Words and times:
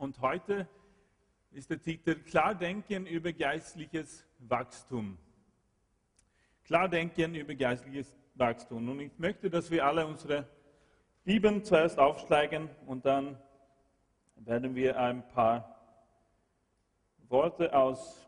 Und 0.00 0.18
heute 0.22 0.66
ist 1.50 1.68
der 1.68 1.78
Titel 1.78 2.14
Klardenken 2.14 3.04
über 3.04 3.34
geistliches 3.34 4.26
Wachstum. 4.38 5.18
Klardenken 6.64 7.34
über 7.34 7.54
geistliches 7.54 8.16
Wachstum. 8.34 8.88
Und 8.88 9.00
ich 9.00 9.12
möchte, 9.18 9.50
dass 9.50 9.70
wir 9.70 9.84
alle 9.84 10.06
unsere 10.06 10.48
Bibeln 11.22 11.62
zuerst 11.64 11.98
aufsteigen 11.98 12.70
und 12.86 13.04
dann 13.04 13.36
werden 14.36 14.74
wir 14.74 14.98
ein 14.98 15.28
paar 15.28 15.78
Worte 17.28 17.74
aus 17.74 18.26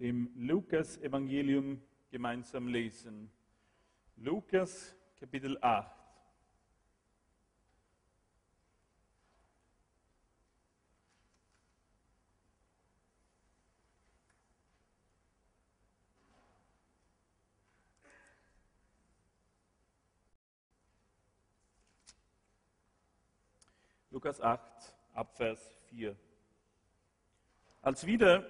dem 0.00 0.30
Lukas-Evangelium 0.36 1.80
gemeinsam 2.10 2.68
lesen. 2.68 3.30
Lukas 4.16 4.94
Kapitel 5.18 5.56
8. 5.62 5.99
Lukas 24.22 24.38
8, 24.42 24.60
Abvers 25.14 25.74
4. 25.88 26.14
Als 27.80 28.04
wieder 28.04 28.44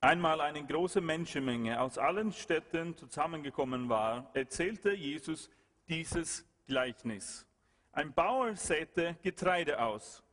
einmal 0.00 0.40
eine 0.40 0.66
große 0.66 1.00
Menschenmenge 1.00 1.80
aus 1.80 1.98
allen 1.98 2.32
Städten 2.32 2.96
zusammengekommen 2.96 3.88
war, 3.88 4.28
erzählte 4.34 4.92
Jesus 4.92 5.48
dieses 5.88 6.44
Gleichnis. 6.66 7.46
Ein 7.92 8.12
Bauer 8.12 8.56
säte 8.56 9.16
Getreide 9.22 9.80
aus. 9.80 10.24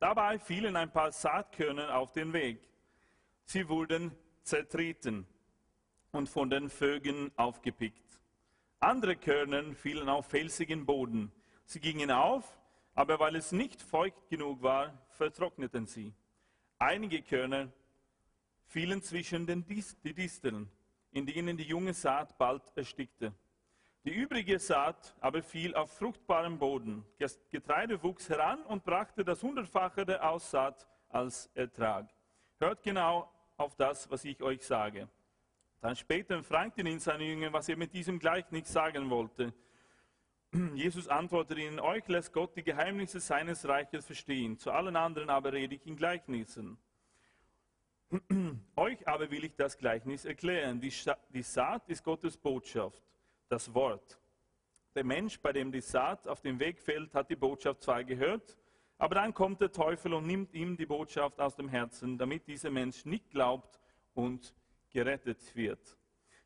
Dabei 0.00 0.40
fielen 0.40 0.74
ein 0.74 0.90
paar 0.90 1.12
Saatkörner 1.12 1.96
auf 1.96 2.10
den 2.10 2.32
Weg. 2.32 2.58
Sie 3.44 3.68
wurden 3.68 4.10
zertreten 4.42 5.28
und 6.10 6.28
von 6.28 6.50
den 6.50 6.68
Vögeln 6.68 7.30
aufgepickt. 7.36 8.20
Andere 8.80 9.14
Körner 9.14 9.62
fielen 9.76 10.08
auf 10.08 10.26
felsigen 10.26 10.84
Boden. 10.84 11.30
Sie 11.66 11.78
gingen 11.78 12.10
auf, 12.10 12.58
aber 12.94 13.18
weil 13.18 13.36
es 13.36 13.52
nicht 13.52 13.80
feucht 13.80 14.28
genug 14.28 14.62
war, 14.62 14.92
vertrockneten 15.10 15.86
sie. 15.86 16.12
Einige 16.78 17.22
Körner 17.22 17.72
fielen 18.66 19.02
zwischen 19.02 19.46
den 19.46 19.64
die 19.66 20.14
Disteln, 20.14 20.70
in 21.12 21.26
denen 21.26 21.56
die 21.56 21.64
junge 21.64 21.94
Saat 21.94 22.36
bald 22.38 22.62
erstickte. 22.74 23.32
Die 24.04 24.12
übrige 24.12 24.58
Saat 24.58 25.14
aber 25.20 25.42
fiel 25.42 25.74
auf 25.74 25.92
fruchtbaren 25.92 26.58
Boden. 26.58 27.04
Getreide 27.50 28.02
wuchs 28.02 28.28
heran 28.28 28.62
und 28.64 28.84
brachte 28.84 29.24
das 29.24 29.42
Hundertfache 29.42 30.04
der 30.04 30.28
Aussaat 30.28 30.88
als 31.08 31.48
Ertrag. 31.54 32.08
Hört 32.58 32.82
genau 32.82 33.30
auf 33.56 33.76
das, 33.76 34.10
was 34.10 34.24
ich 34.24 34.42
euch 34.42 34.62
sage. 34.64 35.08
Dann 35.80 35.94
später 35.94 36.42
fragten 36.42 36.86
ihn 36.86 36.98
seine 36.98 37.24
Jünger, 37.24 37.52
was 37.52 37.68
er 37.68 37.76
mit 37.76 37.92
diesem 37.92 38.18
Gleichnis 38.18 38.72
sagen 38.72 39.08
wollte. 39.08 39.52
Jesus 40.74 41.08
antwortet 41.08 41.58
ihnen, 41.58 41.80
euch 41.80 42.06
lässt 42.08 42.32
Gott 42.32 42.54
die 42.56 42.62
Geheimnisse 42.62 43.20
seines 43.20 43.66
Reiches 43.66 44.04
verstehen, 44.04 44.58
zu 44.58 44.70
allen 44.70 44.96
anderen 44.96 45.30
aber 45.30 45.52
rede 45.52 45.76
ich 45.76 45.86
in 45.86 45.96
Gleichnissen. 45.96 46.76
euch 48.76 49.08
aber 49.08 49.30
will 49.30 49.44
ich 49.44 49.56
das 49.56 49.78
Gleichnis 49.78 50.26
erklären. 50.26 50.78
Die, 50.78 50.92
die 51.30 51.42
Saat 51.42 51.88
ist 51.88 52.04
Gottes 52.04 52.36
Botschaft, 52.36 53.02
das 53.48 53.72
Wort. 53.72 54.20
Der 54.94 55.04
Mensch, 55.04 55.40
bei 55.40 55.54
dem 55.54 55.72
die 55.72 55.80
Saat 55.80 56.28
auf 56.28 56.42
den 56.42 56.60
Weg 56.60 56.82
fällt, 56.82 57.14
hat 57.14 57.30
die 57.30 57.36
Botschaft 57.36 57.82
zwar 57.82 58.04
gehört, 58.04 58.58
aber 58.98 59.14
dann 59.14 59.32
kommt 59.32 59.62
der 59.62 59.72
Teufel 59.72 60.12
und 60.12 60.26
nimmt 60.26 60.52
ihm 60.52 60.76
die 60.76 60.84
Botschaft 60.84 61.40
aus 61.40 61.56
dem 61.56 61.68
Herzen, 61.70 62.18
damit 62.18 62.46
dieser 62.46 62.70
Mensch 62.70 63.06
nicht 63.06 63.30
glaubt 63.30 63.80
und 64.12 64.54
gerettet 64.90 65.56
wird. 65.56 65.96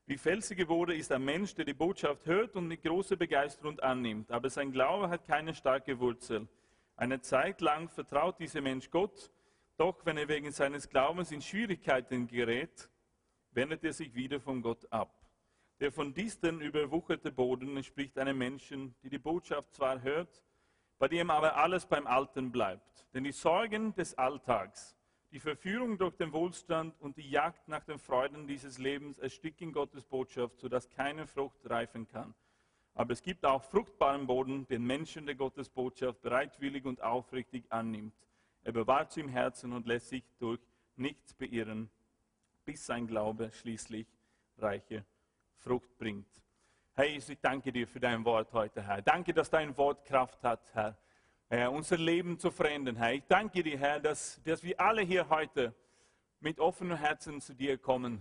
Wie 0.09 0.17
felsige 0.17 0.69
Wurde 0.69 0.94
ist 0.94 1.11
ein 1.11 1.25
Mensch, 1.25 1.53
der 1.56 1.65
die 1.65 1.75
Botschaft 1.75 2.27
hört 2.27 2.55
und 2.55 2.69
mit 2.69 2.84
großer 2.84 3.17
Begeisterung 3.17 3.81
annimmt, 3.81 4.31
aber 4.31 4.49
sein 4.49 4.71
Glaube 4.71 5.11
hat 5.11 5.27
keine 5.27 5.53
starke 5.53 5.99
Wurzel. 5.99 6.47
Eine 6.94 7.21
Zeit 7.21 7.61
lang 7.61 7.89
vertraut 7.89 8.39
dieser 8.39 8.61
Mensch 8.61 8.89
Gott, 8.89 9.33
doch 9.77 10.06
wenn 10.06 10.16
er 10.16 10.28
wegen 10.28 10.53
seines 10.53 10.89
Glaubens 10.89 11.33
in 11.33 11.43
Schwierigkeiten 11.43 12.28
gerät, 12.28 12.89
wendet 13.50 13.83
er 13.83 13.93
sich 13.93 14.15
wieder 14.15 14.39
von 14.39 14.62
Gott 14.62 14.87
ab. 14.93 15.27
Der 15.81 15.91
von 15.91 16.15
Disteln 16.15 16.61
überwucherte 16.61 17.33
Boden 17.33 17.77
entspricht 17.77 18.16
einem 18.16 18.39
Menschen, 18.39 18.95
der 19.03 19.11
die 19.11 19.19
Botschaft 19.19 19.75
zwar 19.75 20.03
hört, 20.03 20.45
bei 21.00 21.09
dem 21.09 21.31
aber 21.31 21.56
alles 21.56 21.84
beim 21.84 22.06
Alten 22.06 22.53
bleibt. 22.53 23.09
Denn 23.12 23.25
die 23.25 23.33
Sorgen 23.33 23.93
des 23.97 24.16
Alltags, 24.16 24.96
die 25.36 25.41
Verführung 25.41 25.98
durch 25.98 26.16
den 26.16 26.32
Wohlstand 26.32 26.98
und 26.98 27.19
die 27.19 27.28
Jagd 27.28 27.69
nach 27.69 27.84
den 27.84 27.98
Freuden 27.98 28.47
dieses 28.47 28.78
Lebens 28.78 29.19
ersticken 29.19 29.70
Gottes 29.70 30.06
Botschaft, 30.06 30.58
sodass 30.58 30.88
keine 30.88 31.26
Frucht 31.26 31.69
reifen 31.69 32.08
kann. 32.08 32.34
Aber 32.94 33.12
es 33.12 33.20
gibt 33.20 33.44
auch 33.44 33.62
fruchtbaren 33.62 34.26
Boden, 34.26 34.66
den 34.69 34.86
Menschen, 34.86 35.26
der 35.26 35.34
Gottes 35.34 35.69
Botschaft 35.69 36.22
bereitwillig 36.22 36.86
und 36.86 37.02
aufrichtig 37.02 37.70
annimmt. 37.70 38.14
Er 38.62 38.72
bewahrt 38.72 39.12
sie 39.12 39.20
im 39.20 39.28
Herzen 39.28 39.74
und 39.74 39.86
lässt 39.86 40.08
sich 40.08 40.24
durch 40.38 40.60
nichts 40.97 41.34
beirren, 41.34 41.91
bis 42.64 42.86
sein 42.86 43.06
Glaube 43.06 43.53
schließlich 43.53 44.06
reiche 44.56 45.04
Frucht 45.58 45.98
bringt. 45.98 46.30
Herr 46.94 47.10
Jesus, 47.10 47.28
ich 47.28 47.41
danke 47.42 47.72
dir 47.72 47.86
für 47.86 48.00
dein 48.00 48.24
Wort 48.24 48.54
heute, 48.54 48.82
Herr. 48.82 49.03
Danke, 49.03 49.34
dass 49.34 49.50
dein 49.50 49.76
Wort 49.76 50.03
Kraft 50.06 50.42
hat, 50.42 50.62
Herr. 50.72 50.97
Herr, 51.49 51.71
unser 51.71 51.97
Leben 51.97 52.41
zu 52.41 52.51
verändern, 52.51 52.97
Herr. 52.97 53.12
Ich 53.12 53.23
danke 53.29 53.62
dir, 53.62 53.79
Herr, 53.79 54.01
dass, 54.01 54.41
dass 54.43 54.65
wir 54.65 54.81
alle 54.81 55.03
hier 55.03 55.29
heute 55.29 55.73
mit 56.41 56.59
offenen 56.59 56.99
Herzen 56.99 57.41
zu 57.41 57.55
dir 57.55 57.79
kommen, 57.79 58.21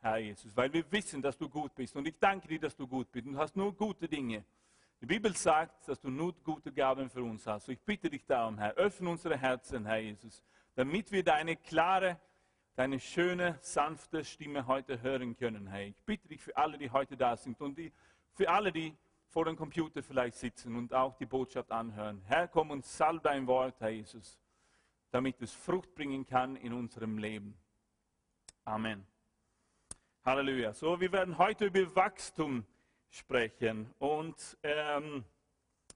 Herr 0.00 0.18
Jesus, 0.18 0.56
weil 0.56 0.72
wir 0.72 0.84
wissen, 0.90 1.22
dass 1.22 1.38
du 1.38 1.48
gut 1.48 1.72
bist. 1.76 1.94
Und 1.94 2.08
ich 2.08 2.18
danke 2.18 2.48
dir, 2.48 2.58
dass 2.58 2.74
du 2.74 2.88
gut 2.88 3.12
bist. 3.12 3.26
Du 3.26 3.38
hast 3.38 3.54
nur 3.54 3.72
gute 3.72 4.08
Dinge. 4.08 4.44
Die 5.00 5.06
Bibel 5.06 5.36
sagt, 5.36 5.86
dass 5.86 6.00
du 6.00 6.10
nur 6.10 6.32
gute 6.42 6.72
Gaben 6.72 7.08
für 7.08 7.22
uns 7.22 7.46
hast. 7.46 7.68
ich 7.68 7.80
bitte 7.80 8.10
dich 8.10 8.26
darum, 8.26 8.58
Herr, 8.58 8.74
öffne 8.74 9.08
unsere 9.08 9.38
Herzen, 9.38 9.86
Herr 9.86 9.98
Jesus, 9.98 10.42
damit 10.74 11.12
wir 11.12 11.22
deine 11.22 11.54
klare, 11.54 12.18
deine 12.74 12.98
schöne, 12.98 13.56
sanfte 13.60 14.24
Stimme 14.24 14.66
heute 14.66 15.00
hören 15.00 15.36
können, 15.36 15.68
Herr. 15.68 15.86
Ich 15.86 16.02
bitte 16.02 16.26
dich 16.26 16.42
für 16.42 16.56
alle, 16.56 16.76
die 16.76 16.90
heute 16.90 17.16
da 17.16 17.36
sind 17.36 17.60
und 17.60 17.78
die, 17.78 17.92
für 18.32 18.48
alle, 18.50 18.72
die 18.72 18.96
vor 19.34 19.46
dem 19.46 19.56
Computer 19.56 20.00
vielleicht 20.00 20.36
sitzen 20.36 20.76
und 20.76 20.94
auch 20.94 21.16
die 21.16 21.26
Botschaft 21.26 21.72
anhören. 21.72 22.22
Herr, 22.26 22.46
komm 22.46 22.70
und 22.70 22.86
salb 22.86 23.24
dein 23.24 23.48
Wort, 23.48 23.74
Herr 23.80 23.88
Jesus, 23.90 24.38
damit 25.10 25.42
es 25.42 25.52
Frucht 25.52 25.92
bringen 25.92 26.24
kann 26.24 26.54
in 26.54 26.72
unserem 26.72 27.18
Leben. 27.18 27.58
Amen. 28.64 29.04
Halleluja. 30.24 30.72
So, 30.72 31.00
wir 31.00 31.10
werden 31.10 31.36
heute 31.36 31.64
über 31.64 31.96
Wachstum 31.96 32.64
sprechen 33.10 33.92
und 33.98 34.56
ähm, 34.62 35.24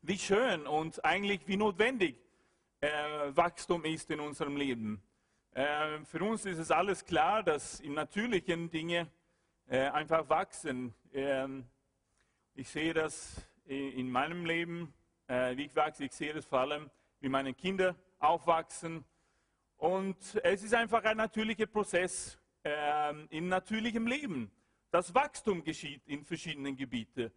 wie 0.03 0.19
schön 0.19 0.67
und 0.67 1.05
eigentlich 1.05 1.47
wie 1.47 1.57
notwendig 1.57 2.17
äh, 2.81 2.89
Wachstum 3.37 3.85
ist 3.85 4.11
in 4.11 4.19
unserem 4.19 4.57
Leben. 4.57 5.01
Äh, 5.53 6.01
für 6.07 6.25
uns 6.25 6.45
ist 6.45 6.59
es 6.59 6.73
alles 6.73 7.05
klar, 7.05 7.45
dass 7.45 7.79
im 7.79 7.95
natürlichen 7.95 8.69
Dinge 8.69 9.09
äh, 9.69 9.87
einfach 9.91 10.29
wachsen. 10.29 10.93
Ähm, 11.13 11.69
ich 12.59 12.69
sehe 12.69 12.93
das 12.93 13.41
in 13.67 14.11
meinem 14.11 14.45
Leben, 14.45 14.93
äh, 15.29 15.57
wie 15.57 15.67
ich 15.67 15.77
wachse. 15.77 16.07
Ich 16.07 16.13
sehe 16.13 16.35
das 16.35 16.45
vor 16.45 16.59
allem, 16.59 16.91
wie 17.21 17.29
meine 17.29 17.55
Kinder 17.55 17.95
aufwachsen. 18.19 19.05
Und 19.77 20.17
es 20.43 20.65
ist 20.65 20.75
einfach 20.75 21.05
ein 21.05 21.19
natürlicher 21.19 21.67
Prozess 21.67 22.37
ähm, 22.65 23.29
in 23.31 23.47
natürlichem 23.47 24.09
Leben. 24.09 24.51
Das 24.91 25.15
Wachstum 25.15 25.63
geschieht 25.63 26.03
in 26.07 26.25
verschiedenen 26.25 26.75
Gebieten. 26.75 27.31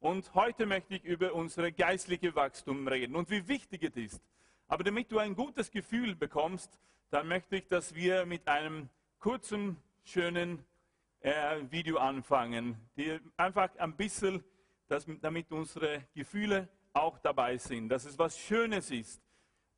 Und 0.00 0.34
heute 0.34 0.66
möchte 0.66 0.96
ich 0.96 1.04
über 1.04 1.34
unsere 1.34 1.70
geistliche 1.70 2.34
Wachstum 2.34 2.88
reden 2.88 3.14
und 3.14 3.30
wie 3.30 3.46
wichtig 3.46 3.84
es 3.84 3.96
ist. 3.96 4.22
Aber 4.66 4.82
damit 4.82 5.12
du 5.12 5.18
ein 5.18 5.36
gutes 5.36 5.70
Gefühl 5.70 6.16
bekommst, 6.16 6.80
dann 7.10 7.28
möchte 7.28 7.58
ich, 7.58 7.68
dass 7.68 7.94
wir 7.94 8.26
mit 8.26 8.48
einem 8.48 8.88
kurzen, 9.20 9.76
schönen 10.02 10.64
äh, 11.20 11.60
Video 11.70 11.98
anfangen, 11.98 12.76
die 12.96 13.20
einfach 13.36 13.70
ein 13.76 13.94
bisschen 13.94 14.42
dass, 14.94 15.06
damit 15.20 15.50
unsere 15.50 16.04
Gefühle 16.14 16.68
auch 16.92 17.18
dabei 17.18 17.56
sind, 17.56 17.88
dass 17.88 18.04
es 18.04 18.16
was 18.16 18.38
Schönes 18.38 18.92
ist, 18.92 19.20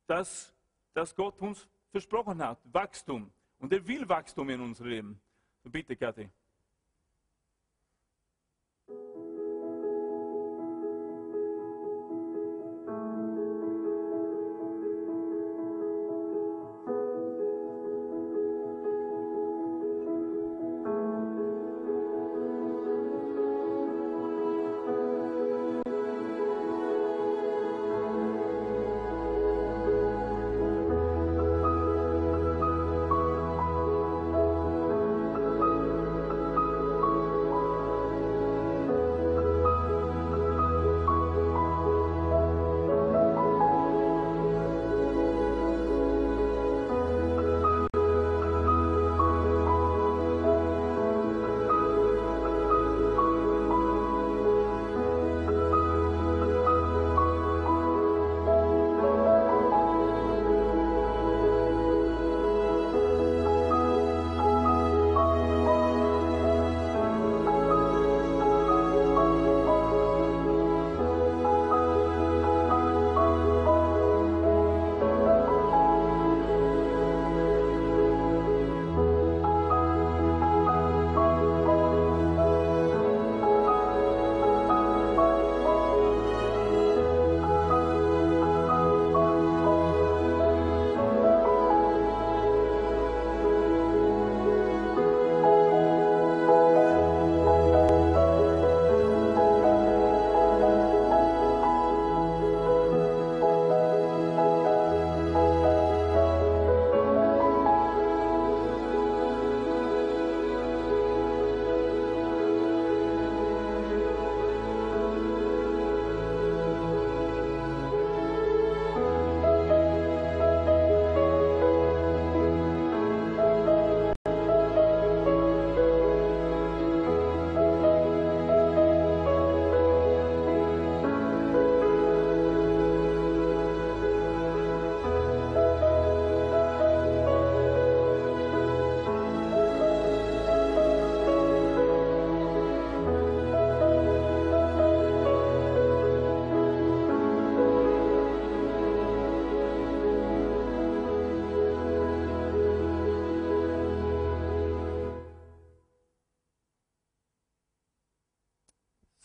dass, 0.05 0.53
dass 0.93 1.15
Gott 1.15 1.41
uns 1.41 1.67
versprochen 1.89 2.39
hat, 2.43 2.59
Wachstum. 2.65 3.31
Und 3.57 3.73
er 3.73 3.85
will 3.87 4.07
Wachstum 4.07 4.47
in 4.51 4.61
unserem 4.61 4.89
Leben. 4.89 5.21
Bitte, 5.63 5.95
Kathi. 5.95 6.29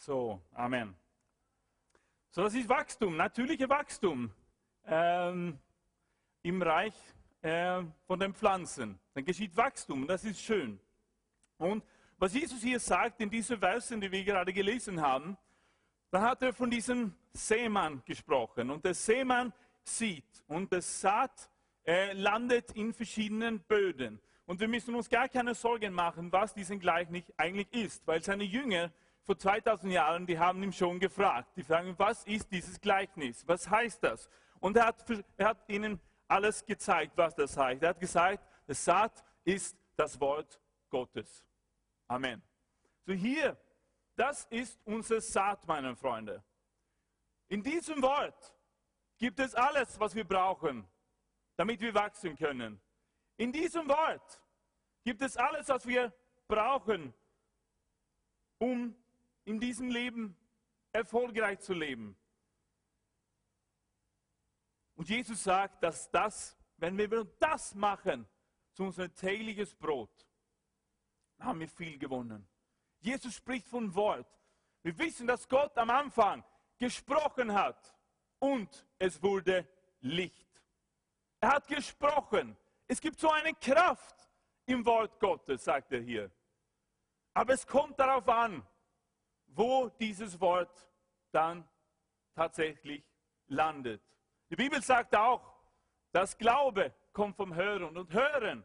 So, 0.05 0.41
Amen. 0.55 0.97
So, 2.33 2.43
das 2.43 2.55
ist 2.55 2.69
Wachstum, 2.69 3.17
natürliche 3.17 3.69
Wachstum 3.69 4.33
ähm, 4.85 5.57
im 6.43 6.61
Reich 6.61 6.95
äh, 7.41 7.85
von 8.09 8.19
den 8.19 8.35
Pflanzen. 8.35 8.99
Dann 9.15 9.25
geschieht 9.25 9.57
Wachstum, 9.57 10.09
das 10.09 10.25
ist 10.25 10.41
schön. 10.41 10.81
Und 11.57 11.85
was 12.19 12.35
Jesus 12.35 12.63
hier 12.63 12.81
sagt 12.81 13.21
in 13.21 13.31
diesen 13.31 13.61
Versen, 13.61 14.01
die 14.01 14.11
wir 14.11 14.25
gerade 14.25 14.53
gelesen 14.53 15.01
haben, 15.01 15.37
da 16.11 16.21
hat 16.21 16.43
er 16.43 16.53
von 16.53 16.69
diesem 16.69 17.15
Seemann 17.33 18.03
gesprochen. 18.05 18.71
Und 18.71 18.85
der 18.85 18.95
Seemann 18.95 19.53
sieht 19.85 20.43
und 20.49 20.73
das 20.73 21.01
Saat 21.01 21.49
äh, 21.87 22.13
landet 22.15 22.73
in 22.73 22.93
verschiedenen 22.93 23.61
Böden. 23.61 24.21
Und 24.47 24.59
wir 24.59 24.67
müssen 24.67 24.97
uns 24.97 25.09
gar 25.09 25.29
keine 25.29 25.55
Sorgen 25.55 25.95
machen, 25.95 26.33
was 26.33 26.53
diesen 26.55 26.81
Gleichnis 26.81 27.23
eigentlich 27.37 27.73
ist, 27.73 28.05
weil 28.05 28.21
seine 28.21 28.43
Jünger 28.43 28.91
vor 29.25 29.39
2000 29.39 29.93
Jahren, 29.93 30.27
die 30.27 30.39
haben 30.39 30.63
ihn 30.63 30.73
schon 30.73 30.99
gefragt. 30.99 31.57
Die 31.57 31.63
fragen, 31.63 31.95
was 31.99 32.25
ist 32.25 32.51
dieses 32.51 32.81
Gleichnis? 32.81 33.47
Was 33.47 33.69
heißt 33.71 34.03
das? 34.03 34.29
Und 34.61 34.77
er 34.77 34.87
hat, 34.87 35.05
er 35.37 35.49
hat 35.49 35.69
ihnen 35.69 36.01
alles 36.27 36.65
gezeigt, 36.65 37.17
was 37.17 37.35
das 37.35 37.57
heißt. 37.57 37.83
Er 37.83 37.91
hat 37.91 38.01
gesagt, 38.01 38.45
das 38.67 38.85
Saat 38.85 39.25
ist 39.45 39.77
das 39.97 40.21
Wort 40.21 40.61
Gottes. 40.91 41.45
Amen. 42.09 42.43
So 43.07 43.13
hier, 43.13 43.57
das 44.17 44.47
ist 44.47 44.81
unser 44.85 45.21
Saat, 45.21 45.67
meine 45.67 45.95
Freunde. 45.97 46.43
In 47.49 47.63
diesem 47.63 48.01
Wort 48.03 48.55
gibt 49.19 49.39
es 49.39 49.55
alles, 49.55 49.99
was 50.01 50.15
wir 50.15 50.25
brauchen, 50.25 50.87
damit 51.57 51.81
wir 51.81 51.95
wachsen 51.95 52.37
können. 52.37 52.81
In 53.37 53.53
diesem 53.53 53.89
Wort 53.89 54.43
gibt 55.05 55.23
es 55.23 55.37
alles, 55.37 55.69
was 55.69 55.87
wir 55.87 56.13
brauchen, 56.49 57.13
um 58.59 58.95
in 59.45 59.61
diesem 59.61 59.91
Leben 59.91 60.37
erfolgreich 60.93 61.61
zu 61.61 61.73
leben. 61.73 62.17
Und 64.95 65.09
Jesus 65.09 65.43
sagt, 65.43 65.83
dass 65.83 66.11
das, 66.11 66.57
wenn 66.77 66.97
wir 66.97 67.25
das 67.39 67.75
machen, 67.75 68.29
zu 68.73 68.85
unserem 68.85 69.15
tägliches 69.15 69.75
Brot, 69.75 70.27
haben 71.39 71.61
wir 71.61 71.69
viel 71.69 71.99
gewonnen. 71.99 72.47
Jesus 73.01 73.35
spricht 73.35 73.67
von 73.67 73.95
Wort. 73.95 74.29
Wir 74.83 74.97
wissen, 74.99 75.27
dass 75.27 75.49
Gott 75.49 75.77
am 75.77 75.91
Anfang 75.91 76.45
gesprochen 76.79 77.53
hat 77.53 77.95
und 78.39 78.87
es 78.99 79.23
wurde 79.23 79.69
Licht. 80.01 80.49
Er 81.41 81.55
hat 81.55 81.67
gesprochen. 81.67 82.57
Es 82.87 83.01
gibt 83.01 83.19
so 83.19 83.31
eine 83.31 83.55
Kraft 83.55 84.29
im 84.67 84.85
Wort 84.85 85.19
Gottes, 85.19 85.65
sagt 85.65 85.93
er 85.93 86.01
hier. 86.01 86.31
Aber 87.35 87.55
es 87.55 87.67
kommt 87.67 87.99
darauf 87.99 88.29
an, 88.29 88.67
wo 89.55 89.89
dieses 90.01 90.41
Wort 90.41 90.89
dann 91.31 91.69
tatsächlich 92.35 93.05
landet. 93.47 94.03
Die 94.51 94.57
Bibel 94.57 94.83
sagt 94.83 95.15
auch, 95.17 95.55
dass 96.13 96.37
Glaube 96.37 96.95
kommt 97.13 97.37
vom 97.37 97.55
Hören 97.55 97.97
und 97.97 98.13
Hören 98.13 98.65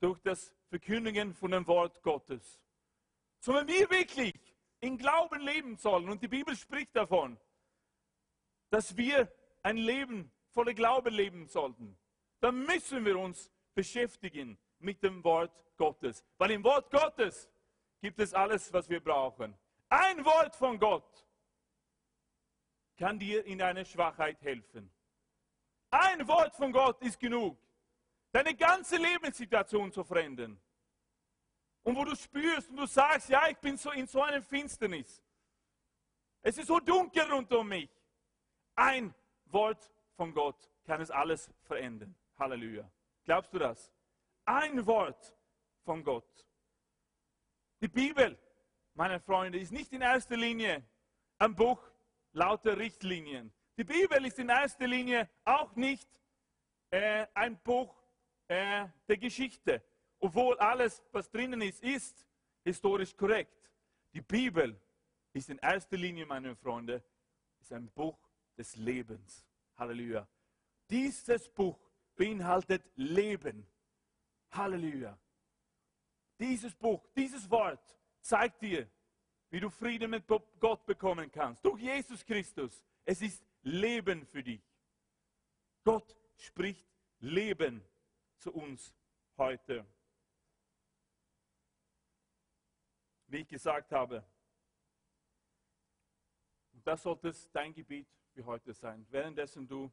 durch 0.00 0.20
das 0.20 0.54
Verkündigen 0.68 1.34
von 1.34 1.50
dem 1.50 1.66
Wort 1.66 2.02
Gottes. 2.02 2.60
So 3.40 3.54
wenn 3.54 3.68
wir 3.68 3.88
wirklich 3.90 4.34
in 4.80 4.98
Glauben 4.98 5.40
leben 5.40 5.76
sollen, 5.76 6.08
und 6.08 6.22
die 6.22 6.28
Bibel 6.28 6.56
spricht 6.56 6.94
davon, 6.94 7.38
dass 8.70 8.96
wir 8.96 9.32
ein 9.62 9.76
Leben 9.76 10.30
voller 10.50 10.74
Glaube 10.74 11.10
leben 11.10 11.46
sollten, 11.46 11.96
dann 12.40 12.64
müssen 12.64 13.04
wir 13.04 13.18
uns 13.18 13.50
beschäftigen 13.74 14.58
mit 14.78 15.02
dem 15.02 15.22
Wort 15.24 15.52
Gottes. 15.76 16.24
Weil 16.38 16.52
im 16.52 16.64
Wort 16.64 16.90
Gottes 16.90 17.48
gibt 18.00 18.20
es 18.20 18.34
alles, 18.34 18.72
was 18.72 18.88
wir 18.88 19.00
brauchen. 19.00 19.56
Ein 19.88 20.24
Wort 20.24 20.56
von 20.56 20.78
Gott 20.78 21.26
kann 22.96 23.18
dir 23.18 23.44
in 23.44 23.58
deiner 23.58 23.84
Schwachheit 23.84 24.40
helfen. 24.42 24.90
Ein 25.90 26.26
Wort 26.26 26.54
von 26.56 26.72
Gott 26.72 27.00
ist 27.02 27.18
genug, 27.18 27.58
deine 28.32 28.54
ganze 28.54 28.96
Lebenssituation 28.96 29.92
zu 29.92 30.02
verändern. 30.04 30.60
Und 31.82 31.96
wo 31.96 32.04
du 32.04 32.16
spürst 32.16 32.70
und 32.70 32.76
du 32.76 32.86
sagst, 32.86 33.28
ja, 33.28 33.46
ich 33.48 33.58
bin 33.58 33.76
so 33.76 33.90
in 33.90 34.06
so 34.06 34.22
einer 34.22 34.42
Finsternis. 34.42 35.22
Es 36.42 36.58
ist 36.58 36.66
so 36.66 36.80
dunkel 36.80 37.30
rund 37.30 37.52
um 37.52 37.68
mich. 37.68 37.90
Ein 38.74 39.14
Wort 39.46 39.92
von 40.16 40.32
Gott 40.32 40.70
kann 40.84 41.00
es 41.00 41.10
alles 41.10 41.50
verändern. 41.62 42.14
Halleluja. 42.38 42.90
Glaubst 43.24 43.52
du 43.52 43.58
das? 43.58 43.92
Ein 44.44 44.84
Wort 44.86 45.34
von 45.84 46.02
Gott. 46.02 46.46
Die 47.80 47.88
Bibel 47.88 48.38
meine 48.94 49.20
Freunde, 49.20 49.58
ist 49.58 49.72
nicht 49.72 49.92
in 49.92 50.02
erster 50.02 50.36
Linie 50.36 50.82
ein 51.38 51.54
Buch 51.54 51.82
lauter 52.32 52.76
Richtlinien. 52.76 53.52
Die 53.76 53.84
Bibel 53.84 54.24
ist 54.24 54.38
in 54.38 54.48
erster 54.48 54.86
Linie 54.86 55.28
auch 55.44 55.74
nicht 55.74 56.08
äh, 56.90 57.26
ein 57.34 57.58
Buch 57.58 57.94
äh, 58.46 58.86
der 59.08 59.16
Geschichte, 59.16 59.82
obwohl 60.20 60.56
alles, 60.58 61.02
was 61.10 61.28
drinnen 61.30 61.60
ist, 61.60 61.82
ist 61.82 62.26
historisch 62.62 63.16
korrekt. 63.16 63.70
Die 64.12 64.20
Bibel 64.20 64.80
ist 65.32 65.50
in 65.50 65.58
erster 65.58 65.96
Linie, 65.96 66.24
meine 66.24 66.54
Freunde, 66.54 67.02
ist 67.60 67.72
ein 67.72 67.88
Buch 67.90 68.18
des 68.56 68.76
Lebens. 68.76 69.44
Halleluja. 69.76 70.26
Dieses 70.88 71.48
Buch 71.48 71.78
beinhaltet 72.14 72.84
Leben. 72.94 73.66
Halleluja. 74.52 75.18
Dieses 76.38 76.74
Buch, 76.74 77.04
dieses 77.16 77.50
Wort 77.50 77.98
zeigt 78.24 78.62
dir, 78.62 78.90
wie 79.50 79.60
du 79.60 79.70
Frieden 79.70 80.10
mit 80.10 80.26
Gott 80.26 80.86
bekommen 80.86 81.30
kannst. 81.30 81.64
Durch 81.64 81.80
Jesus 81.80 82.24
Christus. 82.24 82.84
Es 83.04 83.20
ist 83.20 83.44
Leben 83.62 84.26
für 84.26 84.42
dich. 84.42 84.62
Gott 85.84 86.16
spricht 86.36 86.88
Leben 87.20 87.84
zu 88.38 88.52
uns 88.52 88.94
heute. 89.36 89.86
Wie 93.26 93.38
ich 93.38 93.48
gesagt 93.48 93.92
habe, 93.92 94.24
das 96.82 97.02
sollte 97.02 97.28
es 97.28 97.50
dein 97.52 97.72
Gebiet 97.72 98.08
für 98.32 98.44
heute 98.44 98.72
sein. 98.72 99.06
Währenddessen 99.10 99.66
du 99.68 99.92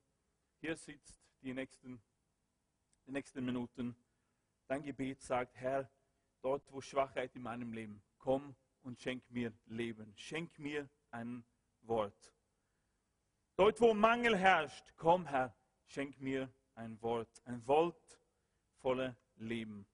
hier 0.59 0.75
sitzt, 0.75 1.21
die 1.41 1.53
nächsten, 1.53 2.01
die 3.05 3.11
nächsten 3.11 3.43
Minuten, 3.43 3.95
dein 4.67 4.83
Gebet 4.83 5.21
sagt, 5.21 5.55
Herr, 5.57 5.89
dort 6.41 6.71
wo 6.71 6.81
Schwachheit 6.81 7.35
in 7.35 7.41
meinem 7.41 7.73
Leben 7.73 8.01
komm 8.21 8.55
und 8.83 8.99
schenk 8.99 9.29
mir 9.29 9.53
Leben. 9.65 10.13
Schenk 10.15 10.57
mir 10.57 10.89
ein 11.11 11.43
Wort. 11.81 12.33
Dort, 13.55 13.81
wo 13.81 13.93
Mangel 13.93 14.37
herrscht, 14.37 14.93
komm 14.95 15.25
Herr, 15.25 15.55
schenk 15.85 16.19
mir 16.19 16.51
ein 16.75 17.01
Wort. 17.01 17.41
Ein 17.45 17.65
Wort 17.67 18.19
voller 18.77 19.15
Leben. 19.35 19.85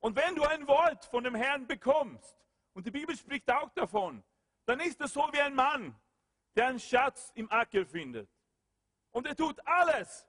Und 0.00 0.16
wenn 0.16 0.34
du 0.34 0.42
ein 0.42 0.66
Wort 0.66 1.04
von 1.04 1.22
dem 1.22 1.34
Herrn 1.34 1.66
bekommst, 1.66 2.36
und 2.74 2.86
die 2.86 2.90
Bibel 2.90 3.16
spricht 3.16 3.50
auch 3.50 3.70
davon, 3.70 4.24
dann 4.64 4.80
ist 4.80 5.00
es 5.00 5.12
so 5.12 5.28
wie 5.32 5.40
ein 5.40 5.54
Mann, 5.54 5.94
der 6.56 6.68
einen 6.68 6.80
Schatz 6.80 7.30
im 7.34 7.50
Acker 7.50 7.84
findet. 7.84 8.28
Und 9.10 9.26
er 9.26 9.36
tut 9.36 9.64
alles. 9.66 10.26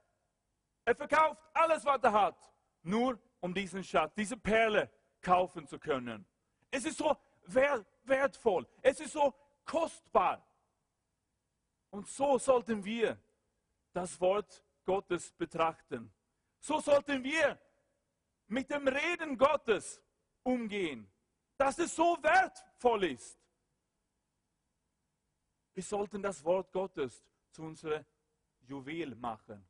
Er 0.86 0.96
verkauft 0.96 1.42
alles, 1.54 1.86
was 1.86 2.04
er 2.04 2.12
hat, 2.12 2.54
nur 2.82 3.18
um 3.40 3.54
diesen 3.54 3.84
Schatz, 3.84 4.14
diese 4.16 4.36
Perle 4.36 4.92
kaufen 5.22 5.66
zu 5.66 5.80
können. 5.80 6.26
Es 6.74 6.86
ist 6.86 6.98
so 6.98 7.16
wertvoll. 7.46 8.68
Es 8.82 9.00
ist 9.00 9.14
so 9.14 9.32
kostbar. 9.64 10.44
Und 11.92 12.08
so 12.08 12.40
sollten 12.40 12.84
wir 12.84 13.22
das 13.92 14.20
Wort 14.20 14.66
Gottes 14.84 15.32
betrachten. 15.34 16.12
So 16.60 16.80
sollten 16.80 17.24
wir 17.24 17.62
mit 18.48 18.72
dem 18.72 18.88
Reden 18.88 19.38
Gottes 19.38 20.02
umgehen, 20.42 21.08
dass 21.58 21.78
es 21.78 21.96
so 21.96 22.18
wertvoll 22.24 23.04
ist. 23.04 23.40
Wir 25.76 25.84
sollten 25.84 26.24
das 26.24 26.44
Wort 26.44 26.72
Gottes 26.72 27.24
zu 27.52 27.62
unserem 27.62 28.04
Juwel 28.62 29.14
machen, 29.14 29.64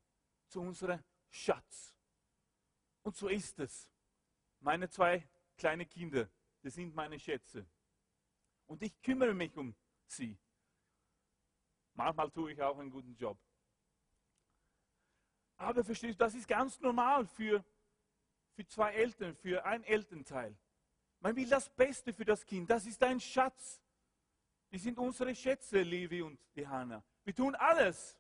zu 0.47 0.61
unserem 0.61 1.03
Schatz. 1.29 1.93
Und 3.01 3.17
so 3.17 3.27
ist 3.27 3.59
es. 3.59 3.89
Meine 4.61 4.89
zwei 4.89 5.27
kleinen 5.57 5.89
Kinder, 5.89 6.29
das 6.63 6.73
sind 6.75 6.95
meine 6.95 7.19
Schätze. 7.19 7.65
Und 8.65 8.81
ich 8.81 8.99
kümmere 9.01 9.33
mich 9.33 9.55
um 9.57 9.75
sie. 10.07 10.37
Manchmal 11.93 12.31
tue 12.31 12.53
ich 12.53 12.61
auch 12.61 12.79
einen 12.79 12.89
guten 12.89 13.15
Job. 13.15 13.37
Aber 15.57 15.83
verstehst 15.83 16.15
du, 16.15 16.17
das 16.17 16.33
ist 16.33 16.47
ganz 16.47 16.79
normal 16.79 17.27
für, 17.27 17.63
für 18.53 18.65
zwei 18.65 18.93
Eltern, 18.93 19.35
für 19.35 19.63
ein 19.65 19.83
Elternteil. 19.83 20.57
Man 21.19 21.35
will 21.35 21.47
das 21.47 21.69
Beste 21.69 22.13
für 22.13 22.25
das 22.25 22.45
Kind. 22.45 22.69
Das 22.69 22.85
ist 22.85 23.01
ein 23.03 23.19
Schatz. 23.19 23.81
Die 24.71 24.79
sind 24.79 24.97
unsere 24.97 25.35
Schätze, 25.35 25.81
Levi 25.81 26.21
und 26.21 26.39
die 26.55 26.67
Hanna. 26.67 27.03
Wir 27.23 27.35
tun 27.35 27.55
alles, 27.55 28.17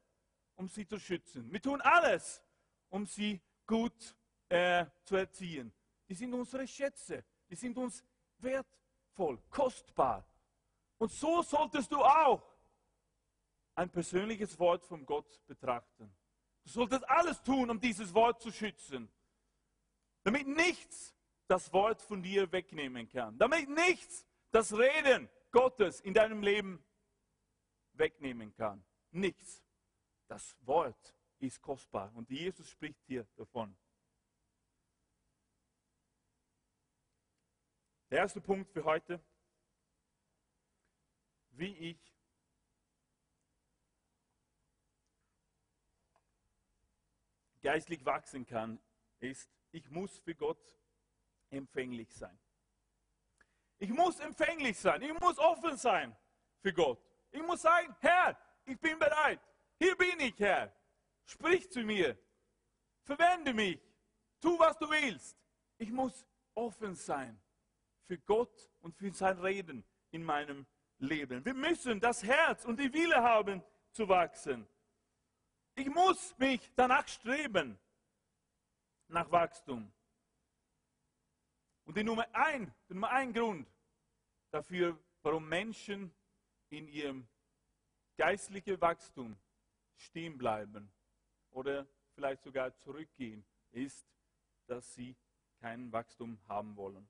um 0.55 0.67
sie 0.67 0.85
zu 0.85 0.99
schützen. 0.99 1.51
Wir 1.51 1.61
tun 1.61 1.81
alles, 1.81 2.43
um 2.89 3.05
sie 3.05 3.41
gut 3.65 4.15
äh, 4.49 4.85
zu 5.03 5.15
erziehen. 5.15 5.73
Die 6.07 6.13
sind 6.13 6.33
unsere 6.33 6.67
Schätze. 6.67 7.25
Die 7.49 7.55
sind 7.55 7.77
uns 7.77 8.03
wertvoll, 8.43 9.39
kostbar. 9.49 10.25
Und 10.97 11.11
so 11.11 11.41
solltest 11.41 11.91
du 11.91 12.01
auch 12.01 12.43
ein 13.75 13.89
persönliches 13.89 14.57
Wort 14.59 14.85
von 14.85 15.05
Gott 15.05 15.41
betrachten. 15.47 16.13
Du 16.63 16.69
solltest 16.69 17.07
alles 17.09 17.41
tun, 17.41 17.69
um 17.69 17.79
dieses 17.79 18.13
Wort 18.13 18.41
zu 18.41 18.51
schützen, 18.51 19.11
damit 20.23 20.47
nichts 20.47 21.13
das 21.47 21.73
Wort 21.73 22.01
von 22.01 22.21
dir 22.21 22.51
wegnehmen 22.51 23.09
kann, 23.09 23.37
damit 23.37 23.69
nichts 23.69 24.25
das 24.51 24.73
Reden 24.73 25.29
Gottes 25.51 25.99
in 26.01 26.13
deinem 26.13 26.41
Leben 26.41 26.83
wegnehmen 27.93 28.53
kann. 28.55 28.83
Nichts. 29.11 29.63
Das 30.27 30.55
Wort 30.61 31.13
ist 31.39 31.61
kostbar 31.61 32.11
und 32.15 32.29
Jesus 32.29 32.69
spricht 32.69 33.03
hier 33.05 33.27
davon. 33.35 33.75
Der 38.13 38.19
erste 38.19 38.41
Punkt 38.41 38.71
für 38.71 38.83
heute, 38.83 39.19
wie 41.49 41.75
ich 41.89 41.97
geistlich 47.63 48.05
wachsen 48.05 48.45
kann, 48.45 48.79
ist, 49.19 49.49
ich 49.71 49.89
muss 49.89 50.19
für 50.19 50.35
Gott 50.35 50.63
empfänglich 51.49 52.13
sein. 52.13 52.39
Ich 53.79 53.89
muss 53.89 54.19
empfänglich 54.19 54.77
sein. 54.77 55.01
Ich 55.01 55.19
muss 55.19 55.39
offen 55.39 55.75
sein 55.75 56.15
für 56.61 56.71
Gott. 56.71 57.03
Ich 57.31 57.41
muss 57.41 57.63
sagen, 57.63 57.95
Herr, 57.99 58.37
ich 58.63 58.79
bin 58.79 58.99
bereit. 58.99 59.41
Hier 59.79 59.97
bin 59.97 60.19
ich, 60.19 60.37
Herr. 60.37 60.71
Sprich 61.25 61.67
zu 61.71 61.81
mir. 61.81 62.15
Verwende 63.01 63.55
mich. 63.55 63.81
Tu, 64.39 64.59
was 64.59 64.77
du 64.77 64.87
willst. 64.87 65.35
Ich 65.79 65.89
muss 65.89 66.27
offen 66.53 66.93
sein 66.93 67.42
für 68.05 68.17
Gott 68.19 68.69
und 68.81 68.95
für 68.95 69.11
sein 69.11 69.39
Reden 69.39 69.83
in 70.11 70.23
meinem 70.23 70.65
Leben. 70.97 71.43
Wir 71.45 71.53
müssen 71.53 71.99
das 71.99 72.23
Herz 72.23 72.65
und 72.65 72.79
die 72.79 72.93
Wille 72.93 73.21
haben 73.21 73.63
zu 73.91 74.07
wachsen. 74.07 74.67
Ich 75.75 75.87
muss 75.87 76.37
mich 76.37 76.71
danach 76.75 77.07
streben, 77.07 77.79
nach 79.07 79.31
Wachstum. 79.31 79.91
Und 81.85 81.97
die 81.97 82.03
Nummer 82.03 82.27
ein, 82.33 82.73
der 82.87 82.95
Nummer 82.95 83.09
ein 83.09 83.33
Grund 83.33 83.67
dafür, 84.51 84.97
warum 85.21 85.47
Menschen 85.47 86.13
in 86.69 86.87
ihrem 86.87 87.27
geistlichen 88.17 88.79
Wachstum 88.79 89.37
stehen 89.95 90.37
bleiben 90.37 90.91
oder 91.51 91.87
vielleicht 92.13 92.43
sogar 92.43 92.75
zurückgehen, 92.77 93.45
ist, 93.71 94.07
dass 94.67 94.93
sie 94.93 95.15
kein 95.59 95.91
Wachstum 95.91 96.39
haben 96.47 96.75
wollen. 96.75 97.07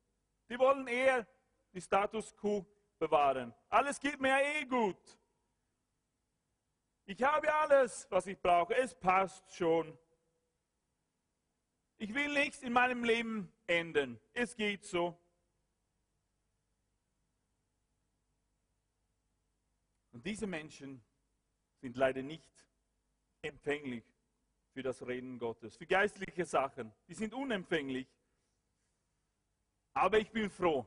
Die 0.50 0.58
wollen 0.60 0.88
eher 0.88 1.28
die 1.72 1.82
Status 1.82 2.36
quo 2.36 2.66
bewahren. 3.00 3.54
Alles 3.70 4.00
geht 4.00 4.20
mir 4.20 4.38
eh 4.42 4.66
gut. 4.66 5.20
Ich 7.06 7.22
habe 7.22 7.54
alles, 7.54 8.08
was 8.10 8.28
ich 8.28 8.40
brauche. 8.40 8.76
Es 8.76 8.96
passt 8.96 9.54
schon. 9.56 9.98
Ich 11.98 12.14
will 12.14 12.34
nichts 12.34 12.62
in 12.64 12.74
meinem 12.74 13.04
Leben 13.04 13.52
ändern. 13.68 14.20
Es 14.34 14.56
geht 14.56 14.86
so. 14.86 15.20
Und 20.12 20.26
diese 20.26 20.48
Menschen 20.48 21.04
sind 21.82 21.98
leider 21.98 22.22
nicht 22.22 22.68
empfänglich 23.42 24.06
für 24.72 24.84
das 24.84 25.06
Reden 25.06 25.38
Gottes, 25.38 25.76
für 25.76 25.86
geistliche 25.86 26.46
Sachen. 26.46 26.94
Die 27.08 27.14
sind 27.14 27.34
unempfänglich. 27.34 28.08
Aber 29.94 30.18
ich 30.18 30.32
bin 30.32 30.50
froh, 30.50 30.86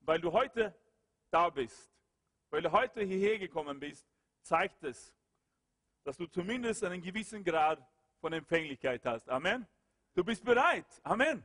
weil 0.00 0.20
du 0.20 0.32
heute 0.32 0.74
da 1.30 1.48
bist, 1.48 1.92
weil 2.50 2.62
du 2.62 2.70
heute 2.70 3.02
hierher 3.02 3.38
gekommen 3.38 3.78
bist, 3.78 4.06
zeigt 4.42 4.82
es, 4.84 5.14
dass 6.04 6.16
du 6.16 6.26
zumindest 6.26 6.84
einen 6.84 7.00
gewissen 7.00 7.42
Grad 7.42 7.84
von 8.20 8.32
Empfänglichkeit 8.32 9.04
hast. 9.06 9.28
Amen. 9.28 9.66
Du 10.14 10.22
bist 10.22 10.44
bereit. 10.44 10.86
Amen. 11.02 11.42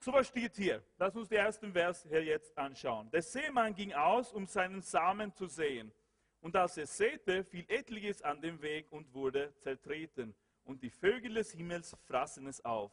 So 0.00 0.12
was 0.12 0.28
steht 0.28 0.54
hier. 0.54 0.82
Lass 0.96 1.16
uns 1.16 1.28
den 1.28 1.38
ersten 1.38 1.72
Vers 1.72 2.06
hier 2.08 2.24
jetzt 2.24 2.56
anschauen. 2.56 3.10
Der 3.10 3.22
Seemann 3.22 3.74
ging 3.74 3.92
aus, 3.92 4.32
um 4.32 4.46
seinen 4.46 4.80
Samen 4.80 5.34
zu 5.34 5.46
sehen. 5.46 5.92
Und 6.40 6.54
als 6.54 6.76
er 6.76 6.86
säte, 6.86 7.42
fiel 7.44 7.64
etliches 7.68 8.22
an 8.22 8.40
dem 8.40 8.62
Weg 8.62 8.92
und 8.92 9.12
wurde 9.12 9.52
zertreten. 9.58 10.34
Und 10.64 10.82
die 10.82 10.90
Vögel 10.90 11.34
des 11.34 11.52
Himmels 11.52 11.96
fraßen 12.06 12.46
es 12.46 12.64
auf. 12.64 12.92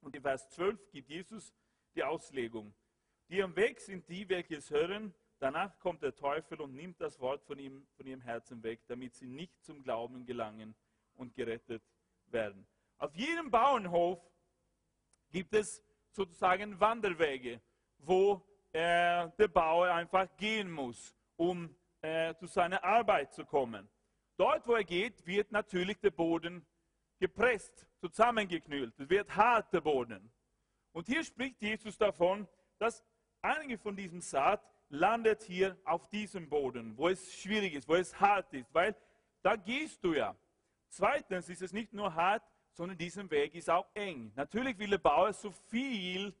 Und 0.00 0.14
in 0.14 0.22
Vers 0.22 0.48
12 0.50 0.90
gibt 0.90 1.08
Jesus 1.08 1.54
die 1.94 2.04
Auslegung. 2.04 2.74
Die 3.28 3.42
am 3.42 3.54
Weg 3.56 3.80
sind 3.80 4.08
die, 4.08 4.28
welche 4.28 4.56
es 4.56 4.70
hören. 4.70 5.14
Danach 5.38 5.78
kommt 5.78 6.02
der 6.02 6.14
Teufel 6.14 6.60
und 6.60 6.74
nimmt 6.74 7.00
das 7.00 7.20
Wort 7.20 7.44
von, 7.44 7.58
ihm, 7.58 7.86
von 7.96 8.06
ihrem 8.06 8.20
Herzen 8.22 8.62
weg, 8.62 8.80
damit 8.86 9.14
sie 9.14 9.26
nicht 9.26 9.62
zum 9.62 9.82
Glauben 9.82 10.24
gelangen 10.26 10.74
und 11.14 11.34
gerettet 11.34 11.82
werden. 12.26 12.66
Auf 12.96 13.14
jedem 13.14 13.50
Bauernhof 13.50 14.18
gibt 15.30 15.54
es 15.54 15.84
sozusagen 16.10 16.80
Wanderwege, 16.80 17.60
wo 17.98 18.44
äh, 18.72 19.28
der 19.38 19.48
Bauer 19.48 19.88
einfach 19.92 20.28
gehen 20.36 20.70
muss, 20.70 21.14
um 21.36 21.74
äh, 22.00 22.34
zu 22.34 22.46
seiner 22.46 22.82
Arbeit 22.82 23.32
zu 23.32 23.44
kommen. 23.44 23.88
Dort, 24.36 24.66
wo 24.66 24.74
er 24.74 24.84
geht, 24.84 25.26
wird 25.26 25.52
natürlich 25.52 25.98
der 26.00 26.10
Boden 26.10 26.66
gepresst, 27.18 27.86
zusammengeknüllt. 28.00 28.98
Es 28.98 29.08
wird 29.08 29.34
hart, 29.34 29.72
der 29.72 29.80
Boden. 29.80 30.30
Und 30.92 31.06
hier 31.06 31.24
spricht 31.24 31.60
Jesus 31.60 31.96
davon, 31.96 32.48
dass 32.78 33.04
einige 33.42 33.78
von 33.78 33.96
diesem 33.96 34.20
Saat 34.20 34.62
landet 34.88 35.42
hier 35.42 35.76
auf 35.84 36.08
diesem 36.08 36.48
Boden, 36.48 36.96
wo 36.96 37.08
es 37.08 37.32
schwierig 37.34 37.74
ist, 37.74 37.88
wo 37.88 37.94
es 37.94 38.18
hart 38.18 38.52
ist, 38.54 38.72
weil 38.74 38.96
da 39.42 39.56
gehst 39.56 40.02
du 40.02 40.14
ja. 40.14 40.36
Zweitens 40.88 41.48
ist 41.48 41.62
es 41.62 41.72
nicht 41.72 41.92
nur 41.92 42.14
hart, 42.14 42.42
sondern 42.72 42.96
dieser 42.96 43.28
Weg 43.30 43.54
ist 43.54 43.68
auch 43.68 43.86
eng. 43.94 44.32
Natürlich 44.34 44.78
will 44.78 44.90
der 44.90 44.98
Bauer 44.98 45.32
so 45.32 45.50
viel 45.50 46.34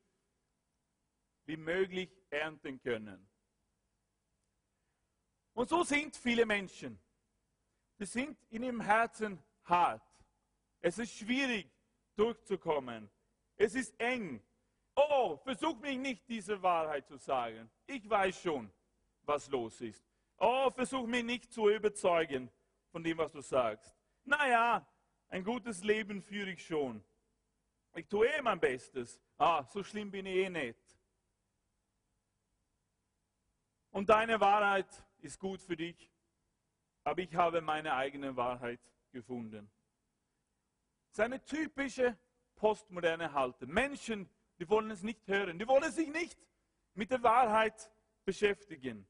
wie 1.44 1.56
möglich 1.56 2.10
ernten 2.30 2.80
können. 2.80 3.28
Und 5.52 5.68
so 5.68 5.82
sind 5.82 6.16
viele 6.16 6.46
Menschen. 6.46 7.00
Sie 7.98 8.06
sind 8.06 8.38
in 8.50 8.62
ihrem 8.62 8.80
Herzen 8.80 9.42
hart. 9.64 10.07
Es 10.80 10.98
ist 10.98 11.14
schwierig 11.14 11.70
durchzukommen. 12.16 13.10
Es 13.56 13.74
ist 13.74 13.98
eng. 14.00 14.42
Oh, 14.94 15.36
versuch 15.36 15.78
mich 15.80 15.98
nicht, 15.98 16.28
diese 16.28 16.60
Wahrheit 16.62 17.06
zu 17.06 17.16
sagen. 17.16 17.70
Ich 17.86 18.08
weiß 18.08 18.42
schon, 18.42 18.70
was 19.22 19.48
los 19.48 19.80
ist. 19.80 20.04
Oh, 20.38 20.70
versuch 20.70 21.06
mich 21.06 21.24
nicht 21.24 21.52
zu 21.52 21.68
überzeugen 21.68 22.50
von 22.90 23.02
dem, 23.02 23.18
was 23.18 23.32
du 23.32 23.40
sagst. 23.40 23.94
Naja, 24.24 24.86
ein 25.28 25.44
gutes 25.44 25.82
Leben 25.82 26.22
führe 26.22 26.50
ich 26.50 26.64
schon. 26.64 27.04
Ich 27.94 28.06
tue 28.06 28.28
eh 28.28 28.42
mein 28.42 28.60
Bestes. 28.60 29.20
Ah, 29.36 29.64
so 29.64 29.82
schlimm 29.82 30.10
bin 30.10 30.26
ich 30.26 30.36
eh 30.36 30.50
nicht. 30.50 30.98
Und 33.90 34.08
deine 34.08 34.40
Wahrheit 34.40 34.86
ist 35.18 35.38
gut 35.38 35.60
für 35.60 35.76
dich, 35.76 36.10
aber 37.04 37.20
ich 37.20 37.34
habe 37.34 37.60
meine 37.60 37.94
eigene 37.94 38.36
Wahrheit 38.36 38.80
gefunden. 39.10 39.70
Das 41.10 41.18
ist 41.18 41.20
eine 41.20 41.44
typische 41.44 42.16
postmoderne 42.54 43.32
Haltung. 43.32 43.70
Menschen, 43.70 44.28
die 44.58 44.68
wollen 44.68 44.90
es 44.90 45.02
nicht 45.02 45.26
hören, 45.26 45.58
die 45.58 45.66
wollen 45.66 45.90
sich 45.90 46.08
nicht 46.08 46.38
mit 46.94 47.10
der 47.10 47.22
Wahrheit 47.22 47.90
beschäftigen. 48.24 49.06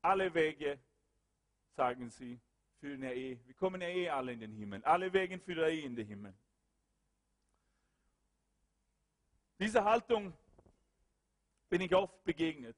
Alle 0.00 0.32
Wege, 0.32 0.78
sagen 1.76 2.10
sie, 2.10 2.40
führen 2.78 3.02
ja 3.02 3.10
eh, 3.10 3.38
wir 3.44 3.54
kommen 3.54 3.80
ja 3.80 3.88
eh 3.88 4.08
alle 4.08 4.32
in 4.32 4.40
den 4.40 4.52
Himmel. 4.52 4.84
Alle 4.84 5.12
Wege 5.12 5.38
führen 5.38 5.58
ja 5.58 5.68
eh 5.68 5.80
in 5.80 5.96
den 5.96 6.06
Himmel. 6.06 6.34
Diese 9.58 9.84
Haltung 9.84 10.32
bin 11.68 11.80
ich 11.80 11.94
oft 11.94 12.22
begegnet. 12.24 12.76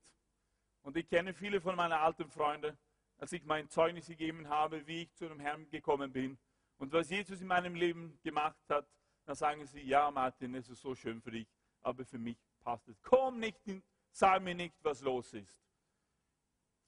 Und 0.83 0.97
ich 0.97 1.09
kenne 1.09 1.35
viele 1.35 1.61
von 1.61 1.77
meinen 1.77 1.93
alten 1.93 2.29
Freunden, 2.31 2.77
als 3.19 3.33
ich 3.33 3.45
mein 3.45 3.69
Zeugnis 3.69 4.07
gegeben 4.07 4.49
habe, 4.49 4.87
wie 4.87 5.03
ich 5.03 5.15
zu 5.15 5.27
einem 5.27 5.41
Herrn 5.41 5.69
gekommen 5.69 6.11
bin 6.11 6.39
und 6.81 6.93
was 6.93 7.09
Jesus 7.09 7.41
in 7.41 7.47
meinem 7.47 7.77
Leben 7.77 8.19
gemacht 8.23 8.59
hat, 8.69 8.89
dann 9.25 9.37
sagen 9.37 9.65
sie, 9.67 9.83
ja 9.83 10.11
Martin, 10.11 10.55
es 10.57 10.69
ist 10.69 10.81
so 10.81 10.95
schön 10.97 11.21
für 11.21 11.31
dich, 11.31 11.47
aber 11.83 12.05
für 12.05 12.19
mich 12.19 12.39
passt 12.59 12.89
es. 12.89 13.01
Komm 13.01 13.39
nicht, 13.39 13.65
in, 13.69 13.83
sag 14.11 14.43
mir 14.43 14.57
nicht, 14.57 14.75
was 14.83 15.01
los 15.01 15.33
ist. 15.33 15.63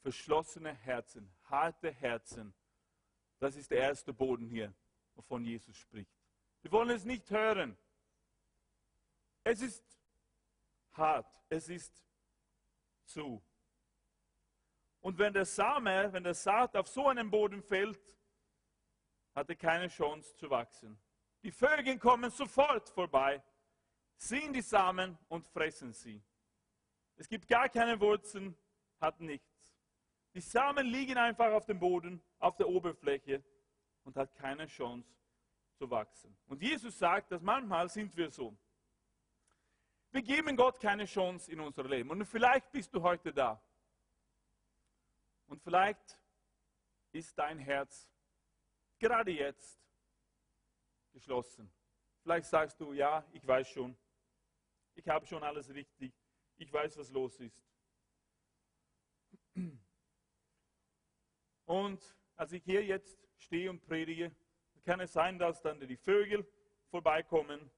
Verschlossene 0.01 0.75
Herzen, 0.75 1.33
harte 1.45 1.93
Herzen 1.93 2.53
das 3.43 3.57
ist 3.57 3.73
der 3.73 3.79
erste 3.79 4.13
Boden 4.13 4.47
hier, 4.47 4.73
wovon 5.17 5.45
Jesus 5.45 5.77
spricht. 5.77 6.15
Wir 6.61 6.71
wollen 6.71 6.91
es 6.91 7.05
nicht 7.05 7.29
hören. 7.29 7.77
Es 9.43 9.61
ist 9.61 9.85
hart, 10.93 11.27
es 11.49 11.69
ist 11.69 12.07
zu. 13.05 13.43
Und 15.01 15.19
wenn 15.19 15.33
der 15.33 15.45
Same, 15.45 16.13
wenn 16.13 16.23
der 16.23 16.35
Saat 16.35 16.77
auf 16.77 16.87
so 16.87 17.09
einen 17.09 17.33
Boden 17.33 17.65
fällt, 17.65 18.01
hat 19.35 19.49
er 19.49 19.57
keine 19.57 19.89
Chance 19.89 20.37
zu 20.37 20.51
wachsen. 20.51 20.99
Die 21.43 21.51
Vögel 21.51 21.99
kommen 21.99 22.31
sofort 22.31 22.89
vorbei, 22.91 23.43
sehen 24.17 24.53
die 24.53 24.63
Samen 24.63 25.19
und 25.29 25.47
fressen 25.47 25.93
sie. 25.93 26.23
Es 27.17 27.29
gibt 27.29 27.49
gar 27.49 27.69
keine 27.69 28.01
Wurzeln, 28.01 28.57
hat 29.01 29.21
nichts. 29.21 29.75
Die 30.35 30.41
Samen 30.41 30.87
liegen 30.87 31.19
einfach 31.19 31.53
auf 31.53 31.67
dem 31.67 31.79
Boden, 31.79 32.23
auf 32.39 32.57
der 32.57 32.69
Oberfläche 32.69 33.45
und 34.05 34.17
hat 34.17 34.35
keine 34.35 34.67
Chance 34.67 35.09
zu 35.75 35.91
wachsen. 35.91 36.37
Und 36.47 36.63
Jesus 36.63 36.99
sagt, 36.99 37.33
dass 37.33 37.43
manchmal 37.43 37.89
sind 37.89 38.17
wir 38.17 38.31
so. 38.31 38.57
Wir 40.11 40.23
geben 40.23 40.57
Gott 40.57 40.79
keine 40.79 41.07
Chance 41.07 41.51
in 41.51 41.61
unser 41.61 41.85
Leben. 41.85 42.11
Und 42.11 42.25
vielleicht 42.27 42.71
bist 42.71 42.95
du 42.95 43.03
heute 43.03 43.33
da. 43.33 43.61
Und 45.47 45.63
vielleicht 45.63 46.19
ist 47.13 47.37
dein 47.39 47.59
Herz 47.59 48.12
gerade 49.03 49.33
jetzt 49.33 49.81
geschlossen. 51.13 51.71
Vielleicht 52.23 52.47
sagst 52.47 52.81
du, 52.81 52.93
ja, 52.93 53.27
ich 53.33 53.47
weiß 53.47 53.69
schon. 53.69 53.97
Ich 54.95 55.09
habe 55.09 55.27
schon 55.27 55.43
alles 55.43 55.69
richtig. 55.71 56.13
Ich 56.57 56.73
weiß, 56.73 56.97
was 56.99 57.11
los 57.11 57.41
ist. 57.41 57.61
Und 61.67 62.17
als 62.37 62.53
ich 62.53 62.63
hier 62.63 62.85
jetzt 62.85 63.19
stehe 63.39 63.69
und 63.71 63.81
predige, 63.83 64.35
kann 64.85 65.01
es 65.01 65.13
sein, 65.13 65.39
dass 65.39 65.61
dann 65.63 65.81
die 65.81 65.97
Vögel 65.97 66.47
vorbeikommen 66.89 67.71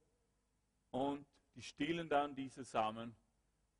und 0.90 1.26
die 1.54 1.62
stehlen 1.62 2.08
dann 2.08 2.34
diese 2.34 2.64
Samen, 2.64 3.16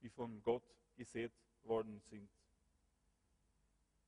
die 0.01 0.09
von 0.09 0.43
Gott 0.43 0.65
gesät 0.97 1.33
worden 1.65 2.01
sind. 2.01 2.31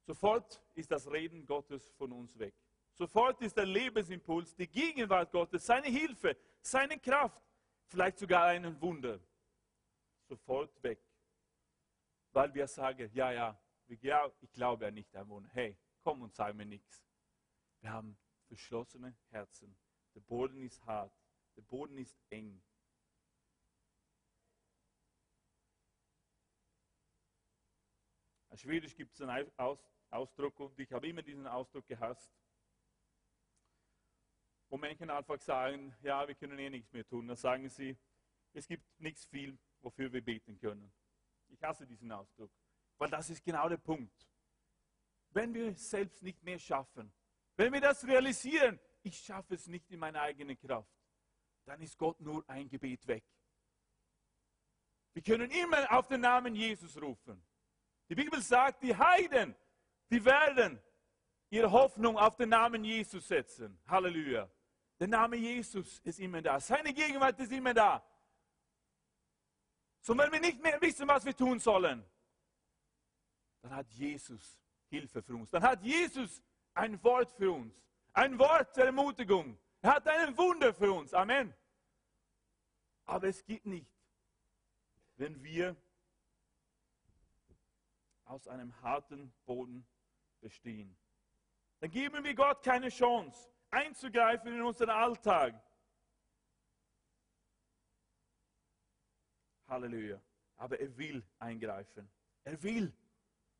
Sofort 0.06 0.62
ist 0.74 0.90
das 0.90 1.10
Reden 1.10 1.44
Gottes 1.44 1.90
von 1.98 2.12
uns 2.12 2.38
weg. 2.38 2.54
Sofort 2.96 3.42
ist 3.42 3.54
der 3.54 3.66
Lebensimpuls, 3.66 4.54
die 4.54 4.66
Gegenwart 4.66 5.30
Gottes, 5.30 5.66
seine 5.66 5.86
Hilfe, 5.86 6.34
seine 6.62 6.98
Kraft, 6.98 7.42
vielleicht 7.88 8.18
sogar 8.18 8.46
ein 8.46 8.80
Wunder, 8.80 9.20
sofort 10.26 10.82
weg. 10.82 10.98
Weil 12.32 12.54
wir 12.54 12.66
sagen, 12.66 13.10
ja, 13.12 13.30
ja, 13.32 13.60
ich 13.86 14.00
glaube 14.52 14.86
ja 14.86 14.90
nicht 14.90 15.14
an 15.14 15.28
Wunder. 15.28 15.50
Hey, 15.52 15.76
komm 16.02 16.22
und 16.22 16.34
sag 16.34 16.54
mir 16.54 16.64
nichts. 16.64 17.04
Wir 17.80 17.92
haben 17.92 18.16
verschlossene 18.46 19.14
Herzen. 19.28 19.76
Der 20.14 20.20
Boden 20.20 20.62
ist 20.62 20.82
hart, 20.86 21.12
der 21.54 21.62
Boden 21.62 21.98
ist 21.98 22.18
eng. 22.30 22.62
Schwedisch 28.54 28.96
gibt 28.96 29.12
es 29.12 29.20
einen 29.20 29.52
Ausdruck 30.08 30.58
und 30.60 30.80
ich 30.80 30.90
habe 30.90 31.06
immer 31.06 31.20
diesen 31.20 31.46
Ausdruck 31.46 31.86
gehasst, 31.86 32.32
wo 34.68 34.76
Menschen 34.76 35.10
einfach 35.10 35.38
sagen, 35.40 35.94
ja, 36.02 36.26
wir 36.26 36.34
können 36.34 36.58
eh 36.58 36.70
nichts 36.70 36.92
mehr 36.92 37.06
tun. 37.06 37.26
Dann 37.28 37.36
sagen 37.36 37.68
sie, 37.68 37.96
es 38.52 38.66
gibt 38.66 38.84
nichts 38.98 39.24
viel, 39.26 39.58
wofür 39.80 40.12
wir 40.12 40.24
beten 40.24 40.58
können. 40.58 40.92
Ich 41.48 41.62
hasse 41.62 41.86
diesen 41.86 42.10
Ausdruck, 42.10 42.50
weil 42.98 43.10
das 43.10 43.30
ist 43.30 43.44
genau 43.44 43.68
der 43.68 43.76
Punkt. 43.76 44.28
Wenn 45.30 45.54
wir 45.54 45.74
selbst 45.74 46.22
nicht 46.22 46.42
mehr 46.42 46.58
schaffen, 46.58 47.12
wenn 47.56 47.72
wir 47.72 47.80
das 47.80 48.06
realisieren, 48.06 48.80
ich 49.02 49.18
schaffe 49.18 49.54
es 49.54 49.66
nicht 49.66 49.90
in 49.90 50.00
meiner 50.00 50.22
eigenen 50.22 50.58
Kraft, 50.58 50.90
dann 51.64 51.80
ist 51.80 51.96
Gott 51.98 52.20
nur 52.20 52.48
ein 52.48 52.68
Gebet 52.68 53.06
weg. 53.06 53.24
Wir 55.12 55.22
können 55.22 55.50
immer 55.50 55.90
auf 55.92 56.08
den 56.08 56.20
Namen 56.20 56.54
Jesus 56.54 57.00
rufen. 57.00 57.42
Die 58.08 58.14
Bibel 58.14 58.40
sagt, 58.40 58.82
die 58.82 58.94
Heiden, 58.94 59.56
die 60.10 60.24
werden 60.24 60.80
ihre 61.50 61.70
Hoffnung 61.70 62.18
auf 62.18 62.36
den 62.36 62.50
Namen 62.50 62.84
Jesus 62.84 63.26
setzen. 63.26 63.80
Halleluja. 63.86 64.50
Der 64.98 65.08
Name 65.08 65.36
Jesus 65.36 66.00
ist 66.00 66.18
immer 66.20 66.40
da. 66.40 66.58
Seine 66.58 66.92
Gegenwart 66.92 67.38
ist 67.38 67.52
immer 67.52 67.74
da. 67.74 68.02
So, 70.00 70.16
wenn 70.16 70.32
wir 70.32 70.40
nicht 70.40 70.62
mehr 70.62 70.80
wissen, 70.80 71.06
was 71.08 71.24
wir 71.24 71.36
tun 71.36 71.58
sollen, 71.58 72.04
dann 73.60 73.74
hat 73.74 73.90
Jesus 73.90 74.58
Hilfe 74.88 75.22
für 75.22 75.34
uns. 75.34 75.50
Dann 75.50 75.62
hat 75.62 75.82
Jesus 75.82 76.42
ein 76.74 77.02
Wort 77.02 77.32
für 77.32 77.50
uns. 77.50 77.74
Ein 78.12 78.38
Wort 78.38 78.76
der 78.76 78.86
Ermutigung. 78.86 79.58
Er 79.82 79.96
hat 79.96 80.08
ein 80.08 80.36
Wunder 80.38 80.72
für 80.72 80.92
uns. 80.92 81.12
Amen. 81.12 81.52
Aber 83.04 83.28
es 83.28 83.44
geht 83.44 83.66
nicht, 83.66 83.90
wenn 85.16 85.42
wir 85.42 85.76
aus 88.24 88.48
einem 88.48 88.80
harten 88.82 89.32
Boden 89.44 89.86
bestehen. 90.40 90.96
Dann 91.80 91.90
geben 91.90 92.24
wir 92.24 92.34
Gott 92.34 92.62
keine 92.62 92.88
Chance, 92.88 93.48
einzugreifen 93.76 94.54
in 94.54 94.62
unseren 94.62 94.90
Alltag. 94.90 95.54
Halleluja. 99.68 100.20
Aber 100.56 100.80
er 100.80 100.96
will 100.96 101.22
eingreifen. 101.38 102.08
Er 102.44 102.62
will, 102.62 102.92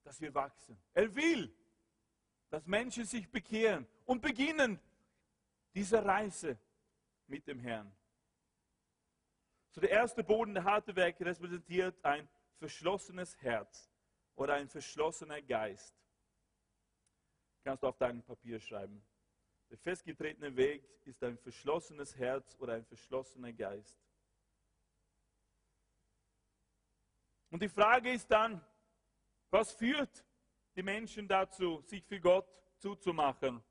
dass 0.02 0.20
wir 0.20 0.32
wachsen. 0.34 0.78
Er 0.94 1.14
will, 1.14 1.54
dass 2.48 2.66
Menschen 2.66 3.04
sich 3.04 3.30
bekehren 3.30 3.86
und 4.04 4.22
beginnen 4.22 4.80
diese 5.74 6.02
Reise 6.02 6.58
mit 7.26 7.46
dem 7.46 7.58
Herrn. 7.60 7.94
So 9.70 9.80
der 9.80 9.90
erste 9.90 10.24
Boden, 10.24 10.54
der 10.54 10.64
harte 10.64 10.96
Werk, 10.96 11.20
repräsentiert 11.20 12.02
ein 12.02 12.26
verschlossenes 12.58 13.36
Herz 13.42 13.90
oder 14.34 14.54
ein 14.54 14.68
verschlossener 14.68 15.42
Geist. 15.42 15.94
Kannst 17.62 17.82
du 17.82 17.88
auf 17.88 17.98
deinem 17.98 18.22
Papier 18.22 18.58
schreiben. 18.58 19.04
Der 19.70 19.78
festgetretene 19.78 20.54
Weg 20.56 20.82
ist 21.04 21.22
ein 21.22 21.36
verschlossenes 21.38 22.16
Herz 22.16 22.56
oder 22.58 22.74
ein 22.74 22.84
verschlossener 22.84 23.52
Geist. 23.52 23.98
Und 27.50 27.62
die 27.62 27.68
Frage 27.68 28.12
ist 28.12 28.30
dann, 28.30 28.64
was 29.50 29.72
führt 29.72 30.24
die 30.74 30.82
Menschen 30.82 31.26
dazu, 31.26 31.80
sich 31.82 32.04
für 32.04 32.20
Gott 32.20 32.48
zuzumachen, 32.78 33.62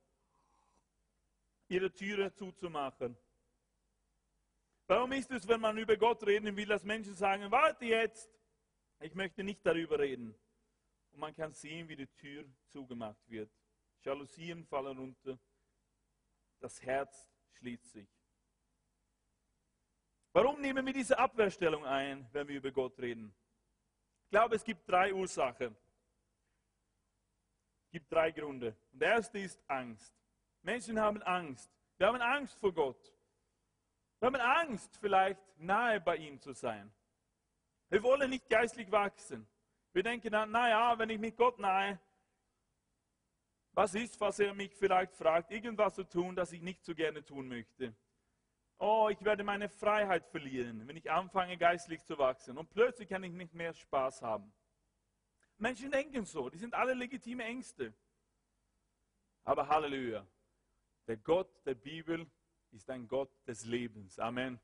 ihre 1.67 1.93
Türe 1.93 2.33
zuzumachen? 2.33 3.17
Warum 4.87 5.11
ist 5.13 5.31
es, 5.31 5.47
wenn 5.47 5.61
man 5.61 5.77
über 5.77 5.97
Gott 5.97 6.25
reden 6.25 6.55
will, 6.55 6.67
dass 6.67 6.83
Menschen 6.83 7.15
sagen, 7.15 7.49
warte 7.51 7.85
jetzt, 7.85 8.29
ich 9.01 9.13
möchte 9.13 9.43
nicht 9.43 9.65
darüber 9.65 9.99
reden. 9.99 10.35
Und 11.11 11.19
man 11.19 11.33
kann 11.33 11.53
sehen, 11.53 11.87
wie 11.89 11.95
die 11.95 12.07
Tür 12.07 12.45
zugemacht 12.67 13.29
wird. 13.29 13.49
Jalousien 14.03 14.65
fallen 14.65 14.97
runter, 14.97 15.39
das 16.59 16.81
Herz 16.81 17.29
schließt 17.53 17.91
sich. 17.91 18.09
Warum 20.33 20.59
nehmen 20.59 20.85
wir 20.85 20.93
diese 20.93 21.17
Abwehrstellung 21.17 21.85
ein, 21.85 22.27
wenn 22.33 22.47
wir 22.47 22.57
über 22.57 22.71
Gott 22.71 22.99
reden? 22.99 23.33
Ich 24.25 24.29
glaube, 24.31 24.55
es 24.55 24.63
gibt 24.63 24.89
drei 24.89 25.13
Ursachen. 25.13 25.75
Es 27.85 27.91
gibt 27.91 28.11
drei 28.11 28.31
Gründe. 28.31 28.75
Und 28.91 28.99
der 28.99 29.13
erste 29.13 29.39
ist 29.39 29.63
Angst. 29.69 30.13
Menschen 30.61 30.99
haben 30.99 31.21
Angst. 31.23 31.71
Wir 31.97 32.07
haben 32.07 32.19
Angst 32.19 32.59
vor 32.59 32.73
Gott. 32.73 33.13
Wir 34.19 34.27
haben 34.27 34.35
Angst, 34.35 34.97
vielleicht 34.97 35.39
nahe 35.57 36.01
bei 36.01 36.17
ihm 36.17 36.39
zu 36.41 36.53
sein. 36.53 36.91
Wir 37.89 38.01
wollen 38.03 38.29
nicht 38.29 38.49
geistlich 38.49 38.91
wachsen. 38.91 39.47
Wir 39.93 40.03
denken 40.03 40.31
dann, 40.31 40.51
naja, 40.51 40.97
wenn 40.97 41.09
ich 41.09 41.19
mit 41.19 41.37
Gott 41.37 41.59
nahe, 41.59 41.99
was 43.75 43.93
ist, 43.93 44.19
was 44.21 44.39
er 44.39 44.53
mich 44.53 44.73
vielleicht 44.73 45.13
fragt, 45.13 45.51
irgendwas 45.51 45.95
zu 45.95 46.05
tun, 46.05 46.35
das 46.35 46.53
ich 46.53 46.61
nicht 46.61 46.83
so 46.83 46.95
gerne 46.95 47.23
tun 47.23 47.47
möchte. 47.47 47.93
Oh, 48.77 49.09
ich 49.11 49.23
werde 49.23 49.43
meine 49.43 49.69
Freiheit 49.69 50.25
verlieren, 50.27 50.87
wenn 50.87 50.95
ich 50.95 51.11
anfange 51.11 51.57
geistlich 51.57 52.03
zu 52.03 52.17
wachsen. 52.17 52.57
Und 52.57 52.69
plötzlich 52.69 53.09
kann 53.09 53.23
ich 53.23 53.33
nicht 53.33 53.53
mehr 53.53 53.73
Spaß 53.73 54.21
haben. 54.21 54.51
Menschen 55.57 55.91
denken 55.91 56.25
so, 56.25 56.49
die 56.49 56.57
sind 56.57 56.73
alle 56.73 56.93
legitime 56.93 57.43
Ängste. 57.43 57.93
Aber 59.43 59.67
Halleluja, 59.67 60.25
der 61.07 61.17
Gott 61.17 61.49
der 61.65 61.75
Bibel 61.75 62.25
ist 62.71 62.89
ein 62.89 63.07
Gott 63.07 63.31
des 63.45 63.65
Lebens. 63.65 64.19
Amen. 64.19 64.59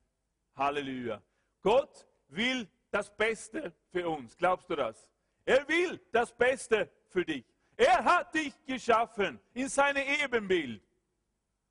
Halleluja. 0.56 1.22
Gott 1.62 2.08
will 2.28 2.68
das 2.90 3.16
Beste 3.16 3.74
für 3.92 4.10
uns. 4.10 4.36
Glaubst 4.36 4.70
du 4.70 4.76
das? 4.76 5.08
Er 5.46 5.68
will 5.68 6.00
das 6.12 6.36
Beste 6.36 6.90
für 7.08 7.26
dich. 7.26 7.46
Er 7.82 8.04
hat 8.04 8.36
dich 8.36 8.54
geschaffen 8.64 9.40
in 9.56 9.68
seinem 9.68 10.08
Ebenbild. 10.08 10.84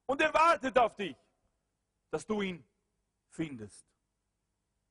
Und 0.07 0.21
er 0.21 0.35
wartet 0.35 0.77
auf 0.77 0.97
dich, 0.97 1.17
dass 2.11 2.27
du 2.27 2.43
ihn 2.43 2.65
findest. 3.29 3.87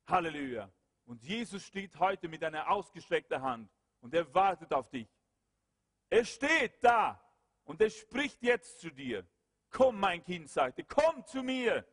Halleluja. 0.07 0.71
Und 1.05 1.21
Jesus 1.21 1.65
steht 1.65 1.93
heute 1.99 2.29
mit 2.29 2.41
einer 2.41 2.69
ausgestreckten 2.69 3.41
Hand 3.41 3.69
und 3.99 4.13
er 4.13 4.33
wartet 4.33 4.71
auf 4.71 4.89
dich. 4.89 5.09
Er 6.09 6.23
steht 6.23 6.81
da 6.81 7.21
und 7.65 7.81
er 7.81 7.89
spricht 7.89 8.41
jetzt 8.41 8.79
zu 8.79 8.89
dir. 8.89 9.27
Komm, 9.71 9.99
mein 9.99 10.23
Kind, 10.23 10.49
sagte, 10.49 10.85
komm 10.85 11.25
zu 11.25 11.43
mir. 11.43 11.85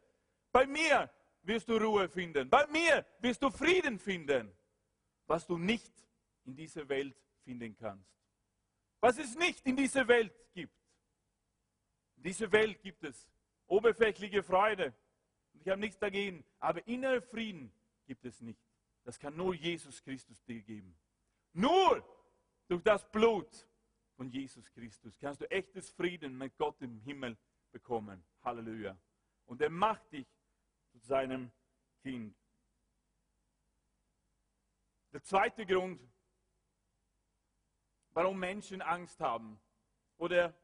Bei 0.52 0.68
mir 0.68 1.10
wirst 1.42 1.68
du 1.68 1.76
Ruhe 1.78 2.08
finden. 2.08 2.48
Bei 2.48 2.64
mir 2.68 3.04
wirst 3.18 3.42
du 3.42 3.50
Frieden 3.50 3.98
finden, 3.98 4.56
was 5.26 5.44
du 5.44 5.58
nicht 5.58 5.92
in 6.44 6.54
dieser 6.54 6.88
Welt 6.88 7.20
finden 7.42 7.74
kannst 7.74 8.15
was 9.00 9.18
es 9.18 9.34
nicht 9.36 9.64
in 9.66 9.76
dieser 9.76 10.06
Welt 10.08 10.32
gibt. 10.52 10.74
In 12.16 12.22
dieser 12.22 12.50
Welt 12.52 12.80
gibt 12.82 13.04
es 13.04 13.28
oberflächliche 13.66 14.42
Freude. 14.42 14.94
Ich 15.54 15.68
habe 15.68 15.80
nichts 15.80 15.98
dagegen. 15.98 16.44
Aber 16.58 16.86
innere 16.86 17.20
Frieden 17.22 17.72
gibt 18.06 18.24
es 18.24 18.40
nicht. 18.40 18.60
das 19.04 19.18
kann 19.18 19.36
nur 19.36 19.54
Jesus 19.54 20.02
Christus 20.02 20.42
dir 20.44 20.62
geben. 20.62 20.96
Nur 21.52 22.04
durch 22.68 22.82
das 22.82 23.08
Blut 23.10 23.68
von 24.16 24.30
Jesus 24.30 24.70
Christus 24.72 25.18
kannst 25.18 25.40
du 25.40 25.50
echtes 25.50 25.90
Frieden 25.90 26.36
mit 26.36 26.56
Gott 26.56 26.80
im 26.82 27.00
Himmel 27.00 27.36
bekommen. 27.70 28.24
Halleluja. 28.42 28.96
Und 29.46 29.60
er 29.60 29.70
macht 29.70 30.10
dich 30.12 30.26
zu 30.90 30.98
seinem 30.98 31.52
Kind. 32.02 32.36
Der 35.12 35.22
zweite 35.22 35.64
Grund, 35.64 36.00
warum 38.16 38.38
Menschen 38.38 38.80
Angst 38.80 39.20
haben 39.20 39.60
oder 40.16 40.54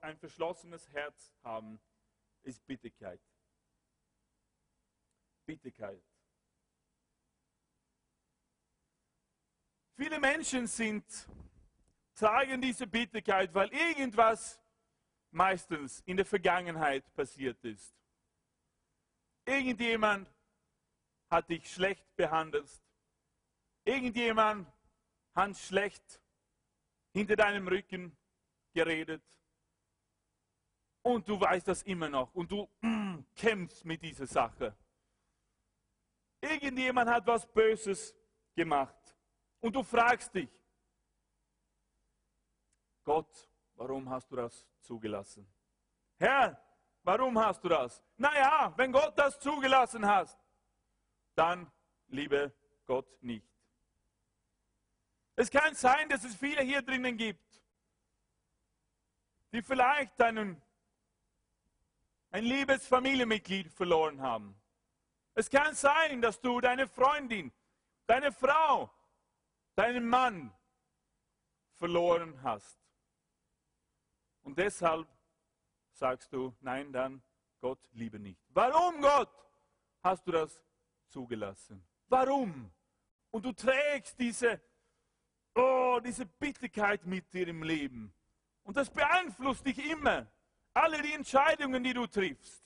ein 0.00 0.16
verschlossenes 0.16 0.88
Herz 0.92 1.34
haben, 1.42 1.80
ist 2.44 2.64
Bitterkeit. 2.64 3.20
Bitterkeit. 5.44 6.00
Viele 9.96 10.20
Menschen 10.20 10.68
sind, 10.68 11.04
tragen 12.14 12.62
diese 12.62 12.86
Bitterkeit, 12.86 13.52
weil 13.52 13.72
irgendwas 13.72 14.60
meistens 15.32 16.00
in 16.06 16.16
der 16.16 16.26
Vergangenheit 16.26 17.12
passiert 17.14 17.62
ist. 17.64 17.92
Irgendjemand 19.44 20.32
hat 21.28 21.48
dich 21.48 21.68
schlecht 21.72 22.14
behandelt. 22.14 22.70
Irgendjemand 23.84 24.72
hat 25.34 25.56
schlecht 25.56 26.20
hinter 27.12 27.36
deinem 27.36 27.68
Rücken 27.68 28.16
geredet. 28.72 29.22
Und 31.02 31.28
du 31.28 31.40
weißt 31.40 31.66
das 31.66 31.82
immer 31.82 32.08
noch 32.08 32.32
und 32.34 32.50
du 32.50 32.68
mm, 32.80 33.18
kämpfst 33.34 33.84
mit 33.84 34.02
dieser 34.02 34.26
Sache. 34.26 34.76
Irgendjemand 36.40 37.10
hat 37.10 37.26
was 37.26 37.46
Böses 37.46 38.14
gemacht 38.54 39.16
und 39.60 39.74
du 39.74 39.82
fragst 39.82 40.34
dich, 40.34 40.48
Gott, 43.04 43.48
warum 43.74 44.08
hast 44.08 44.30
du 44.30 44.36
das 44.36 44.66
zugelassen? 44.80 45.46
Herr, 46.18 46.60
warum 47.02 47.36
hast 47.38 47.62
du 47.64 47.68
das? 47.68 48.02
Naja, 48.16 48.72
wenn 48.76 48.92
Gott 48.92 49.18
das 49.18 49.40
zugelassen 49.40 50.06
hat, 50.06 50.38
dann 51.34 51.70
liebe 52.08 52.52
Gott 52.86 53.22
nicht. 53.22 53.51
Es 55.36 55.50
kann 55.50 55.74
sein, 55.74 56.08
dass 56.08 56.24
es 56.24 56.34
viele 56.34 56.62
hier 56.62 56.82
drinnen 56.82 57.16
gibt, 57.16 57.62
die 59.52 59.62
vielleicht 59.62 60.20
einen, 60.20 60.60
ein 62.30 62.44
liebes 62.44 62.86
Familienmitglied 62.86 63.72
verloren 63.72 64.20
haben. 64.20 64.54
Es 65.34 65.48
kann 65.48 65.74
sein, 65.74 66.20
dass 66.20 66.40
du 66.40 66.60
deine 66.60 66.86
Freundin, 66.86 67.52
deine 68.06 68.32
Frau, 68.32 68.90
deinen 69.74 70.06
Mann 70.06 70.52
verloren 71.74 72.40
hast. 72.42 72.78
Und 74.42 74.58
deshalb 74.58 75.08
sagst 75.92 76.32
du, 76.32 76.54
nein, 76.60 76.92
dann 76.92 77.22
Gott 77.60 77.78
liebe 77.92 78.18
nicht. 78.18 78.40
Warum 78.48 79.00
Gott 79.00 79.30
hast 80.02 80.26
du 80.26 80.32
das 80.32 80.60
zugelassen? 81.08 81.82
Warum? 82.08 82.70
Und 83.30 83.44
du 83.44 83.52
trägst 83.52 84.18
diese, 84.18 84.60
oh, 85.54 86.00
diese 86.04 86.26
Bitterkeit 86.26 87.04
mit 87.06 87.32
dir 87.32 87.48
im 87.48 87.62
Leben. 87.62 88.12
Und 88.62 88.76
das 88.76 88.90
beeinflusst 88.90 89.66
dich 89.66 89.78
immer. 89.90 90.26
Alle 90.74 91.02
die 91.02 91.12
Entscheidungen, 91.12 91.82
die 91.84 91.92
du 91.92 92.06
triffst, 92.06 92.64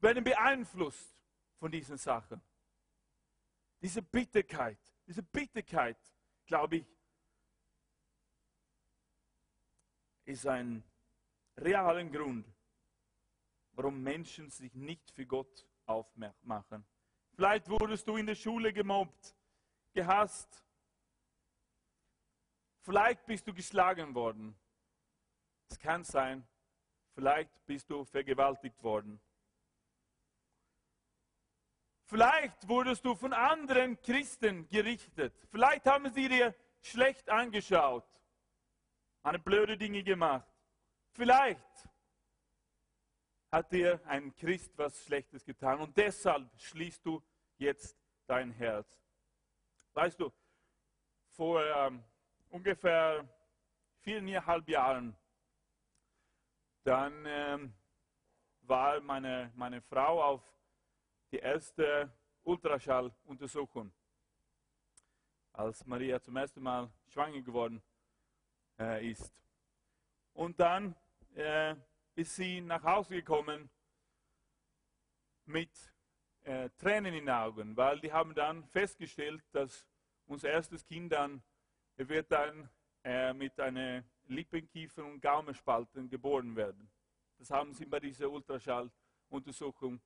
werden 0.00 0.22
beeinflusst 0.22 1.16
von 1.58 1.72
diesen 1.72 1.96
Sachen. 1.96 2.40
Diese 3.80 4.02
Bitterkeit, 4.02 4.78
diese 5.06 5.22
Bitterkeit, 5.22 5.98
glaube 6.46 6.76
ich, 6.76 6.86
ist 10.26 10.46
ein 10.46 10.82
realen 11.56 12.10
Grund, 12.10 12.46
warum 13.72 14.02
Menschen 14.02 14.50
sich 14.50 14.74
nicht 14.74 15.10
für 15.10 15.26
Gott 15.26 15.66
aufmachen. 15.86 16.84
Vielleicht 17.34 17.68
wurdest 17.68 18.06
du 18.06 18.16
in 18.16 18.26
der 18.26 18.34
Schule 18.34 18.72
gemobbt, 18.72 19.36
gehasst. 19.92 20.63
Vielleicht 22.84 23.24
bist 23.24 23.46
du 23.46 23.54
geschlagen 23.54 24.14
worden. 24.14 24.54
Es 25.70 25.78
kann 25.78 26.04
sein. 26.04 26.46
Vielleicht 27.14 27.64
bist 27.64 27.88
du 27.88 28.04
vergewaltigt 28.04 28.82
worden. 28.82 29.18
Vielleicht 32.04 32.68
wurdest 32.68 33.02
du 33.06 33.14
von 33.14 33.32
anderen 33.32 33.98
Christen 34.02 34.68
gerichtet. 34.68 35.34
Vielleicht 35.50 35.86
haben 35.86 36.12
sie 36.12 36.28
dir 36.28 36.54
schlecht 36.82 37.30
angeschaut, 37.30 38.06
eine 39.22 39.38
blöde 39.38 39.78
Dinge 39.78 40.02
gemacht. 40.02 40.46
Vielleicht 41.12 41.88
hat 43.50 43.72
dir 43.72 43.98
ein 44.06 44.36
Christ 44.36 44.76
was 44.76 45.02
Schlechtes 45.06 45.42
getan 45.42 45.80
und 45.80 45.96
deshalb 45.96 46.50
schließt 46.60 47.06
du 47.06 47.22
jetzt 47.56 47.96
dein 48.26 48.50
Herz. 48.50 49.00
Weißt 49.94 50.20
du, 50.20 50.30
vor 51.30 51.64
ähm, 51.64 52.04
ungefähr 52.54 53.28
viereinhalb 53.98 54.68
Jahren, 54.68 55.16
dann 56.84 57.24
ähm, 57.26 57.74
war 58.60 59.00
meine, 59.00 59.50
meine 59.56 59.82
Frau 59.82 60.22
auf 60.22 60.40
die 61.32 61.38
erste 61.38 62.12
Ultraschalluntersuchung, 62.44 63.92
als 65.52 65.84
Maria 65.84 66.20
zum 66.20 66.36
ersten 66.36 66.62
Mal 66.62 66.88
schwanger 67.08 67.42
geworden 67.42 67.82
äh, 68.78 69.10
ist. 69.10 69.34
Und 70.32 70.60
dann 70.60 70.94
äh, 71.34 71.74
ist 72.14 72.36
sie 72.36 72.60
nach 72.60 72.84
Hause 72.84 73.16
gekommen 73.16 73.68
mit 75.46 75.72
äh, 76.44 76.70
Tränen 76.78 77.14
in 77.14 77.24
den 77.26 77.30
Augen, 77.30 77.76
weil 77.76 77.98
die 77.98 78.12
haben 78.12 78.32
dann 78.32 78.62
festgestellt, 78.68 79.42
dass 79.50 79.88
unser 80.26 80.50
erstes 80.50 80.84
Kind 80.84 81.12
dann, 81.12 81.42
er 81.96 82.08
wird 82.08 82.30
dann 82.30 82.68
äh, 83.04 83.32
mit 83.32 83.58
einer 83.60 84.04
Lippenkiefer- 84.28 85.04
und 85.04 85.20
Gaumenspalten 85.20 86.08
geboren 86.08 86.56
werden. 86.56 86.90
Das 87.38 87.50
haben 87.50 87.72
sie 87.74 87.84
bei 87.84 88.00
dieser 88.00 88.30
Ultraschalluntersuchung 88.30 90.00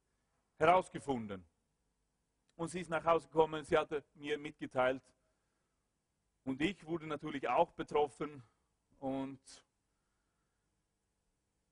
herausgefunden. 0.56 1.44
Und 2.56 2.68
sie 2.68 2.80
ist 2.80 2.90
nach 2.90 3.04
Hause 3.04 3.28
gekommen, 3.28 3.64
sie 3.64 3.78
hatte 3.78 4.02
mir 4.14 4.36
mitgeteilt. 4.36 5.02
Und 6.44 6.60
ich 6.60 6.84
wurde 6.84 7.06
natürlich 7.06 7.48
auch 7.48 7.72
betroffen. 7.72 8.42
Und 8.98 9.40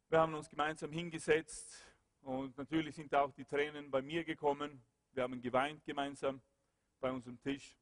wir 0.09 0.21
haben 0.21 0.35
uns 0.35 0.49
gemeinsam 0.49 0.93
hingesetzt. 0.93 1.83
Und 2.23 2.57
natürlich 2.57 2.95
sind 2.95 3.13
auch 3.15 3.33
die 3.33 3.45
Tränen 3.45 3.91
bei 3.91 4.03
mir 4.03 4.25
gekommen. 4.25 4.85
Wir 5.13 5.25
haben 5.25 5.41
geweint 5.41 5.85
gemeinsam 5.85 6.41
bei 7.01 7.11
unserem 7.11 7.41
Tisch. 7.41 7.77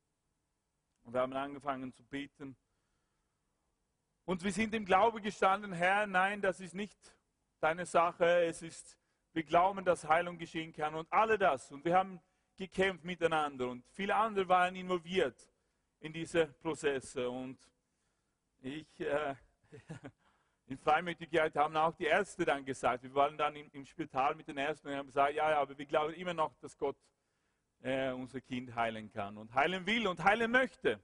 Und 1.04 1.12
wir 1.12 1.20
haben 1.20 1.32
angefangen 1.32 1.92
zu 1.92 2.02
beten. 2.04 2.56
Und 4.24 4.42
wir 4.42 4.52
sind 4.52 4.74
im 4.74 4.84
Glaube 4.84 5.20
gestanden, 5.20 5.72
Herr, 5.72 6.06
nein, 6.06 6.40
das 6.40 6.60
ist 6.60 6.74
nicht 6.74 6.98
deine 7.60 7.86
Sache. 7.86 8.44
Es 8.44 8.62
ist 8.62 8.98
wir 9.34 9.42
glauben, 9.42 9.84
dass 9.84 10.08
Heilung 10.08 10.38
geschehen 10.38 10.72
kann 10.72 10.94
und 10.94 11.12
alle 11.12 11.36
das. 11.36 11.70
Und 11.72 11.84
wir 11.84 11.96
haben 11.96 12.20
gekämpft 12.56 13.04
miteinander 13.04 13.68
und 13.68 13.84
viele 13.90 14.14
andere 14.14 14.48
waren 14.48 14.76
involviert 14.76 15.36
in 15.98 16.12
diese 16.12 16.46
Prozesse. 16.46 17.28
Und 17.28 17.58
ich, 18.60 19.00
äh, 19.00 19.34
in 20.66 20.78
Freimütigkeit 20.78 21.56
haben 21.56 21.76
auch 21.76 21.94
die 21.96 22.04
Ärzte 22.04 22.44
dann 22.44 22.64
gesagt, 22.64 23.02
wir 23.02 23.14
waren 23.14 23.36
dann 23.36 23.56
im, 23.56 23.68
im 23.72 23.84
Spital 23.84 24.36
mit 24.36 24.46
den 24.46 24.56
Ärzten 24.56 24.88
und 24.88 24.94
haben 24.94 25.06
gesagt, 25.06 25.34
ja, 25.34 25.50
ja, 25.50 25.60
aber 25.60 25.76
wir 25.76 25.86
glauben 25.86 26.14
immer 26.14 26.34
noch, 26.34 26.56
dass 26.60 26.78
Gott 26.78 26.96
äh, 27.84 28.12
unser 28.12 28.40
Kind 28.40 28.74
heilen 28.74 29.12
kann 29.12 29.36
und 29.36 29.52
heilen 29.54 29.84
will 29.86 30.06
und 30.06 30.22
heilen 30.24 30.50
möchte. 30.50 30.98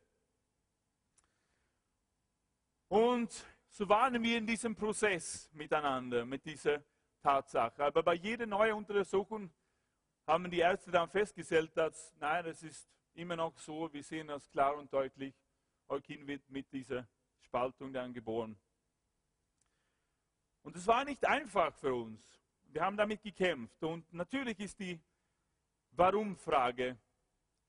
Und 2.89 3.31
so 3.69 3.89
waren 3.89 4.21
wir 4.23 4.39
in 4.39 4.47
diesem 4.47 4.75
Prozess 4.75 5.51
miteinander, 5.53 6.25
mit 6.25 6.45
dieser 6.45 6.83
Tatsache. 7.23 7.85
Aber 7.85 8.03
bei 8.03 8.15
jeder 8.15 8.47
neuen 8.47 8.75
Untersuchung 8.75 9.53
haben 10.27 10.51
die 10.51 10.61
Ärzte 10.61 10.91
dann 10.91 11.09
festgestellt, 11.11 11.71
dass, 11.77 12.15
nein, 12.19 12.47
es 12.47 12.63
ist 12.63 12.89
immer 13.13 13.37
noch 13.37 13.57
so, 13.59 13.93
wir 13.93 14.03
sehen 14.03 14.29
das 14.29 14.51
klar 14.51 14.75
und 14.77 14.93
deutlich, 14.93 15.35
euer 15.87 16.01
Kind 16.01 16.27
wird 16.27 16.49
mit 16.49 16.73
dieser 16.73 17.07
Spaltung 17.41 17.93
dann 17.93 18.13
geboren. 18.13 18.59
Und 20.63 20.77
es 20.77 20.87
war 20.87 21.05
nicht 21.05 21.25
einfach 21.27 21.75
für 21.75 21.95
uns. 21.95 22.23
Wir 22.65 22.83
haben 22.83 22.97
damit 22.97 23.23
gekämpft. 23.23 23.83
Und 23.83 24.11
natürlich 24.13 24.59
ist 24.61 24.79
die 24.79 25.01
Warum-Frage 26.01 26.99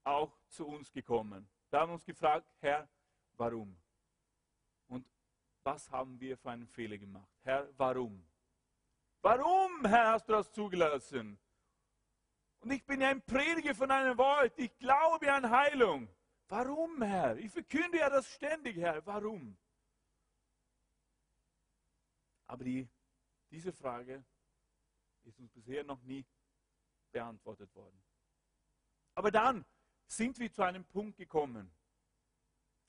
auch 0.05 0.31
zu 0.47 0.65
uns 0.65 0.89
gekommen. 0.89 1.49
Wir 1.69 1.81
haben 1.81 1.91
uns 1.91 2.05
gefragt, 2.05 2.47
Herr, 2.61 2.87
warum? 3.35 3.77
Und 4.87 5.05
was 5.63 5.91
haben 5.91 6.17
wir 6.17 6.37
für 6.37 6.49
einen 6.49 6.65
Fehler 6.65 6.97
gemacht? 6.97 7.29
Herr, 7.43 7.67
warum? 7.77 8.25
Warum, 9.21 9.85
Herr, 9.85 10.13
hast 10.13 10.29
du 10.29 10.31
das 10.31 10.49
zugelassen? 10.49 11.37
Und 12.61 12.71
ich 12.71 12.85
bin 12.85 13.01
ja 13.01 13.09
ein 13.09 13.21
Prediger 13.21 13.75
von 13.75 13.91
einem 13.91 14.17
Wort. 14.17 14.57
Ich 14.57 14.77
glaube 14.77 15.29
an 15.29 15.49
Heilung. 15.49 16.07
Warum, 16.47 17.01
Herr? 17.01 17.35
Ich 17.35 17.51
verkünde 17.51 17.97
ja 17.97 18.09
das 18.09 18.31
ständig, 18.31 18.77
Herr. 18.77 19.05
Warum? 19.05 19.57
Aber 22.47 22.63
die, 22.63 22.87
diese 23.49 23.73
Frage 23.73 24.23
ist 25.23 25.37
uns 25.37 25.51
bisher 25.51 25.83
noch 25.83 26.01
nie 26.03 26.25
beantwortet 27.11 27.75
worden. 27.75 28.01
Aber 29.15 29.31
dann 29.31 29.65
sind 30.05 30.39
wir 30.39 30.51
zu 30.51 30.61
einem 30.61 30.85
Punkt 30.85 31.17
gekommen, 31.17 31.71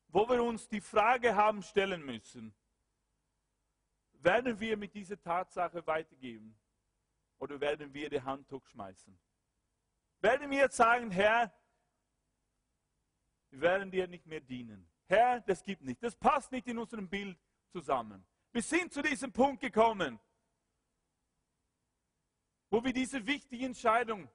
wo 0.08 0.28
wir 0.28 0.42
uns 0.42 0.68
die 0.68 0.80
Frage 0.80 1.34
haben 1.34 1.62
stellen 1.62 2.04
müssen, 2.04 2.54
werden 4.12 4.60
wir 4.60 4.76
mit 4.76 4.94
dieser 4.94 5.20
Tatsache 5.20 5.84
weitergeben 5.86 6.56
oder 7.38 7.60
werden 7.60 7.92
wir 7.92 8.08
die 8.08 8.22
Handtuch 8.22 8.64
schmeißen? 8.66 9.18
Werden 10.20 10.50
wir 10.50 10.58
jetzt 10.58 10.76
sagen, 10.76 11.10
Herr, 11.10 11.52
wir 13.50 13.60
werden 13.60 13.90
dir 13.90 14.06
nicht 14.06 14.26
mehr 14.26 14.40
dienen. 14.40 14.88
Herr, 15.06 15.40
das 15.40 15.62
gibt 15.62 15.82
nicht. 15.82 16.02
Das 16.02 16.14
passt 16.14 16.52
nicht 16.52 16.66
in 16.68 16.78
unserem 16.78 17.08
Bild 17.08 17.38
zusammen. 17.70 18.24
Wir 18.52 18.62
sind 18.62 18.92
zu 18.92 19.02
diesem 19.02 19.32
Punkt 19.32 19.60
gekommen, 19.60 20.20
wo 22.70 22.82
wir 22.84 22.92
diese 22.92 23.26
wichtige 23.26 23.66
Entscheidung 23.66 24.30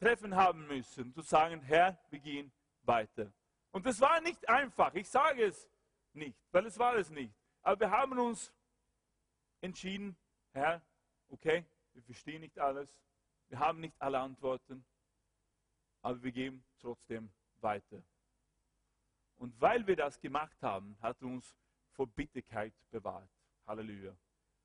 treffen 0.00 0.34
haben 0.34 0.66
müssen, 0.66 1.12
zu 1.12 1.20
sagen, 1.20 1.60
Herr, 1.60 1.98
wir 2.08 2.18
gehen 2.18 2.50
weiter. 2.82 3.30
Und 3.70 3.86
das 3.86 4.00
war 4.00 4.20
nicht 4.20 4.48
einfach, 4.48 4.94
ich 4.94 5.08
sage 5.08 5.44
es 5.44 5.68
nicht, 6.12 6.36
weil 6.50 6.66
es 6.66 6.78
war 6.78 6.96
es 6.96 7.10
nicht. 7.10 7.32
Aber 7.62 7.80
wir 7.80 7.90
haben 7.90 8.18
uns 8.18 8.52
entschieden, 9.60 10.16
Herr, 10.52 10.82
okay, 11.28 11.64
wir 11.92 12.02
verstehen 12.02 12.40
nicht 12.40 12.58
alles, 12.58 12.88
wir 13.48 13.58
haben 13.58 13.80
nicht 13.80 13.94
alle 14.00 14.18
Antworten, 14.18 14.84
aber 16.02 16.22
wir 16.22 16.32
gehen 16.32 16.64
trotzdem 16.78 17.30
weiter. 17.56 18.02
Und 19.36 19.60
weil 19.60 19.86
wir 19.86 19.96
das 19.96 20.18
gemacht 20.18 20.60
haben, 20.62 20.96
hat 21.00 21.22
uns 21.22 21.56
vor 21.92 22.06
Bitterkeit 22.06 22.72
bewahrt. 22.90 23.30
Halleluja. 23.66 24.16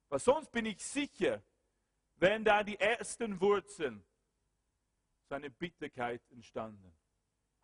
Weil 0.07 0.19
sonst 0.19 0.51
bin 0.51 0.65
ich 0.65 0.83
sicher, 0.83 1.41
wenn 2.15 2.43
da 2.43 2.63
die 2.63 2.79
ersten 2.79 3.39
Wurzeln 3.41 4.03
zu 5.27 5.35
einer 5.35 5.49
Bitterkeit 5.49 6.21
entstanden. 6.31 6.95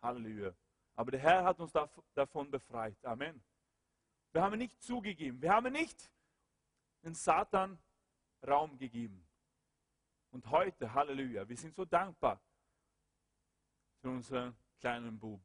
Halleluja. 0.00 0.54
Aber 0.94 1.10
der 1.10 1.20
Herr 1.20 1.44
hat 1.44 1.60
uns 1.60 1.72
davon 2.14 2.50
befreit. 2.50 3.02
Amen. 3.04 3.42
Wir 4.32 4.42
haben 4.42 4.58
nicht 4.58 4.82
zugegeben. 4.82 5.40
Wir 5.40 5.52
haben 5.52 5.72
nicht 5.72 6.10
den 7.02 7.14
Satan 7.14 7.78
Raum 8.46 8.76
gegeben. 8.78 9.26
Und 10.30 10.50
heute, 10.50 10.92
Halleluja, 10.92 11.48
wir 11.48 11.56
sind 11.56 11.74
so 11.74 11.84
dankbar 11.84 12.40
für 14.00 14.08
unseren 14.08 14.56
kleinen 14.80 15.18
Bub. 15.18 15.40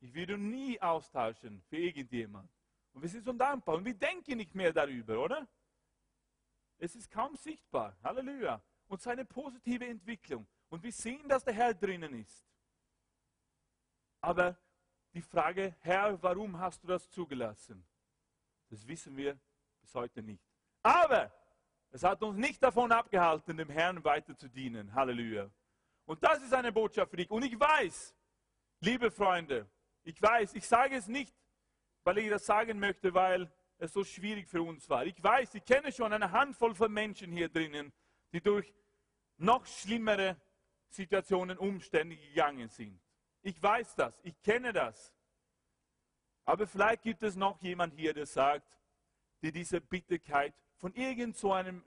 Ich 0.00 0.12
würde 0.12 0.36
nie 0.36 0.80
austauschen 0.80 1.62
für 1.62 1.76
irgendjemand. 1.76 2.50
Und 2.92 3.02
wir 3.02 3.08
sind 3.08 3.24
so 3.24 3.32
dankbar 3.32 3.76
und 3.76 3.84
wir 3.84 3.94
denken 3.94 4.36
nicht 4.36 4.54
mehr 4.54 4.72
darüber, 4.72 5.22
oder? 5.22 5.48
Es 6.78 6.94
ist 6.94 7.10
kaum 7.10 7.36
sichtbar. 7.36 7.96
Halleluja. 8.02 8.62
Und 8.88 9.00
seine 9.00 9.24
positive 9.24 9.86
Entwicklung. 9.86 10.46
Und 10.68 10.82
wir 10.82 10.92
sehen, 10.92 11.28
dass 11.28 11.44
der 11.44 11.54
Herr 11.54 11.74
drinnen 11.74 12.14
ist. 12.14 12.44
Aber 14.20 14.58
die 15.12 15.22
Frage, 15.22 15.74
Herr, 15.80 16.20
warum 16.22 16.58
hast 16.58 16.82
du 16.82 16.88
das 16.88 17.08
zugelassen? 17.10 17.86
Das 18.68 18.86
wissen 18.86 19.16
wir 19.16 19.38
bis 19.80 19.94
heute 19.94 20.22
nicht. 20.22 20.44
Aber 20.82 21.32
es 21.90 22.02
hat 22.02 22.22
uns 22.22 22.36
nicht 22.36 22.62
davon 22.62 22.90
abgehalten, 22.92 23.56
dem 23.56 23.70
Herrn 23.70 24.02
weiter 24.04 24.36
zu 24.36 24.48
dienen. 24.48 24.92
Halleluja. 24.92 25.50
Und 26.04 26.22
das 26.22 26.42
ist 26.42 26.52
eine 26.52 26.72
Botschaft 26.72 27.10
für 27.10 27.16
dich. 27.16 27.30
Und 27.30 27.44
ich 27.44 27.58
weiß, 27.58 28.14
liebe 28.80 29.10
Freunde, 29.10 29.68
ich 30.02 30.20
weiß, 30.20 30.54
ich 30.54 30.66
sage 30.66 30.96
es 30.96 31.08
nicht, 31.08 31.34
weil 32.04 32.18
ich 32.18 32.30
das 32.30 32.46
sagen 32.46 32.78
möchte, 32.78 33.12
weil 33.14 33.50
es 33.78 33.92
so 33.92 34.04
schwierig 34.04 34.48
für 34.48 34.62
uns 34.62 34.88
war. 34.88 35.04
Ich 35.04 35.22
weiß, 35.22 35.54
ich 35.54 35.64
kenne 35.64 35.92
schon 35.92 36.12
eine 36.12 36.30
Handvoll 36.30 36.74
von 36.74 36.92
Menschen 36.92 37.32
hier 37.32 37.48
drinnen, 37.48 37.92
die 38.32 38.40
durch 38.40 38.72
noch 39.38 39.66
schlimmere 39.66 40.36
Situationen, 40.88 41.58
Umstände 41.58 42.16
gegangen 42.16 42.68
sind. 42.68 43.00
Ich 43.42 43.62
weiß 43.62 43.94
das, 43.96 44.18
ich 44.22 44.40
kenne 44.42 44.72
das. 44.72 45.12
Aber 46.44 46.66
vielleicht 46.66 47.02
gibt 47.02 47.22
es 47.22 47.36
noch 47.36 47.60
jemand 47.60 47.94
hier, 47.94 48.14
der 48.14 48.26
sagt, 48.26 48.78
die 49.42 49.52
diese 49.52 49.80
Bitterkeit 49.80 50.54
von 50.76 50.94
irgend 50.94 51.36
so 51.36 51.52
einem, 51.52 51.84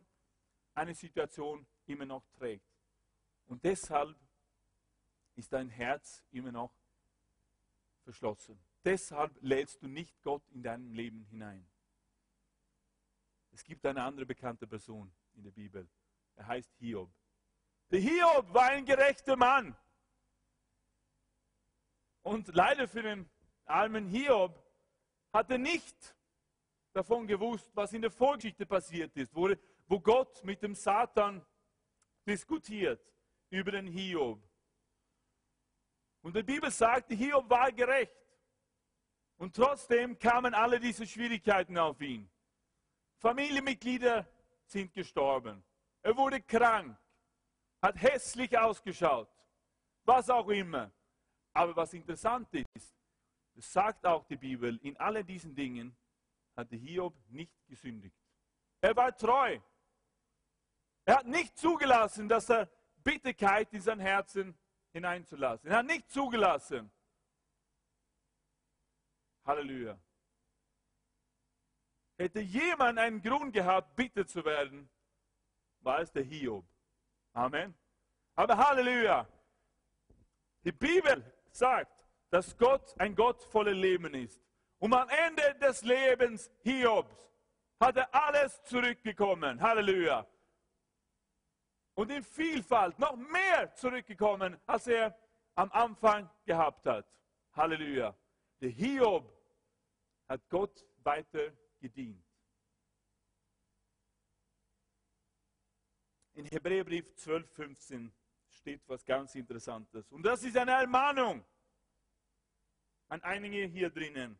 einer 0.74 0.94
Situation 0.94 1.66
immer 1.86 2.06
noch 2.06 2.26
trägt. 2.38 2.66
Und 3.48 3.64
deshalb 3.64 4.16
ist 5.36 5.52
dein 5.54 5.70
Herz 5.70 6.24
immer 6.32 6.52
noch 6.52 6.74
verschlossen. 8.04 8.60
Deshalb 8.84 9.36
lädst 9.42 9.82
du 9.82 9.88
nicht 9.88 10.22
Gott 10.22 10.44
in 10.50 10.64
deinem 10.64 10.94
Leben 10.94 11.24
hinein. 11.26 11.66
Es 13.52 13.64
gibt 13.64 13.86
eine 13.86 14.04
andere 14.04 14.26
bekannte 14.26 14.68
Person 14.68 15.12
in 15.34 15.44
der 15.44 15.52
Bibel. 15.52 15.90
Er 16.36 16.48
heißt 16.48 16.72
Hiob. 16.80 17.12
Der 17.92 18.00
Hiob 18.00 18.54
war 18.54 18.70
ein 18.70 18.86
gerechter 18.86 19.36
Mann. 19.36 19.76
Und 22.22 22.54
leider 22.54 22.88
für 22.88 23.02
den 23.02 23.30
armen 23.66 24.08
Hiob 24.08 24.64
hat 25.34 25.50
er 25.50 25.58
nicht 25.58 26.16
davon 26.94 27.26
gewusst, 27.28 27.72
was 27.74 27.94
in 27.94 28.02
der 28.02 28.12
Vorgeschichte 28.12 28.66
passiert 28.66 29.16
ist, 29.16 29.34
wo, 29.36 29.50
wo 29.88 30.00
Gott 30.00 30.44
mit 30.44 30.62
dem 30.62 30.76
Satan 30.76 31.44
diskutiert 32.28 33.02
über 33.50 33.72
den 33.72 33.88
Hiob. 33.88 34.40
Und 36.22 36.36
die 36.36 36.44
Bibel 36.44 36.70
sagt, 36.70 37.12
Hiob 37.12 37.50
war 37.50 37.72
gerecht. 37.72 38.14
Und 39.38 39.56
trotzdem 39.56 40.20
kamen 40.20 40.54
alle 40.54 40.80
diese 40.80 41.08
Schwierigkeiten 41.08 41.78
auf 41.78 42.02
ihn. 42.02 42.30
Familienmitglieder 43.18 44.28
sind 44.66 44.94
gestorben. 44.94 45.64
Er 46.02 46.16
wurde 46.16 46.42
krank, 46.42 46.98
hat 47.82 48.02
hässlich 48.02 48.58
ausgeschaut, 48.58 49.30
was 50.04 50.30
auch 50.30 50.48
immer. 50.50 50.92
Aber 51.54 51.76
was 51.76 51.94
interessant 51.94 52.48
ist, 52.54 52.96
das 53.56 53.72
sagt 53.72 54.06
auch 54.06 54.26
die 54.26 54.38
Bibel, 54.38 54.78
in 54.84 54.96
all 54.98 55.24
diesen 55.24 55.56
Dingen 55.56 55.96
hatte 56.56 56.76
Hiob 56.76 57.16
nicht 57.30 57.54
gesündigt. 57.68 58.16
Er 58.82 58.96
war 58.96 59.16
treu. 59.16 59.60
Er 61.06 61.18
hat 61.18 61.26
nicht 61.26 61.58
zugelassen, 61.58 62.30
dass 62.30 62.50
er 62.50 62.70
Bitterkeit 63.04 63.74
in 63.74 63.82
sein 63.82 64.00
Herzen 64.00 64.58
hineinzulassen. 64.92 65.70
Er 65.70 65.78
hat 65.78 65.86
nicht 65.86 66.10
zugelassen. 66.10 66.92
Halleluja. 69.46 70.00
Hätte 72.18 72.42
jemand 72.42 73.00
einen 73.00 73.22
Grund 73.22 73.54
gehabt, 73.54 73.96
bitter 73.96 74.28
zu 74.28 74.44
werden, 74.44 74.90
war 75.80 76.00
es 76.00 76.12
der 76.12 76.24
Hiob. 76.24 76.66
Amen. 77.34 77.76
Aber 78.36 78.58
Halleluja. 78.58 79.28
Die 80.64 80.72
Bibel 80.72 81.24
sagt, 81.52 82.08
dass 82.30 82.58
Gott 82.58 82.94
ein 83.00 83.16
Gott 83.16 83.44
voller 83.44 83.74
Leben 83.74 84.14
ist. 84.14 84.42
Und 84.78 84.94
am 84.94 85.10
Ende 85.10 85.56
des 85.56 85.82
Lebens 85.82 86.52
Hiobs 86.62 87.30
hat 87.80 87.98
er 87.98 88.14
alles 88.14 88.62
zurückgekommen. 88.64 89.62
Halleluja. 89.62 90.26
Und 91.96 92.12
in 92.12 92.24
Vielfalt 92.24 92.98
noch 92.98 93.16
mehr 93.16 93.74
zurückgekommen, 93.76 94.58
als 94.66 94.88
er 94.88 95.18
am 95.56 95.72
Anfang 95.72 96.30
gehabt 96.46 96.86
hat. 96.86 97.06
Halleluja. 97.54 98.16
Der 98.62 98.70
Hiob 98.70 99.30
hat 100.28 100.48
Gott 100.50 100.86
weiter 101.04 101.52
gedient. 101.80 102.29
In 106.40 106.46
Hebräerbrief 106.46 107.14
12, 107.16 107.52
15 107.52 108.14
steht 108.48 108.88
was 108.88 109.04
ganz 109.04 109.36
Interessantes. 109.36 110.10
Und 110.10 110.24
das 110.24 110.42
ist 110.42 110.56
eine 110.56 110.72
Ermahnung 110.72 111.44
an 113.10 113.22
einige 113.24 113.66
hier 113.66 113.90
drinnen. 113.90 114.40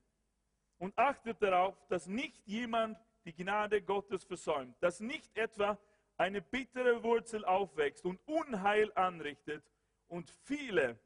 Und 0.78 0.98
achtet 0.98 1.42
darauf, 1.42 1.76
dass 1.90 2.08
nicht 2.08 2.48
jemand 2.48 2.98
die 3.26 3.34
Gnade 3.34 3.82
Gottes 3.82 4.24
versäumt, 4.24 4.82
dass 4.82 5.02
nicht 5.02 5.38
etwa 5.38 5.78
eine 6.16 6.42
bittere 6.42 7.04
Wurzel 7.04 7.44
aufwächst 7.44 8.06
und 8.06 8.26
Unheil 8.26 8.90
anrichtet 8.96 9.70
und 10.08 10.30
viele 10.46 10.98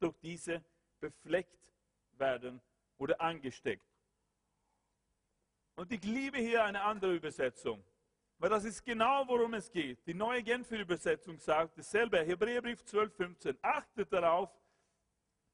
durch 0.00 0.16
diese 0.20 0.64
befleckt 1.00 1.74
werden 2.12 2.62
oder 2.96 3.20
angesteckt. 3.20 3.84
Und 5.74 5.92
ich 5.92 6.02
liebe 6.02 6.38
hier 6.38 6.64
eine 6.64 6.80
andere 6.80 7.14
Übersetzung, 7.14 7.84
weil 8.38 8.50
das 8.50 8.64
ist 8.64 8.84
genau, 8.84 9.26
worum 9.26 9.54
es 9.54 9.70
geht. 9.70 10.06
Die 10.06 10.14
neue 10.14 10.42
Genfer 10.42 10.78
Übersetzung 10.78 11.38
sagt 11.38 11.76
dasselbe, 11.76 12.18
Hebräerbrief 12.20 12.84
12, 12.84 13.14
15. 13.14 13.58
Achtet 13.62 14.12
darauf, 14.12 14.50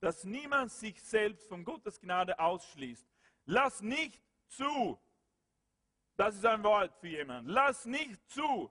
dass 0.00 0.24
niemand 0.24 0.70
sich 0.70 1.02
selbst 1.02 1.48
von 1.48 1.64
Gottes 1.64 1.98
Gnade 1.98 2.38
ausschließt. 2.38 3.06
Lass 3.46 3.80
nicht 3.80 4.20
zu, 4.48 4.98
das 6.16 6.36
ist 6.36 6.44
ein 6.44 6.62
Wort 6.62 6.94
für 7.00 7.08
jemanden, 7.08 7.50
lass 7.50 7.86
nicht 7.86 8.20
zu, 8.30 8.70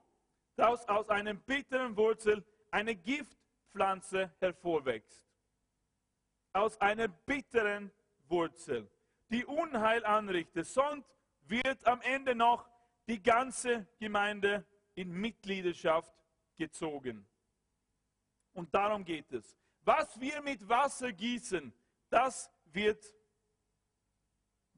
dass 0.56 0.88
aus 0.88 1.08
einem 1.08 1.40
bitteren 1.40 1.96
Wurzel 1.96 2.44
eine 2.70 2.94
Giftpflanze 2.94 4.32
hervorwächst. 4.38 5.28
Aus 6.52 6.80
einer 6.80 7.08
bitteren 7.08 7.90
Wurzel, 8.28 8.88
die 9.28 9.44
Unheil 9.44 10.04
anrichtet. 10.04 10.66
Sonst 10.66 11.08
wird 11.46 11.84
am 11.84 12.00
Ende 12.02 12.36
noch 12.36 12.68
die 13.06 13.22
ganze 13.22 13.86
Gemeinde 13.98 14.66
in 14.94 15.10
Mitgliedschaft 15.12 16.14
gezogen. 16.56 17.26
Und 18.52 18.72
darum 18.74 19.04
geht 19.04 19.30
es. 19.32 19.56
Was 19.82 20.18
wir 20.18 20.40
mit 20.40 20.66
Wasser 20.68 21.12
gießen, 21.12 21.72
das 22.08 22.50
wird 22.66 23.04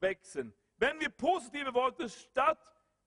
wachsen. 0.01 0.53
Wenn 0.79 0.99
wir 1.01 1.11
positive 1.11 1.73
Worte 1.73 2.09
statt 2.09 2.59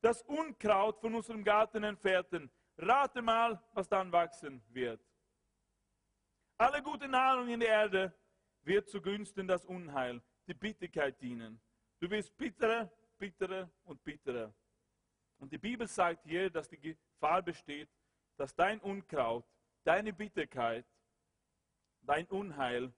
das 0.01 0.21
Unkraut 0.23 0.99
von 0.99 1.13
unserem 1.13 1.43
Garten 1.43 1.83
entfernen, 1.83 2.49
rate 2.77 3.21
mal, 3.21 3.61
was 3.73 3.87
dann 3.87 4.11
wachsen 4.11 4.63
wird. 4.69 5.01
Alle 6.57 6.81
gute 6.81 7.07
Nahrung 7.07 7.49
in 7.49 7.59
der 7.59 7.69
Erde 7.69 8.13
wird 8.63 8.89
zugunsten 8.89 9.47
das 9.47 9.65
Unheil, 9.65 10.21
die 10.47 10.53
Bitterkeit 10.53 11.21
dienen. 11.21 11.59
Du 11.99 12.09
wirst 12.09 12.35
bitterer, 12.37 12.91
bitterer 13.17 13.69
und 13.83 14.03
bitterer. 14.03 14.53
Und 15.39 15.51
die 15.51 15.57
Bibel 15.57 15.87
sagt 15.87 16.25
hier, 16.25 16.49
dass 16.49 16.69
die 16.69 16.79
Gefahr 16.79 17.41
besteht, 17.41 17.89
dass 18.37 18.53
dein 18.53 18.79
Unkraut, 18.79 19.45
deine 19.83 20.13
Bitterkeit, 20.13 20.85
dein 22.01 22.27
Unheil 22.27 22.93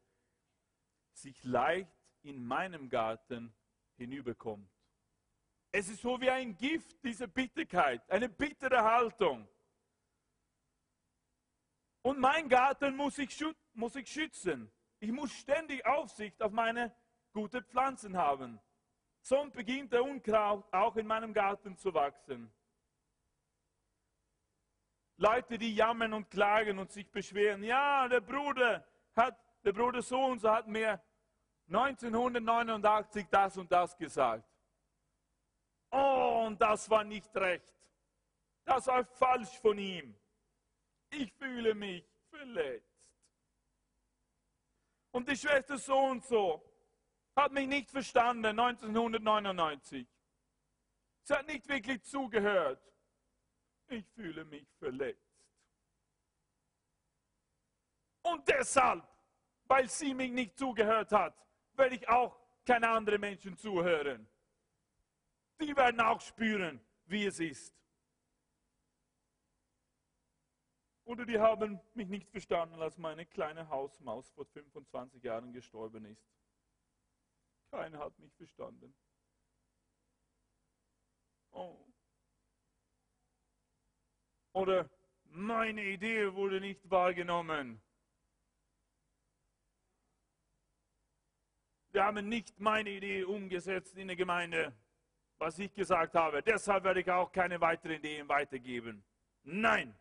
sich 1.14 1.44
leicht 1.44 1.92
in 2.24 2.44
meinem 2.46 2.90
Garten 2.90 3.54
hinüberkommt. 3.98 4.70
Es 5.72 5.88
ist 5.88 6.02
so 6.02 6.20
wie 6.20 6.30
ein 6.30 6.58
Gift, 6.58 7.02
diese 7.04 7.28
Bitterkeit, 7.28 8.10
eine 8.10 8.28
bittere 8.28 8.84
Haltung. 8.84 9.48
Und 12.02 12.20
mein 12.20 12.50
Garten 12.50 12.96
muss 12.96 13.18
ich, 13.20 13.44
muss 13.74 13.96
ich 13.96 14.12
schützen. 14.12 14.72
Ich 15.00 15.12
muss 15.12 15.32
ständig 15.32 15.86
Aufsicht 15.86 16.42
auf 16.42 16.52
meine 16.52 16.94
guten 17.32 17.64
Pflanzen 17.64 18.18
haben. 18.18 18.60
Sonst 19.22 19.54
beginnt 19.54 19.94
der 19.94 20.04
Unkraut 20.04 20.66
auch 20.74 20.96
in 20.96 21.06
meinem 21.06 21.34
Garten 21.34 21.78
zu 21.78 21.94
wachsen. 21.94 22.52
Leute, 25.18 25.58
die 25.60 25.76
jammern 25.76 26.14
und 26.14 26.30
klagen 26.32 26.80
und 26.80 26.92
sich 26.92 27.10
beschweren. 27.12 27.64
Ja, 27.64 28.08
der 28.08 28.22
Bruder 28.22 28.84
hat, 29.16 29.38
der 29.64 29.72
Bruder 29.72 30.02
so 30.02 30.20
und 30.20 30.40
so 30.40 30.50
hat 30.50 30.68
mir 30.68 31.00
1989 31.68 33.28
das 33.30 33.58
und 33.58 33.72
das 33.72 33.96
gesagt. 33.96 34.44
Oh, 35.92 36.46
und 36.48 36.60
das 36.60 36.90
war 36.90 37.04
nicht 37.04 37.36
recht. 37.36 37.74
Das 38.66 38.88
war 38.88 39.06
falsch 39.06 39.60
von 39.60 39.78
ihm. 39.78 40.16
Ich 41.12 41.32
fühle 41.34 41.76
mich 41.76 42.04
verletzt. 42.30 43.14
Und 45.12 45.30
die 45.30 45.36
Schwester 45.36 45.78
so 45.78 45.98
und 45.98 46.24
so 46.24 46.71
hat 47.36 47.52
mich 47.52 47.68
nicht 47.68 47.92
verstanden 47.92 48.60
1999. 48.60 50.08
Sie 51.24 51.34
hat 51.34 51.48
nicht 51.48 51.68
wirklich 51.68 52.04
zugehört. 52.04 52.82
Ich 53.88 54.06
fühle 54.10 54.46
mich 54.46 54.68
verletzt. 54.78 55.32
Und 58.24 58.48
deshalb, 58.48 59.08
weil 59.66 59.90
sie 59.90 60.14
mich 60.14 60.32
nicht 60.32 60.58
zugehört 60.58 61.12
hat, 61.12 61.36
werde 61.74 61.96
ich 61.96 62.08
auch 62.08 62.40
keine 62.66 62.90
anderen 62.90 63.20
Menschen 63.20 63.58
zuhören. 63.58 64.28
Die 65.60 65.76
werden 65.76 66.00
auch 66.02 66.22
spüren, 66.22 66.80
wie 67.06 67.26
es 67.26 67.40
ist. 67.40 67.74
Oder 71.04 71.26
die 71.26 71.40
haben 71.40 71.80
mich 71.94 72.08
nicht 72.08 72.30
verstanden, 72.30 72.82
als 72.82 72.98
meine 72.98 73.26
kleine 73.26 73.68
Hausmaus 73.68 74.30
vor 74.30 74.46
25 74.46 75.24
Jahren 75.24 75.52
gestorben 75.52 76.06
ist. 76.06 76.24
Keiner 77.72 78.00
hat 78.00 78.20
mich 78.20 78.34
verstanden. 78.34 78.94
Oh. 81.52 81.86
Oder 84.54 84.90
meine 85.24 85.86
Idee 85.86 86.34
wurde 86.34 86.60
nicht 86.60 86.90
wahrgenommen. 86.90 87.82
Wir 91.92 92.04
haben 92.04 92.28
nicht 92.28 92.60
meine 92.60 92.90
Idee 92.90 93.24
umgesetzt 93.24 93.98
in 93.98 94.08
der 94.08 94.18
Gemeinde, 94.18 94.74
was 95.38 95.58
ich 95.60 95.74
gesagt 95.74 96.16
habe. 96.16 96.44
Deshalb 96.44 96.84
werde 96.84 97.02
ich 97.02 97.10
auch 97.10 97.32
keine 97.32 97.60
weiteren 97.60 97.96
Ideen 97.96 98.28
weitergeben. 98.28 99.04
Nein. 99.44 99.98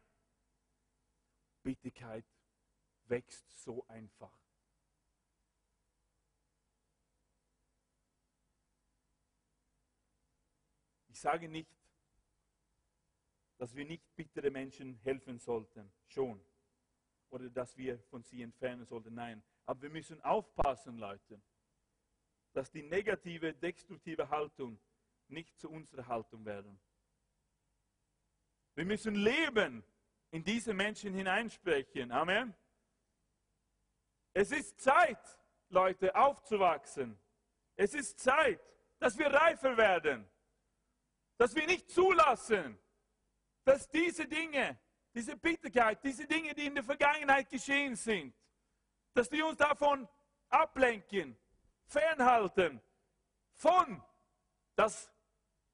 Bittigkeit 1.62 2.24
wächst 3.06 3.48
so 3.62 3.84
einfach. 3.86 4.39
Ich 11.20 11.22
sage 11.22 11.50
nicht, 11.50 11.68
dass 13.58 13.74
wir 13.74 13.84
nicht 13.84 14.16
bittere 14.16 14.50
Menschen 14.50 14.94
helfen 15.02 15.38
sollten, 15.38 15.92
schon. 16.06 16.42
Oder 17.28 17.50
dass 17.50 17.76
wir 17.76 17.98
von 18.04 18.22
sie 18.22 18.40
entfernen 18.40 18.86
sollten, 18.86 19.12
nein. 19.12 19.42
Aber 19.66 19.82
wir 19.82 19.90
müssen 19.90 20.18
aufpassen, 20.22 20.96
Leute 20.96 21.38
dass 22.54 22.70
die 22.70 22.82
negative, 22.82 23.52
destruktive 23.52 24.30
Haltung 24.30 24.80
nicht 25.28 25.58
zu 25.58 25.70
unserer 25.70 26.06
Haltung 26.06 26.42
werden. 26.46 26.80
Wir 28.74 28.86
müssen 28.86 29.14
Leben 29.14 29.84
in 30.30 30.42
diese 30.42 30.72
Menschen 30.72 31.12
hineinsprechen. 31.12 32.12
Amen. 32.12 32.54
Es 34.32 34.52
ist 34.52 34.80
Zeit, 34.80 35.38
Leute, 35.68 36.14
aufzuwachsen. 36.14 37.18
Es 37.76 37.92
ist 37.92 38.18
Zeit, 38.18 38.62
dass 38.98 39.18
wir 39.18 39.26
reifer 39.26 39.76
werden. 39.76 40.29
Dass 41.40 41.54
wir 41.54 41.66
nicht 41.66 41.90
zulassen, 41.90 42.78
dass 43.64 43.88
diese 43.88 44.28
Dinge, 44.28 44.78
diese 45.14 45.34
Bitterkeit, 45.38 46.04
diese 46.04 46.26
Dinge, 46.26 46.54
die 46.54 46.66
in 46.66 46.74
der 46.74 46.84
Vergangenheit 46.84 47.48
geschehen 47.48 47.96
sind, 47.96 48.34
dass 49.14 49.30
die 49.30 49.40
uns 49.40 49.56
davon 49.56 50.06
ablenken, 50.50 51.34
fernhalten 51.86 52.78
von, 53.54 54.04
das, 54.74 55.10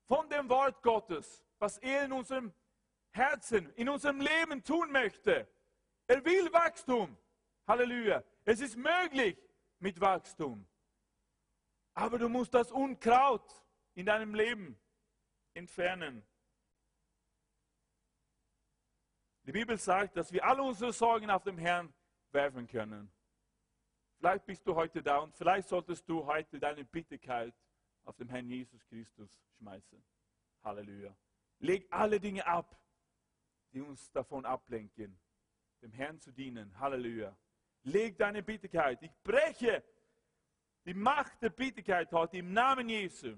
von 0.05 0.29
dem 0.29 0.49
Wort 0.49 0.81
Gottes, 0.85 1.45
was 1.59 1.79
er 1.79 2.05
in 2.05 2.13
unserem 2.13 2.55
Herzen, 3.11 3.69
in 3.75 3.89
unserem 3.89 4.21
Leben 4.21 4.63
tun 4.63 4.93
möchte. 4.93 5.49
Er 6.07 6.25
will 6.25 6.53
Wachstum. 6.53 7.19
Halleluja. 7.67 8.23
Es 8.45 8.61
ist 8.61 8.77
möglich 8.77 9.37
mit 9.81 10.01
Wachstum. 10.01 10.65
Aber 11.95 12.21
du 12.21 12.29
musst 12.29 12.55
das 12.55 12.71
Unkraut 12.71 13.65
in 13.95 14.07
deinem 14.07 14.33
Leben 14.33 14.79
entfernen. 15.57 16.23
Die 19.45 19.53
Bibel 19.53 19.79
sagt, 19.79 20.17
dass 20.17 20.33
wir 20.33 20.45
alle 20.45 20.63
unsere 20.63 20.93
Sorgen 20.93 21.31
auf 21.31 21.45
den 21.45 21.57
Herrn 21.57 21.93
werfen 22.33 22.67
können. 22.67 23.11
Vielleicht 24.19 24.45
bist 24.47 24.67
du 24.67 24.75
heute 24.75 25.03
da 25.03 25.19
und 25.19 25.35
vielleicht 25.35 25.69
solltest 25.69 26.09
du 26.09 26.25
heute 26.27 26.59
deine 26.59 26.85
Bitterkeit 26.85 27.55
auf 28.05 28.17
den 28.17 28.29
Herrn 28.29 28.49
Jesus 28.49 28.85
Christus 28.87 29.31
schmeißen. 29.59 30.03
Halleluja. 30.63 31.15
Leg 31.59 31.87
alle 31.91 32.19
Dinge 32.19 32.47
ab, 32.47 32.77
die 33.73 33.81
uns 33.81 34.11
davon 34.11 34.45
ablenken, 34.45 35.19
dem 35.83 35.93
Herrn 35.93 36.19
zu 36.19 36.33
dienen. 36.33 36.79
Halleluja. 36.79 37.37
Leg 37.85 38.19
deine 38.19 38.43
Bitterkeit. 38.43 39.01
Ich 39.03 39.15
breche 39.23 39.85
die 40.85 40.95
Macht 40.95 41.41
der 41.41 41.51
Bitterkeit 41.51 42.11
heute 42.13 42.39
im 42.39 42.53
Namen 42.53 42.89
Jesu. 42.89 43.37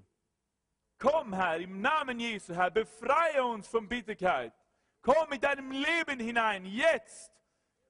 Komm, 0.99 1.33
Herr, 1.33 1.57
im 1.57 1.79
Namen 1.79 2.19
Jesu, 2.19 2.53
Herr, 2.53 2.69
befreie 2.69 3.43
uns 3.43 3.67
von 3.69 3.87
Bitterkeit. 3.87 4.53
Komm 5.01 5.29
mit 5.29 5.41
deinem 5.41 5.71
Leben 5.71 6.19
hinein, 6.19 6.65
jetzt. 6.65 7.31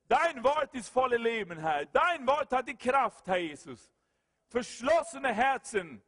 Dein 0.07 0.43
Wort 0.43 0.73
ist 0.75 0.89
voller 0.89 1.17
Leben, 1.17 1.57
Herr. 1.57 1.85
Dein 1.87 2.25
Wort 2.27 2.53
hat 2.53 2.67
die 2.67 2.77
Kraft, 2.77 3.27
Herr 3.27 3.37
Jesus. 3.37 3.91
Verschlossene 4.47 5.33
Herzen 5.33 6.01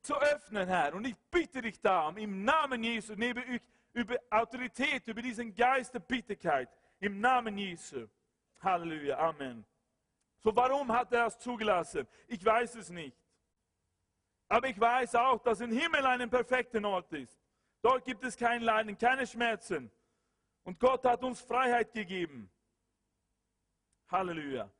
zu 0.00 0.16
öffnen, 0.16 0.68
Herr. 0.68 0.94
Und 0.94 1.04
ich 1.04 1.16
bitte 1.30 1.62
dich 1.62 1.80
darum, 1.80 2.16
im 2.16 2.44
Namen 2.44 2.82
Jesu, 2.84 3.14
nehme 3.14 3.44
ich 3.44 3.62
über 3.92 4.16
Autorität, 4.30 5.06
über 5.08 5.20
diesen 5.20 5.52
Geist 5.52 5.94
der 5.94 6.00
Bitterkeit. 6.00 6.68
Im 7.00 7.20
Namen 7.20 7.58
Jesu. 7.58 8.06
Halleluja. 8.60 9.18
Amen. 9.18 9.64
So, 10.38 10.54
warum 10.54 10.92
hat 10.92 11.12
er 11.12 11.24
das 11.24 11.38
zugelassen? 11.40 12.06
Ich 12.28 12.44
weiß 12.44 12.76
es 12.76 12.90
nicht. 12.90 13.16
Aber 14.48 14.68
ich 14.68 14.80
weiß 14.80 15.14
auch, 15.16 15.42
dass 15.42 15.60
im 15.60 15.70
Himmel 15.70 16.04
ein 16.06 16.30
perfekter 16.30 16.82
Ort 16.84 17.12
ist. 17.12 17.38
Dort 17.82 18.04
gibt 18.04 18.24
es 18.24 18.36
kein 18.36 18.62
Leiden, 18.62 18.96
keine 18.96 19.26
Schmerzen. 19.26 19.90
Und 20.64 20.80
Gott 20.80 21.04
hat 21.04 21.22
uns 21.22 21.40
Freiheit 21.40 21.92
gegeben. 21.92 22.50
Halleluja. 24.08 24.70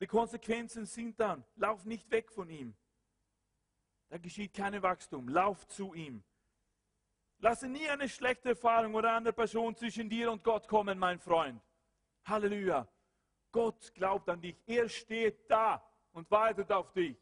Die 0.00 0.06
Konsequenzen 0.06 0.86
sind 0.86 1.18
dann, 1.18 1.44
lauf 1.56 1.84
nicht 1.84 2.10
weg 2.10 2.30
von 2.30 2.48
ihm. 2.48 2.76
Da 4.10 4.18
geschieht 4.18 4.54
kein 4.54 4.80
Wachstum. 4.82 5.28
Lauf 5.28 5.66
zu 5.66 5.94
ihm. 5.94 6.22
Lasse 7.40 7.68
nie 7.68 7.88
eine 7.88 8.08
schlechte 8.08 8.50
Erfahrung 8.50 8.94
oder 8.94 9.14
eine 9.16 9.32
Person 9.32 9.76
zwischen 9.76 10.08
dir 10.08 10.30
und 10.30 10.42
Gott 10.42 10.66
kommen, 10.66 10.98
mein 10.98 11.18
Freund. 11.18 11.60
Halleluja. 12.24 12.86
Gott 13.52 13.92
glaubt 13.94 14.28
an 14.28 14.40
dich. 14.40 14.56
Er 14.66 14.88
steht 14.88 15.50
da 15.50 15.82
und 16.12 16.30
wartet 16.30 16.70
auf 16.72 16.92
dich. 16.92 17.16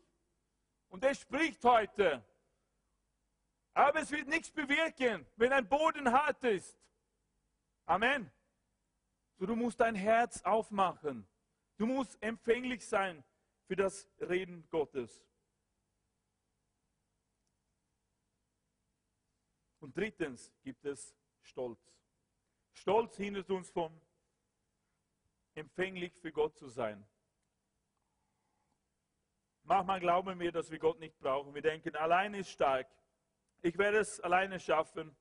Und 0.88 1.04
er 1.04 1.14
spricht 1.14 1.64
heute. 1.64 2.24
Aber 3.74 4.00
es 4.00 4.10
wird 4.10 4.28
nichts 4.28 4.50
bewirken, 4.50 5.26
wenn 5.36 5.52
ein 5.52 5.68
Boden 5.68 6.10
hart 6.10 6.42
ist. 6.44 6.78
Amen. 7.84 8.30
So, 9.38 9.46
du 9.46 9.54
musst 9.54 9.80
dein 9.80 9.94
Herz 9.94 10.42
aufmachen. 10.42 11.26
Du 11.76 11.86
musst 11.86 12.20
empfänglich 12.22 12.86
sein 12.86 13.22
für 13.66 13.76
das 13.76 14.08
Reden 14.20 14.66
Gottes. 14.70 15.22
Und 19.80 19.96
drittens 19.96 20.52
gibt 20.62 20.84
es 20.84 21.14
Stolz. 21.42 21.92
Stolz 22.72 23.16
hindert 23.16 23.50
uns 23.50 23.70
vom 23.70 24.00
empfänglich 25.54 26.14
für 26.14 26.32
Gott 26.32 26.56
zu 26.56 26.68
sein. 26.68 27.06
Manchmal 29.68 29.98
glauben 29.98 30.38
wir, 30.38 30.52
dass 30.52 30.70
wir 30.70 30.78
Gott 30.78 31.00
nicht 31.00 31.18
brauchen. 31.18 31.52
Wir 31.52 31.62
denken, 31.62 31.96
allein 31.96 32.34
ist 32.34 32.50
stark. 32.50 32.86
Ich 33.62 33.76
werde 33.76 33.98
es 33.98 34.20
alleine 34.20 34.60
schaffen. 34.60 35.16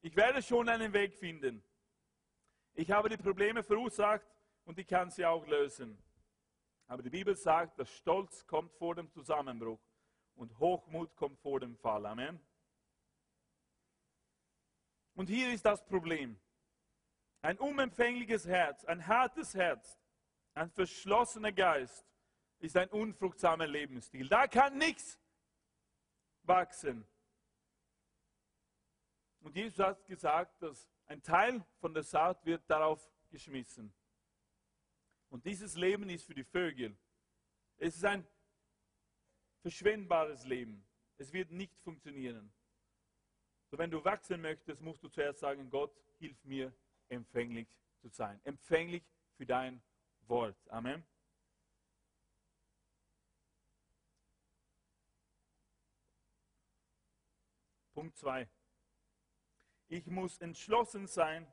Ich 0.00 0.16
werde 0.16 0.42
schon 0.42 0.70
einen 0.70 0.94
Weg 0.94 1.14
finden. 1.14 1.62
Ich 2.72 2.90
habe 2.90 3.10
die 3.10 3.18
Probleme 3.18 3.62
verursacht 3.62 4.26
und 4.64 4.78
ich 4.78 4.86
kann 4.86 5.10
sie 5.10 5.26
auch 5.26 5.46
lösen. 5.46 6.02
Aber 6.86 7.02
die 7.02 7.10
Bibel 7.10 7.36
sagt, 7.36 7.78
dass 7.78 7.90
Stolz 7.90 8.46
kommt 8.46 8.72
vor 8.72 8.94
dem 8.94 9.10
Zusammenbruch 9.10 9.80
und 10.34 10.58
Hochmut 10.58 11.14
kommt 11.14 11.38
vor 11.40 11.60
dem 11.60 11.76
Fall. 11.76 12.06
Amen. 12.06 12.40
Und 15.14 15.28
hier 15.28 15.52
ist 15.52 15.66
das 15.66 15.84
Problem. 15.84 16.40
Ein 17.42 17.58
unempfängliches 17.58 18.46
Herz, 18.46 18.86
ein 18.86 19.06
hartes 19.06 19.54
Herz, 19.54 20.00
ein 20.54 20.70
verschlossener 20.70 21.52
Geist 21.52 22.13
ist 22.58 22.76
ein 22.76 22.88
unfruchtsamer 22.88 23.66
Lebensstil. 23.66 24.28
Da 24.28 24.46
kann 24.46 24.78
nichts 24.78 25.18
wachsen. 26.42 27.06
Und 29.40 29.54
Jesus 29.56 29.78
hat 29.78 30.06
gesagt, 30.06 30.62
dass 30.62 30.88
ein 31.06 31.22
Teil 31.22 31.64
von 31.80 31.92
der 31.92 32.02
Saat 32.02 32.44
wird 32.46 32.62
darauf 32.68 33.10
geschmissen. 33.30 33.92
Und 35.28 35.44
dieses 35.44 35.74
Leben 35.76 36.08
ist 36.08 36.24
für 36.24 36.34
die 36.34 36.44
Vögel. 36.44 36.96
Es 37.76 37.96
ist 37.96 38.04
ein 38.04 38.26
verschwendbares 39.60 40.44
Leben. 40.44 40.86
Es 41.18 41.32
wird 41.32 41.50
nicht 41.50 41.76
funktionieren. 41.80 42.52
So, 43.70 43.78
wenn 43.78 43.90
du 43.90 44.04
wachsen 44.04 44.40
möchtest, 44.40 44.80
musst 44.80 45.02
du 45.02 45.08
zuerst 45.08 45.40
sagen, 45.40 45.68
Gott, 45.68 45.92
hilf 46.18 46.42
mir, 46.44 46.72
empfänglich 47.08 47.68
zu 48.00 48.08
sein. 48.08 48.40
Empfänglich 48.44 49.02
für 49.36 49.46
dein 49.46 49.82
Wort. 50.26 50.56
Amen. 50.68 51.04
Punkt 57.94 58.16
2. 58.16 58.48
Ich 59.88 60.06
muss 60.06 60.38
entschlossen 60.38 61.06
sein 61.06 61.46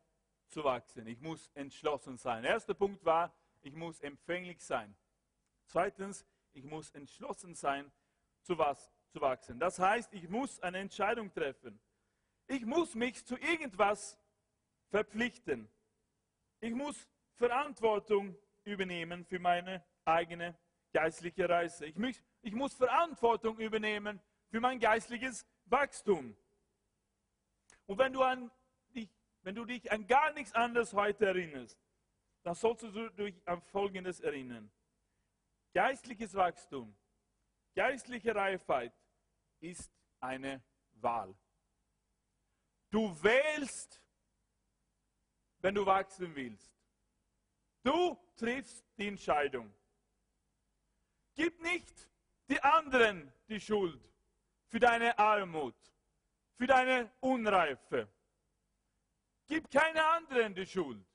zu 0.47 0.63
wachsen. 0.63 1.07
Ich 1.07 1.21
muss 1.21 1.49
entschlossen 1.53 2.17
sein. 2.17 2.43
Erster 2.43 2.73
Punkt 2.73 3.05
war, 3.05 3.33
ich 3.61 3.73
muss 3.73 3.99
empfänglich 4.01 4.61
sein. 4.61 4.95
Zweitens, 5.65 6.25
ich 6.53 6.65
muss 6.65 6.89
entschlossen 6.91 7.55
sein 7.55 7.91
zu, 8.41 8.57
was, 8.57 8.91
zu 9.09 9.21
wachsen. 9.21 9.59
Das 9.59 9.79
heißt, 9.79 10.13
ich 10.13 10.27
muss 10.27 10.59
eine 10.59 10.79
Entscheidung 10.79 11.31
treffen. 11.31 11.79
Ich 12.47 12.65
muss 12.65 12.95
mich 12.95 13.25
zu 13.25 13.37
irgendwas 13.37 14.19
verpflichten. 14.89 15.69
Ich 16.59 16.73
muss 16.73 17.07
Verantwortung 17.35 18.35
übernehmen 18.63 19.25
für 19.25 19.39
meine 19.39 19.85
eigene 20.03 20.57
geistliche 20.91 21.47
Reise. 21.47 21.85
Ich, 21.85 21.95
muss, 21.95 22.21
ich 22.41 22.53
muss 22.53 22.73
Verantwortung 22.73 23.57
übernehmen 23.59 24.19
für 24.49 24.59
mein 24.59 24.79
geistliches 24.79 25.45
Wachstum. 25.71 26.35
Und 27.85 27.97
wenn 27.97 28.13
du, 28.13 28.21
an 28.21 28.51
dich, 28.93 29.09
wenn 29.41 29.55
du 29.55 29.65
dich 29.65 29.91
an 29.91 30.05
gar 30.05 30.31
nichts 30.33 30.53
anderes 30.53 30.93
heute 30.93 31.27
erinnerst, 31.27 31.79
dann 32.43 32.55
sollst 32.55 32.83
du 32.83 33.09
dich 33.11 33.47
an 33.47 33.61
Folgendes 33.61 34.19
erinnern. 34.19 34.71
Geistliches 35.73 36.33
Wachstum, 36.33 36.93
geistliche 37.73 38.35
Reifheit 38.35 38.93
ist 39.61 39.89
eine 40.19 40.61
Wahl. 40.93 41.33
Du 42.89 43.11
wählst, 43.23 44.01
wenn 45.59 45.75
du 45.75 45.85
wachsen 45.85 46.35
willst. 46.35 46.75
Du 47.83 48.17
triffst 48.35 48.83
die 48.97 49.07
Entscheidung. 49.07 49.73
Gib 51.35 51.61
nicht 51.61 52.09
die 52.49 52.61
anderen 52.61 53.31
die 53.47 53.61
Schuld 53.61 54.10
für 54.71 54.79
deine 54.79 55.17
Armut, 55.19 55.75
für 56.55 56.65
deine 56.65 57.11
Unreife. 57.19 58.07
Gib 59.45 59.69
keine 59.69 60.03
anderen 60.03 60.55
die 60.55 60.65
Schuld. 60.65 61.05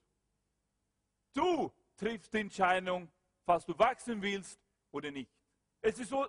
Du 1.32 1.72
triffst 1.96 2.34
die 2.34 2.40
Entscheidung, 2.40 3.10
falls 3.46 3.64
du 3.64 3.76
wachsen 3.78 4.20
willst 4.20 4.60
oder 4.90 5.10
nicht. 5.10 5.32
Es 5.80 5.98
ist 5.98 6.10
so 6.10 6.28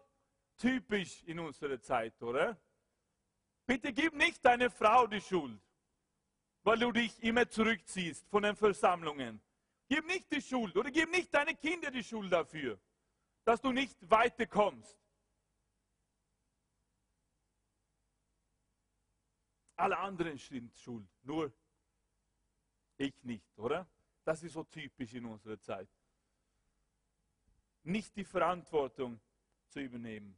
typisch 0.56 1.22
in 1.24 1.40
unserer 1.40 1.82
Zeit, 1.82 2.22
oder? 2.24 2.58
Bitte 3.66 3.92
gib 3.92 4.14
nicht 4.14 4.44
deiner 4.46 4.70
Frau 4.70 5.06
die 5.06 5.20
Schuld, 5.20 5.60
weil 6.64 6.80
du 6.80 6.94
dich 6.94 7.22
immer 7.22 7.50
zurückziehst 7.50 8.26
von 8.30 8.44
den 8.44 8.56
Versammlungen. 8.56 9.42
Gib 9.90 10.06
nicht 10.06 10.32
die 10.32 10.42
Schuld 10.42 10.78
oder 10.78 10.92
gib 10.92 11.10
nicht 11.12 11.34
deine 11.34 11.56
Kinder 11.56 11.92
die 11.92 12.04
Schuld 12.04 12.32
dafür, 12.32 12.80
dass 13.44 13.60
du 13.60 13.74
nicht 13.74 13.98
weiterkommst. 14.10 14.98
Alle 19.78 19.98
anderen 20.00 20.38
sind 20.38 20.76
schuld, 20.76 21.08
nur 21.22 21.54
ich 22.98 23.24
nicht, 23.24 23.58
oder? 23.60 23.88
Das 24.24 24.42
ist 24.42 24.54
so 24.54 24.64
typisch 24.64 25.14
in 25.14 25.26
unserer 25.26 25.60
Zeit. 25.60 25.88
Nicht 27.84 28.16
die 28.16 28.26
Verantwortung 28.26 29.20
zu 29.70 29.80
übernehmen. 29.80 30.36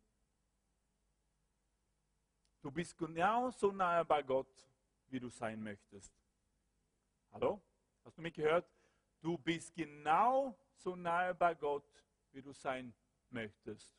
Du 2.61 2.69
bist 2.69 2.97
genauso 2.97 3.71
nahe 3.71 4.03
bei 4.03 4.21
Gott, 4.21 4.69
wie 5.07 5.21
du 5.21 5.29
sein 5.29 5.63
möchtest. 5.63 6.13
Hallo? 7.31 7.61
Hast 8.03 8.17
du 8.17 8.21
mich 8.21 8.33
gehört? 8.33 8.69
Du 9.21 9.37
bist 9.37 9.73
genau 9.73 10.59
so 10.75 10.97
nahe 10.97 11.33
bei 11.33 11.55
Gott, 11.55 11.85
wie 12.31 12.41
du 12.41 12.51
sein 12.51 12.93
möchtest. 13.29 13.97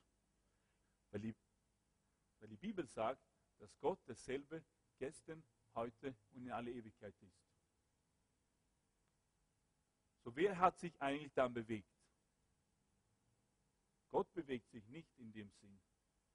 Weil 1.10 1.20
die, 1.20 1.34
weil 2.38 2.48
die 2.48 2.56
Bibel 2.56 2.86
sagt, 2.86 3.24
dass 3.58 3.74
Gott 3.78 4.00
dasselbe 4.04 4.62
gestern, 5.00 5.42
heute 5.74 6.14
und 6.34 6.44
in 6.44 6.52
alle 6.52 6.70
Ewigkeit 6.70 7.14
ist. 7.22 7.42
So, 10.22 10.36
wer 10.36 10.58
hat 10.58 10.78
sich 10.78 11.00
eigentlich 11.00 11.32
dann 11.32 11.52
bewegt? 11.54 11.90
Gott 14.10 14.30
bewegt 14.34 14.68
sich 14.70 14.86
nicht 14.88 15.08
in 15.18 15.32
dem 15.32 15.50
Sinn. 15.50 15.80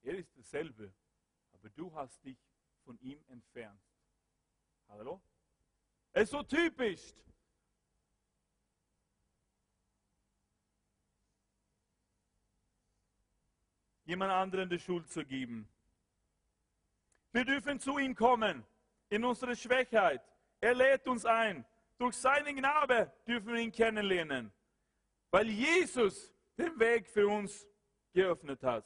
Er 0.01 0.17
ist 0.17 0.35
dasselbe, 0.35 0.93
aber 1.51 1.69
du 1.69 1.93
hast 1.93 2.23
dich 2.25 2.37
von 2.83 2.97
ihm 2.99 3.23
entfernt. 3.27 3.81
Hallo? 4.87 5.21
Es 6.11 6.23
ist 6.23 6.31
so 6.31 6.41
typisch. 6.43 7.13
Jemand 14.05 14.31
anderen 14.31 14.69
die 14.69 14.79
Schuld 14.79 15.09
zu 15.09 15.25
geben. 15.25 15.67
Wir 17.35 17.43
dürfen 17.43 17.81
zu 17.81 17.97
ihm 17.97 18.15
kommen 18.15 18.65
in 19.09 19.25
unserer 19.25 19.57
Schwächheit. 19.57 20.21
Er 20.61 20.73
lädt 20.73 21.05
uns 21.05 21.25
ein. 21.25 21.65
Durch 21.97 22.15
seine 22.15 22.53
Gnade 22.53 23.11
dürfen 23.27 23.47
wir 23.47 23.59
ihn 23.59 23.73
kennenlernen, 23.73 24.53
weil 25.31 25.49
Jesus 25.49 26.33
den 26.57 26.79
Weg 26.79 27.09
für 27.09 27.27
uns 27.27 27.67
geöffnet 28.13 28.63
hat. 28.63 28.85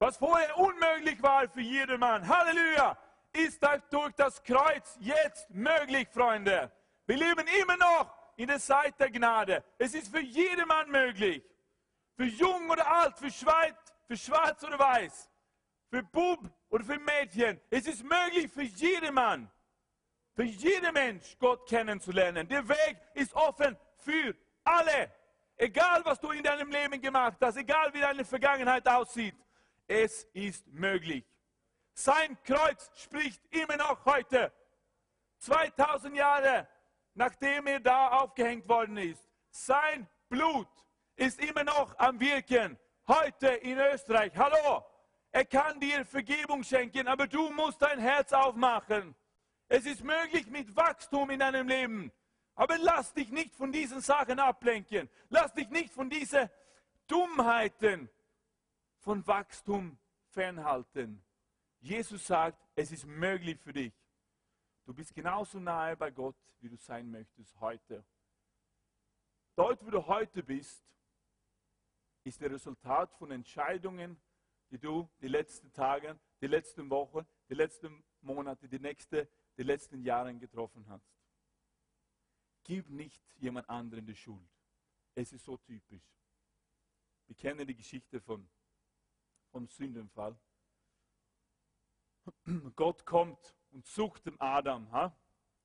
Was 0.00 0.16
vorher 0.16 0.58
unmöglich 0.58 1.22
war 1.22 1.48
für 1.48 1.60
jedermann, 1.60 2.26
Halleluja, 2.26 2.98
ist 3.32 3.64
durch 3.90 4.12
das 4.14 4.42
Kreuz 4.42 4.98
jetzt 4.98 5.48
möglich, 5.50 6.08
Freunde. 6.08 6.72
Wir 7.06 7.16
leben 7.16 7.46
immer 7.60 7.76
noch 7.76 8.12
in 8.34 8.48
der 8.48 8.58
Zeit 8.58 8.98
der 8.98 9.12
Gnade. 9.12 9.62
Es 9.78 9.94
ist 9.94 10.08
für 10.08 10.20
jedermann 10.20 10.90
möglich. 10.90 11.44
Für 12.16 12.24
jung 12.24 12.68
oder 12.70 12.90
alt, 12.90 13.16
für 13.16 13.30
schwarz, 13.30 13.94
für 14.08 14.16
schwarz 14.16 14.64
oder 14.64 14.80
weiß, 14.80 15.30
für 15.90 16.02
Bub 16.02 16.40
oder 16.72 16.84
für 16.84 16.98
Mädchen. 16.98 17.60
Es 17.68 17.86
ist 17.86 18.02
möglich 18.02 18.50
für 18.50 18.62
jedermann, 18.62 19.48
für 20.34 20.44
jeden 20.44 20.92
Mensch 20.94 21.36
Gott 21.38 21.68
kennenzulernen. 21.68 22.48
Der 22.48 22.66
Weg 22.66 22.96
ist 23.12 23.34
offen 23.34 23.76
für 23.96 24.34
alle. 24.64 25.12
Egal, 25.56 26.02
was 26.04 26.18
du 26.18 26.30
in 26.30 26.42
deinem 26.42 26.70
Leben 26.70 27.00
gemacht 27.00 27.36
hast, 27.42 27.56
egal 27.56 27.92
wie 27.92 28.00
deine 28.00 28.24
Vergangenheit 28.24 28.88
aussieht. 28.88 29.36
Es 29.86 30.24
ist 30.32 30.66
möglich. 30.68 31.24
Sein 31.92 32.38
Kreuz 32.42 32.90
spricht 32.94 33.42
immer 33.50 33.76
noch 33.76 34.04
heute. 34.06 34.50
2000 35.40 36.16
Jahre 36.16 36.66
nachdem 37.14 37.66
er 37.66 37.80
da 37.80 38.08
aufgehängt 38.08 38.66
worden 38.66 38.96
ist. 38.96 39.28
sein 39.50 40.08
Blut 40.30 40.68
ist 41.16 41.38
immer 41.44 41.62
noch 41.62 41.98
am 41.98 42.18
Wirken. 42.18 42.78
Heute 43.06 43.48
in 43.48 43.78
Österreich. 43.78 44.32
Hallo! 44.34 44.91
Er 45.32 45.46
kann 45.46 45.80
dir 45.80 46.04
Vergebung 46.04 46.62
schenken, 46.62 47.08
aber 47.08 47.26
du 47.26 47.50
musst 47.50 47.80
dein 47.80 47.98
Herz 47.98 48.32
aufmachen. 48.34 49.14
Es 49.66 49.86
ist 49.86 50.04
möglich 50.04 50.46
mit 50.48 50.76
Wachstum 50.76 51.30
in 51.30 51.40
deinem 51.40 51.66
Leben. 51.66 52.12
Aber 52.54 52.76
lass 52.76 53.14
dich 53.14 53.30
nicht 53.30 53.54
von 53.54 53.72
diesen 53.72 54.02
Sachen 54.02 54.38
ablenken. 54.38 55.08
Lass 55.30 55.54
dich 55.54 55.70
nicht 55.70 55.90
von 55.90 56.10
diesen 56.10 56.50
Dummheiten 57.06 58.10
von 58.98 59.26
Wachstum 59.26 59.98
fernhalten. 60.28 61.24
Jesus 61.80 62.26
sagt, 62.26 62.62
es 62.74 62.92
ist 62.92 63.06
möglich 63.06 63.58
für 63.58 63.72
dich. 63.72 63.94
Du 64.84 64.92
bist 64.92 65.14
genauso 65.14 65.58
nahe 65.58 65.96
bei 65.96 66.10
Gott, 66.10 66.36
wie 66.60 66.68
du 66.68 66.76
sein 66.76 67.10
möchtest 67.10 67.58
heute. 67.58 68.04
Dort, 69.54 69.84
wo 69.84 69.90
du 69.90 70.06
heute 70.06 70.42
bist, 70.42 70.84
ist 72.24 72.40
der 72.40 72.50
Resultat 72.50 73.12
von 73.14 73.30
Entscheidungen, 73.30 74.20
die 74.72 74.78
du 74.78 75.08
die 75.20 75.28
letzten 75.28 75.70
Tage, 75.72 76.18
die 76.40 76.46
letzten 76.46 76.88
Wochen, 76.88 77.26
die 77.50 77.54
letzten 77.54 78.02
Monate, 78.22 78.66
die, 78.66 78.78
nächste, 78.78 79.28
die 79.58 79.62
letzten 79.62 80.02
Jahre 80.02 80.34
getroffen 80.34 80.88
hast. 80.88 81.06
Gib 82.64 82.88
nicht 82.88 83.22
jemand 83.36 83.68
anderen 83.68 84.06
die 84.06 84.16
Schuld. 84.16 84.48
Es 85.14 85.30
ist 85.32 85.44
so 85.44 85.58
typisch. 85.58 86.02
Wir 87.26 87.36
kennen 87.36 87.66
die 87.66 87.74
Geschichte 87.74 88.18
von, 88.18 88.48
vom 89.50 89.68
Sündenfall. 89.68 90.34
Gott 92.74 93.04
kommt 93.04 93.54
und 93.72 93.86
sucht 93.86 94.24
den 94.24 94.40
Adam. 94.40 94.90
Ha? 94.90 95.14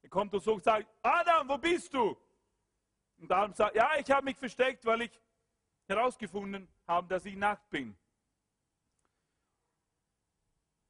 Er 0.01 0.10
kommt 0.10 0.34
und 0.34 0.43
sucht, 0.43 0.66
sagt, 0.66 0.89
Adam, 1.01 1.47
wo 1.47 1.58
bist 1.58 1.93
du? 1.93 2.18
Und 3.20 3.32
Adam 3.32 3.53
sagt, 3.53 3.76
ja, 3.78 3.97
ich 3.97 4.12
habe 4.12 4.26
mich 4.26 4.38
versteckt, 4.38 4.86
weil 4.86 5.03
ich 5.03 5.22
herausgefunden 5.88 6.68
habe, 6.86 7.08
dass 7.08 7.26
ich 7.26 7.38
nackt 7.38 7.70
bin. 7.70 7.97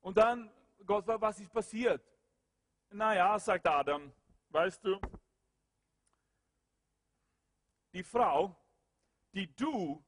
Und 0.08 0.16
dann, 0.16 0.50
Gott, 0.86 1.06
was 1.06 1.38
ist 1.42 1.52
passiert? 1.52 2.02
Naja, 2.92 3.38
sagt 3.38 3.68
Adam, 3.68 4.10
weißt 4.48 4.82
du, 4.86 5.02
die 7.92 8.04
Frau, 8.04 8.56
die 9.34 9.54
du 9.54 10.02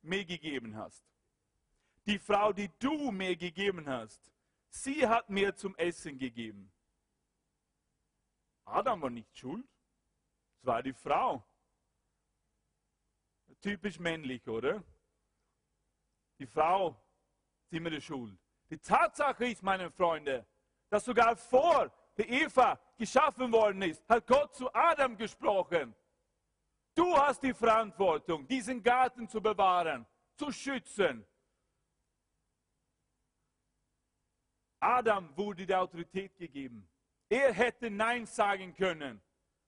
mir 0.00 0.24
gegeben 0.24 0.74
hast, 0.74 1.04
die 2.06 2.18
Frau, 2.18 2.54
die 2.54 2.70
du 2.78 3.10
mir 3.10 3.36
gegeben 3.36 3.86
hast, 3.86 4.32
sie 4.70 5.06
hat 5.06 5.28
mir 5.28 5.54
zum 5.54 5.76
Essen 5.76 6.16
gegeben. 6.16 6.72
Adam 8.64 9.02
war 9.02 9.10
nicht 9.10 9.36
schuld, 9.36 9.68
es 10.60 10.64
war 10.64 10.82
die 10.82 10.94
Frau. 10.94 11.44
Typisch 13.60 13.98
männlich, 13.98 14.48
oder? 14.48 14.82
Die 16.38 16.46
Frau 16.46 16.96
ist 17.66 17.74
immer 17.74 17.90
die 17.90 18.00
Schuld. 18.00 18.41
Die 18.72 18.78
Tatsache 18.78 19.48
ist, 19.48 19.62
meine 19.62 19.90
Freunde, 19.90 20.46
dass 20.88 21.04
sogar 21.04 21.36
vor 21.36 21.92
der 22.16 22.26
Eva 22.26 22.80
geschaffen 22.96 23.52
worden 23.52 23.82
ist, 23.82 24.02
hat 24.08 24.26
Gott 24.26 24.54
zu 24.54 24.74
Adam 24.74 25.14
gesprochen. 25.14 25.94
Du 26.94 27.14
hast 27.14 27.42
die 27.42 27.52
Verantwortung, 27.52 28.46
diesen 28.46 28.82
Garten 28.82 29.28
zu 29.28 29.42
bewahren, 29.42 30.06
zu 30.36 30.50
schützen. 30.50 31.22
Adam 34.80 35.36
wurde 35.36 35.66
die 35.66 35.74
Autorität 35.74 36.34
gegeben. 36.38 36.88
Er 37.28 37.52
hätte 37.52 37.90
Nein 37.90 38.24
sagen 38.24 38.74
können, 38.74 39.20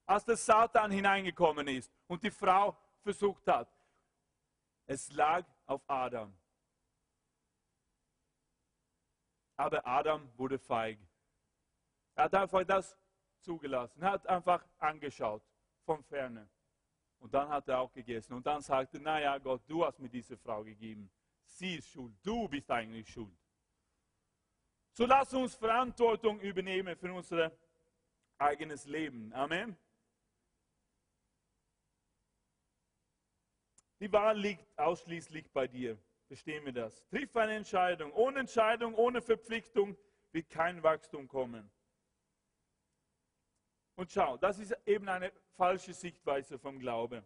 als 0.07 0.25
der 0.25 0.35
Satan 0.35 0.89
hineingekommen 0.89 1.67
ist 1.67 1.93
und 2.07 2.23
die 2.23 2.31
Frau 2.31 2.75
versucht 3.03 3.45
hat. 3.45 3.69
Es 4.87 5.11
lag 5.11 5.45
auf 5.67 5.83
Adam. 5.85 6.35
Aber 9.55 9.85
Adam 9.85 10.29
wurde 10.37 10.59
feig. 10.59 10.99
Er 12.15 12.25
hat 12.25 12.33
einfach 12.33 12.63
das 12.63 12.97
zugelassen. 13.41 14.01
Er 14.01 14.11
hat 14.11 14.27
einfach 14.27 14.65
angeschaut 14.79 15.43
von 15.83 16.03
ferne. 16.03 16.49
Und 17.19 17.33
dann 17.33 17.49
hat 17.49 17.67
er 17.67 17.79
auch 17.79 17.91
gegessen. 17.91 18.33
Und 18.33 18.45
dann 18.45 18.61
sagte, 18.61 18.99
naja 18.99 19.37
Gott, 19.37 19.61
du 19.67 19.85
hast 19.85 19.99
mir 19.99 20.09
diese 20.09 20.37
Frau 20.37 20.63
gegeben. 20.63 21.09
Sie 21.45 21.75
ist 21.75 21.89
schuld. 21.89 22.13
Du 22.23 22.47
bist 22.47 22.69
eigentlich 22.69 23.09
schuld. 23.09 23.37
So 24.91 25.05
lass 25.05 25.33
uns 25.33 25.55
Verantwortung 25.55 26.39
übernehmen 26.39 26.95
für 26.95 27.13
unser 27.13 27.51
eigenes 28.37 28.85
Leben. 28.85 29.33
Amen. 29.33 29.77
Die 33.99 34.11
Wahl 34.11 34.37
liegt 34.37 34.77
ausschließlich 34.77 35.51
bei 35.51 35.67
dir. 35.67 35.97
Verstehen 36.27 36.65
wir 36.65 36.73
das? 36.73 37.07
Triff 37.07 37.35
eine 37.35 37.53
Entscheidung. 37.53 38.11
Ohne 38.13 38.39
Entscheidung, 38.39 38.95
ohne 38.95 39.21
Verpflichtung 39.21 39.95
wird 40.31 40.49
kein 40.49 40.81
Wachstum 40.81 41.27
kommen. 41.27 41.71
Und 43.95 44.11
schau, 44.11 44.37
das 44.37 44.59
ist 44.59 44.75
eben 44.85 45.07
eine 45.07 45.31
falsche 45.55 45.93
Sichtweise 45.93 46.59
vom 46.59 46.79
Glauben. 46.79 47.23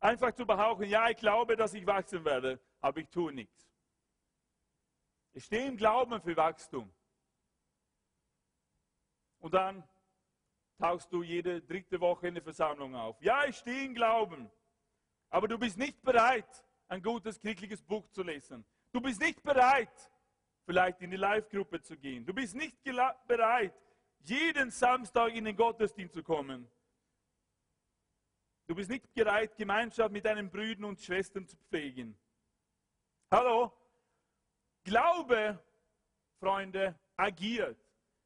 Einfach 0.00 0.32
zu 0.32 0.46
behaupten, 0.46 0.84
ja, 0.84 1.08
ich 1.08 1.16
glaube, 1.16 1.56
dass 1.56 1.74
ich 1.74 1.86
wachsen 1.86 2.24
werde, 2.24 2.60
aber 2.80 3.00
ich 3.00 3.08
tue 3.08 3.32
nichts. 3.32 3.72
Ich 5.32 5.44
stehe 5.44 5.66
im 5.66 5.76
Glauben 5.76 6.20
für 6.20 6.36
Wachstum. 6.36 6.92
Und 9.38 9.54
dann 9.54 9.82
tauchst 10.78 11.12
du 11.12 11.22
jede 11.22 11.62
dritte 11.62 12.00
Woche 12.00 12.28
in 12.28 12.34
der 12.34 12.42
Versammlung 12.42 12.94
auf. 12.94 13.20
Ja, 13.20 13.44
ich 13.46 13.56
stehe 13.56 13.84
im 13.86 13.94
Glauben. 13.94 14.50
Aber 15.30 15.48
du 15.48 15.58
bist 15.58 15.76
nicht 15.76 16.02
bereit, 16.02 16.64
ein 16.88 17.02
gutes, 17.02 17.38
christliches 17.40 17.82
Buch 17.82 18.08
zu 18.10 18.22
lesen. 18.22 18.64
Du 18.92 19.00
bist 19.00 19.20
nicht 19.20 19.42
bereit, 19.42 20.10
vielleicht 20.64 21.00
in 21.02 21.10
die 21.10 21.16
Live-Gruppe 21.16 21.80
zu 21.82 21.96
gehen. 21.96 22.24
Du 22.24 22.32
bist 22.32 22.54
nicht 22.54 22.76
bereit, 23.26 23.74
jeden 24.20 24.70
Samstag 24.70 25.34
in 25.34 25.44
den 25.44 25.56
Gottesdienst 25.56 26.14
zu 26.14 26.22
kommen. 26.22 26.68
Du 28.66 28.74
bist 28.74 28.90
nicht 28.90 29.12
bereit, 29.14 29.56
Gemeinschaft 29.56 30.10
mit 30.10 30.24
deinen 30.24 30.50
Brüdern 30.50 30.86
und 30.86 31.00
Schwestern 31.00 31.46
zu 31.46 31.56
pflegen. 31.56 32.18
Hallo? 33.30 33.72
Glaube, 34.82 35.62
Freunde, 36.40 36.98
agiert. 37.16 37.78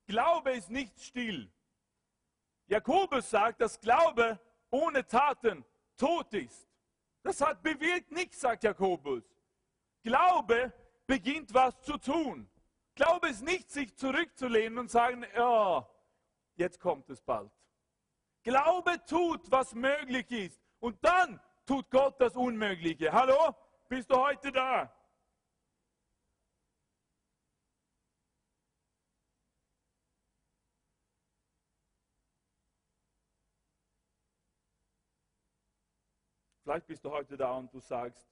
Glaube 0.06 0.52
ist 0.52 0.70
nicht 0.70 0.98
still. 1.00 1.50
Jakobus 2.66 3.28
sagt, 3.28 3.60
dass 3.60 3.80
Glaube 3.80 4.40
ohne 4.70 5.06
Taten 5.06 5.64
tot 5.96 6.32
ist. 6.34 6.69
Das 7.22 7.40
hat 7.40 7.62
bewirkt 7.62 8.10
nichts, 8.12 8.40
sagt 8.40 8.64
Jakobus. 8.64 9.22
Glaube 10.02 10.72
beginnt 11.06 11.52
was 11.52 11.80
zu 11.82 11.98
tun. 11.98 12.48
Glaube 12.94 13.28
ist 13.28 13.42
nicht, 13.42 13.70
sich 13.70 13.96
zurückzulehnen 13.96 14.78
und 14.78 14.90
sagen, 14.90 15.24
ja, 15.34 15.88
jetzt 16.56 16.80
kommt 16.80 17.08
es 17.10 17.20
bald. 17.20 17.50
Glaube 18.42 19.02
tut, 19.06 19.50
was 19.50 19.74
möglich 19.74 20.30
ist. 20.30 20.60
Und 20.78 21.02
dann 21.04 21.40
tut 21.66 21.90
Gott 21.90 22.20
das 22.20 22.36
Unmögliche. 22.36 23.12
Hallo? 23.12 23.54
Bist 23.88 24.10
du 24.10 24.16
heute 24.16 24.50
da? 24.52 24.92
Vielleicht 36.70 36.86
bist 36.86 37.04
du 37.04 37.10
heute 37.10 37.36
da 37.36 37.50
und 37.56 37.74
du 37.74 37.80
sagst, 37.80 38.30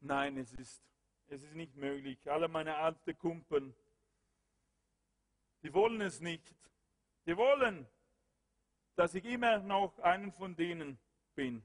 nein, 0.00 0.36
es 0.38 0.52
ist, 0.54 0.82
es 1.28 1.44
ist 1.44 1.54
nicht 1.54 1.76
möglich. 1.76 2.28
Alle 2.28 2.48
meine 2.48 2.74
alten 2.74 3.16
Kumpeln, 3.16 3.72
die 5.62 5.72
wollen 5.72 6.00
es 6.00 6.18
nicht. 6.18 6.52
Die 7.26 7.36
wollen, 7.36 7.86
dass 8.96 9.14
ich 9.14 9.24
immer 9.24 9.58
noch 9.58 10.00
einen 10.00 10.32
von 10.32 10.56
denen 10.56 10.98
bin. 11.36 11.64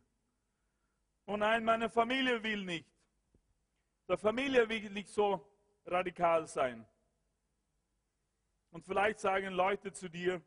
Und 1.26 1.40
nein, 1.40 1.64
meine 1.64 1.90
Familie 1.90 2.44
will 2.44 2.66
nicht. 2.66 2.88
Der 4.08 4.20
Familie 4.20 4.70
will 4.70 4.92
nicht 4.92 5.10
so 5.10 5.44
radikal 5.88 6.46
sein. 6.46 6.88
Und 8.70 8.86
vielleicht 8.86 9.20
sagen 9.20 9.54
Leute 9.54 9.92
zu 9.92 10.08
dir, 10.08 10.40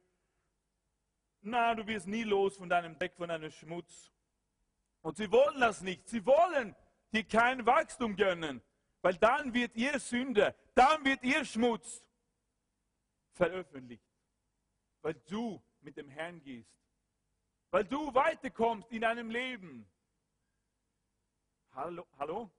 na, 1.45 1.74
du 1.74 1.86
wirst 1.86 2.07
nie 2.07 2.22
los 2.22 2.57
von 2.57 2.68
deinem 2.68 2.97
Dreck, 2.97 3.14
von 3.16 3.28
deinem 3.28 3.51
Schmutz. 3.51 4.12
Und 5.01 5.16
sie 5.16 5.30
wollen 5.30 5.61
das 5.61 5.80
nicht. 5.82 6.09
Sie 6.09 6.24
wollen 6.24 6.76
dir 7.12 7.24
kein 7.24 7.66
Wachstum 7.66 8.16
gönnen, 8.16 8.62
weil 9.03 9.14
dann 9.14 9.53
wird 9.53 9.74
ihr 9.74 9.99
Sünde, 9.99 10.55
dann 10.74 11.05
wird 11.05 11.22
ihr 11.24 11.45
Schmutz 11.45 12.05
veröffentlicht, 13.32 14.07
weil 15.03 15.14
du 15.28 15.62
mit 15.80 15.97
dem 15.97 16.09
Herrn 16.09 16.40
gehst, 16.40 16.72
weil 17.70 17.84
du 17.84 18.14
weiterkommst 18.14 18.90
in 18.93 19.01
deinem 19.03 19.30
Leben. 19.30 19.88
Hallo, 21.72 22.07
hallo? 22.18 22.51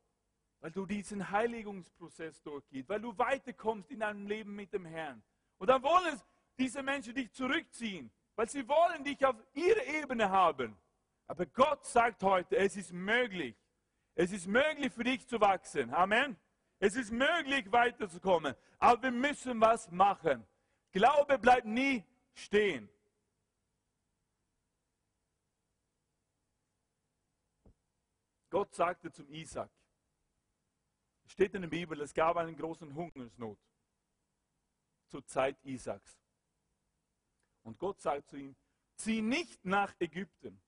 Weil 0.60 0.72
du 0.72 0.86
diesen 0.86 1.30
Heiligungsprozess 1.30 2.42
durchgehst, 2.42 2.90
weil 2.90 3.02
du 3.02 3.18
weiterkommst 3.18 3.92
in 3.92 4.00
deinem 4.00 4.28
Leben 4.28 4.56
mit 4.56 4.74
dem 4.74 4.86
Herrn. 4.86 5.24
Und 5.58 5.68
dann 5.68 5.82
wollen, 5.84 6.20
diese 6.58 6.84
Menschen 6.84 7.16
dich 7.16 7.32
zurückziehen, 7.32 8.12
weil 8.36 8.50
sie 8.50 8.68
wollen 8.68 9.04
dich 9.04 9.24
auf 9.26 9.36
ihre 9.54 9.84
Ebene 9.84 10.30
haben. 10.30 10.78
Aber 11.28 11.46
Gott 11.46 11.86
sagt 11.86 12.24
heute, 12.24 12.58
es 12.58 12.76
ist 12.76 12.92
möglich. 12.92 13.56
Es 14.16 14.32
ist 14.32 14.48
möglich 14.48 14.92
für 14.94 15.04
dich 15.04 15.28
zu 15.28 15.40
wachsen. 15.40 15.94
Amen. 15.94 16.38
Es 16.80 16.96
ist 16.96 17.12
möglich 17.12 17.72
weiterzukommen. 17.72 18.56
Aber 18.80 19.04
wir 19.04 19.12
müssen 19.12 19.60
was 19.62 19.90
machen. 19.90 20.46
Glaube 20.92 21.40
bleibt 21.40 21.66
nie 21.66 22.04
stehen. 22.34 22.90
Gott 28.50 28.76
sagte 28.76 29.12
zum 29.12 29.28
Isaac, 29.30 29.72
steht 31.26 31.56
in 31.56 31.64
der 31.64 31.70
Bibel, 31.70 32.00
es 32.02 32.14
gab 32.14 32.38
einen 32.38 32.56
großen 32.56 32.94
Hungersnot 32.94 33.58
zur 35.08 35.26
Zeit 35.26 35.58
Isaaks. 35.64 36.23
Und 37.64 37.80
Gott 37.80 38.00
sagt 38.00 38.30
zu 38.30 38.38
ihm, 38.38 38.56
zieh 38.96 39.22
nicht 39.22 39.64
nach 39.66 39.94
Ägypten. 40.00 40.62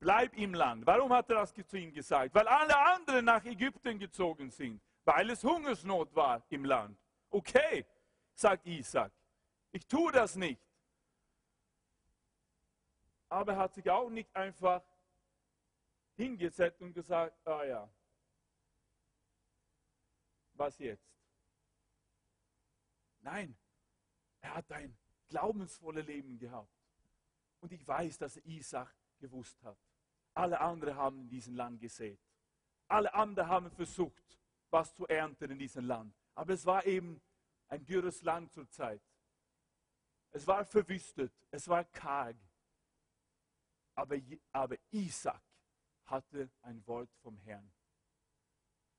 Bleib 0.00 0.36
im 0.36 0.54
Land. 0.54 0.86
Warum 0.86 1.12
hat 1.12 1.30
er 1.30 1.36
das 1.36 1.54
zu 1.54 1.78
ihm 1.78 1.92
gesagt? 1.92 2.34
Weil 2.34 2.48
alle 2.48 2.76
anderen 2.76 3.24
nach 3.24 3.44
Ägypten 3.44 3.98
gezogen 3.98 4.50
sind, 4.50 4.82
weil 5.04 5.30
es 5.30 5.42
Hungersnot 5.44 6.14
war 6.14 6.42
im 6.50 6.64
Land. 6.64 6.98
Okay, 7.30 7.86
sagt 8.34 8.66
Isaac, 8.66 9.12
ich 9.72 9.86
tue 9.86 10.12
das 10.12 10.36
nicht. 10.36 10.60
Aber 13.28 13.52
er 13.52 13.58
hat 13.58 13.74
sich 13.74 13.88
auch 13.90 14.10
nicht 14.10 14.34
einfach 14.36 14.82
hingesetzt 16.16 16.80
und 16.80 16.92
gesagt, 16.92 17.34
ah 17.46 17.64
ja, 17.64 17.90
was 20.52 20.78
jetzt? 20.78 21.10
Nein, 23.20 23.56
er 24.40 24.54
hat 24.54 24.70
ein 24.70 24.96
glaubensvolles 25.34 26.06
Leben 26.06 26.38
gehabt. 26.38 26.70
Und 27.60 27.72
ich 27.72 27.86
weiß, 27.86 28.18
dass 28.18 28.36
Isaac 28.44 28.94
gewusst 29.18 29.60
hat. 29.64 29.76
Alle 30.32 30.60
anderen 30.60 30.94
haben 30.94 31.20
in 31.22 31.28
diesem 31.28 31.56
Land 31.56 31.80
gesät. 31.80 32.20
Alle 32.86 33.12
anderen 33.12 33.48
haben 33.48 33.70
versucht, 33.72 34.38
was 34.70 34.94
zu 34.94 35.08
ernten 35.08 35.50
in 35.50 35.58
diesem 35.58 35.86
Land. 35.86 36.14
Aber 36.36 36.52
es 36.52 36.64
war 36.64 36.86
eben 36.86 37.20
ein 37.68 37.84
dürres 37.84 38.22
Land 38.22 38.52
zur 38.52 38.68
Zeit. 38.70 39.02
Es 40.30 40.46
war 40.46 40.64
verwüstet, 40.64 41.32
es 41.50 41.66
war 41.66 41.84
karg. 41.84 42.36
Aber, 43.96 44.16
aber 44.52 44.76
Isaac 44.92 45.42
hatte 46.04 46.48
ein 46.62 46.86
Wort 46.86 47.10
vom 47.22 47.36
Herrn. 47.38 47.72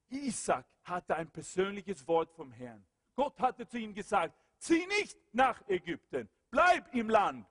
Isaac 0.09 0.65
hatte 0.83 1.15
ein 1.15 1.29
persönliches 1.29 2.05
Wort 2.05 2.31
vom 2.33 2.51
Herrn. 2.51 2.85
Gott 3.15 3.39
hatte 3.39 3.65
zu 3.65 3.77
ihm 3.77 3.93
gesagt, 3.93 4.44
zieh 4.57 4.85
nicht 4.87 5.17
nach 5.33 5.61
Ägypten, 5.67 6.29
bleib 6.49 6.93
im 6.93 7.09
Land. 7.09 7.47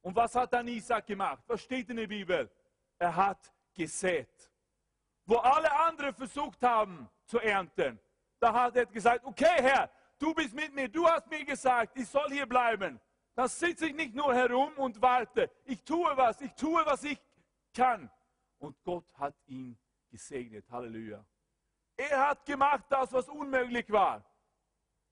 Und 0.00 0.14
was 0.14 0.34
hat 0.34 0.52
dann 0.52 0.68
Isaac 0.68 1.06
gemacht? 1.06 1.42
Was 1.46 1.62
steht 1.62 1.90
in 1.90 1.96
der 1.96 2.06
Bibel? 2.06 2.50
Er 2.98 3.14
hat 3.14 3.52
gesät. 3.74 4.50
Wo 5.26 5.36
alle 5.36 5.70
anderen 5.70 6.14
versucht 6.14 6.62
haben 6.62 7.08
zu 7.26 7.38
ernten, 7.38 7.98
da 8.40 8.52
hat 8.52 8.76
er 8.76 8.86
gesagt, 8.86 9.24
okay 9.24 9.60
Herr, 9.60 9.90
du 10.18 10.32
bist 10.34 10.54
mit 10.54 10.74
mir, 10.74 10.88
du 10.88 11.06
hast 11.06 11.28
mir 11.28 11.44
gesagt, 11.44 11.98
ich 11.98 12.08
soll 12.08 12.30
hier 12.30 12.46
bleiben. 12.46 13.00
Dann 13.34 13.48
sitze 13.48 13.86
ich 13.86 13.94
nicht 13.94 14.14
nur 14.14 14.34
herum 14.34 14.72
und 14.78 15.00
warte. 15.00 15.50
Ich 15.64 15.84
tue 15.84 16.16
was, 16.16 16.40
ich 16.40 16.52
tue, 16.54 16.84
was 16.86 17.04
ich 17.04 17.20
kann 17.74 18.10
und 18.58 18.82
Gott 18.82 19.04
hat 19.14 19.34
ihn 19.46 19.78
gesegnet. 20.10 20.68
Halleluja. 20.70 21.24
Er 21.96 22.28
hat 22.28 22.44
gemacht 22.44 22.84
das, 22.88 23.12
was 23.12 23.28
unmöglich 23.28 23.90
war. 23.90 24.24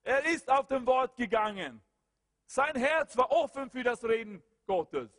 Er 0.07 0.25
ist 0.25 0.49
auf 0.49 0.69
dem 0.69 0.87
Wort 0.87 1.17
gegangen. 1.17 1.83
Sein 2.47 2.77
Herz 2.77 3.17
war 3.17 3.29
offen 3.33 3.69
für 3.69 3.83
das 3.83 4.05
Reden 4.05 4.41
Gottes. 4.65 5.11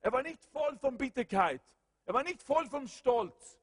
Er 0.00 0.12
war 0.12 0.22
nicht 0.22 0.44
voll 0.44 0.78
von 0.78 0.96
Bitterkeit. 0.96 1.60
Er 2.04 2.14
war 2.14 2.22
nicht 2.22 2.40
voll 2.40 2.68
vom 2.68 2.86
Stolz. 2.86 3.58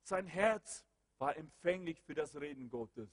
Sein 0.00 0.26
Herz 0.26 0.82
war 1.18 1.36
empfänglich 1.36 2.00
für 2.00 2.14
das 2.14 2.34
Reden 2.40 2.70
Gottes. 2.70 3.10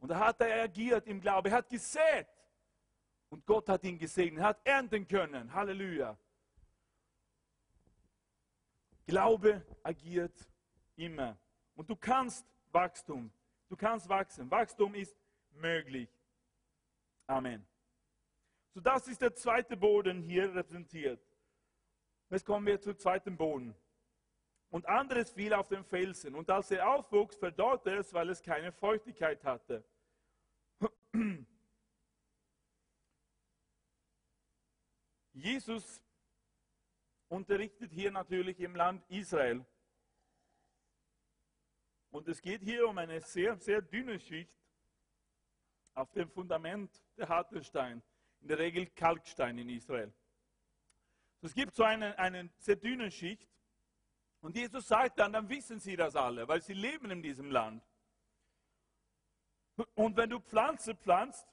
Und 0.00 0.08
da 0.08 0.18
hat 0.18 0.40
er 0.40 0.48
reagiert 0.48 1.06
im 1.06 1.20
Glauben. 1.20 1.46
Er 1.46 1.58
hat 1.58 1.68
gesät. 1.68 2.26
Und 3.28 3.46
Gott 3.46 3.68
hat 3.68 3.84
ihn 3.84 3.96
gesegnet. 3.96 4.42
Er 4.42 4.48
hat 4.48 4.66
ernten 4.66 5.06
können. 5.06 5.54
Halleluja. 5.54 6.18
Glaube 9.06 9.64
agiert 9.84 10.34
immer. 10.96 11.38
Und 11.76 11.88
du 11.88 11.94
kannst 11.94 12.44
Wachstum, 12.72 13.30
du 13.68 13.76
kannst 13.76 14.08
wachsen. 14.08 14.50
Wachstum 14.50 14.96
ist 14.96 15.19
möglich. 15.60 16.08
Amen. 17.26 17.66
So, 18.74 18.80
das 18.80 19.06
ist 19.08 19.20
der 19.20 19.34
zweite 19.34 19.76
Boden 19.76 20.22
hier 20.22 20.54
repräsentiert. 20.54 21.20
Jetzt 22.30 22.44
kommen 22.44 22.66
wir 22.66 22.80
zum 22.80 22.96
zweiten 22.98 23.36
Boden. 23.36 23.74
Und 24.70 24.86
anderes 24.86 25.30
fiel 25.32 25.52
auf 25.52 25.68
den 25.68 25.84
Felsen. 25.84 26.34
Und 26.36 26.48
als 26.48 26.70
er 26.70 26.88
aufwuchs, 26.88 27.36
verdorrte 27.36 27.96
es, 27.96 28.14
weil 28.14 28.30
es 28.30 28.40
keine 28.40 28.70
Feuchtigkeit 28.70 29.42
hatte. 29.44 29.84
Jesus 35.32 36.00
unterrichtet 37.28 37.92
hier 37.92 38.12
natürlich 38.12 38.60
im 38.60 38.76
Land 38.76 39.04
Israel. 39.08 39.64
Und 42.10 42.28
es 42.28 42.40
geht 42.40 42.62
hier 42.62 42.86
um 42.88 42.98
eine 42.98 43.20
sehr, 43.20 43.56
sehr 43.56 43.82
dünne 43.82 44.20
Schicht 44.20 44.59
auf 45.94 46.10
dem 46.12 46.30
Fundament 46.30 46.90
der 47.16 47.28
harte 47.28 47.62
Stein, 47.62 48.02
in 48.40 48.48
der 48.48 48.58
Regel 48.58 48.86
Kalkstein 48.86 49.58
in 49.58 49.68
Israel. 49.68 50.12
Es 51.42 51.54
gibt 51.54 51.74
so 51.74 51.84
eine, 51.84 52.18
eine 52.18 52.50
sehr 52.58 52.76
dünne 52.76 53.10
Schicht 53.10 53.48
und 54.40 54.56
Jesus 54.56 54.88
sagt 54.88 55.18
dann, 55.18 55.32
dann 55.32 55.48
wissen 55.48 55.80
sie 55.80 55.96
das 55.96 56.16
alle, 56.16 56.46
weil 56.48 56.62
sie 56.62 56.74
leben 56.74 57.10
in 57.10 57.22
diesem 57.22 57.50
Land. 57.50 57.84
Und 59.94 60.16
wenn 60.16 60.30
du 60.30 60.40
Pflanze 60.40 60.94
pflanzt, 60.94 61.46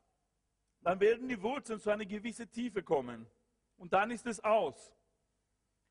dann 0.81 0.99
werden 0.99 1.27
die 1.27 1.41
Wurzeln 1.41 1.79
zu 1.79 1.89
einer 1.89 2.05
gewissen 2.05 2.49
Tiefe 2.51 2.83
kommen. 2.83 3.25
Und 3.77 3.93
dann 3.93 4.11
ist 4.11 4.25
es 4.25 4.43
aus 4.43 4.93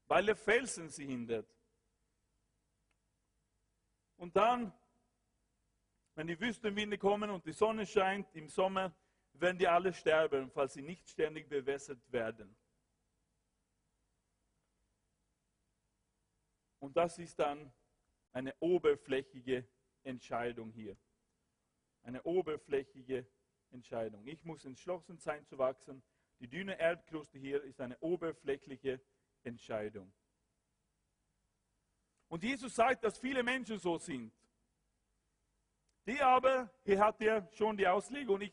weil 0.09 0.27
der 0.27 0.37
Felsen 0.37 0.89
sie 0.89 1.07
hindert. 1.07 1.49
Und 4.17 4.37
dann, 4.37 4.73
wenn 6.17 6.27
die 6.27 6.41
Wüstenwinde 6.41 6.97
kommen 6.97 7.31
und 7.31 7.45
die 7.45 7.53
Sonne 7.53 7.87
scheint 7.87 8.35
im 8.35 8.49
Sommer, 8.49 8.93
werden 9.35 9.59
die 9.59 9.69
alle 9.69 9.93
sterben, 9.93 10.51
falls 10.51 10.73
sie 10.73 10.83
nicht 10.83 11.09
ständig 11.09 11.47
bewässert 11.49 12.01
werden. 12.11 12.57
Und 16.79 16.97
das 16.97 17.19
ist 17.19 17.39
dann 17.39 17.71
eine 18.33 18.55
oberflächige 18.61 19.69
Entscheidung 20.05 20.73
hier. 20.73 20.97
Eine 22.03 22.23
oberflächige 22.23 23.27
Entscheidung. 23.71 24.27
Ich 24.27 24.43
muss 24.43 24.65
entschlossen 24.65 25.19
sein 25.19 25.45
zu 25.45 25.59
wachsen. 25.59 26.03
Die 26.41 26.49
dünne 26.49 26.79
Erdkruste 26.79 27.39
hier 27.39 27.63
ist 27.63 27.81
eine 27.81 27.99
oberflächliche 27.99 29.01
Entscheidung. 29.43 30.11
Und 32.29 32.43
Jesus 32.43 32.75
sagt, 32.75 33.05
dass 33.05 33.19
viele 33.19 33.43
Menschen 33.43 33.79
so 33.79 33.99
sind. 33.99 34.33
Die 36.07 36.21
aber, 36.21 36.71
hier 36.85 37.01
hat 37.01 37.21
er 37.21 37.49
schon 37.53 37.77
die 37.77 37.87
Auslegung, 37.87 38.41
ich, 38.41 38.53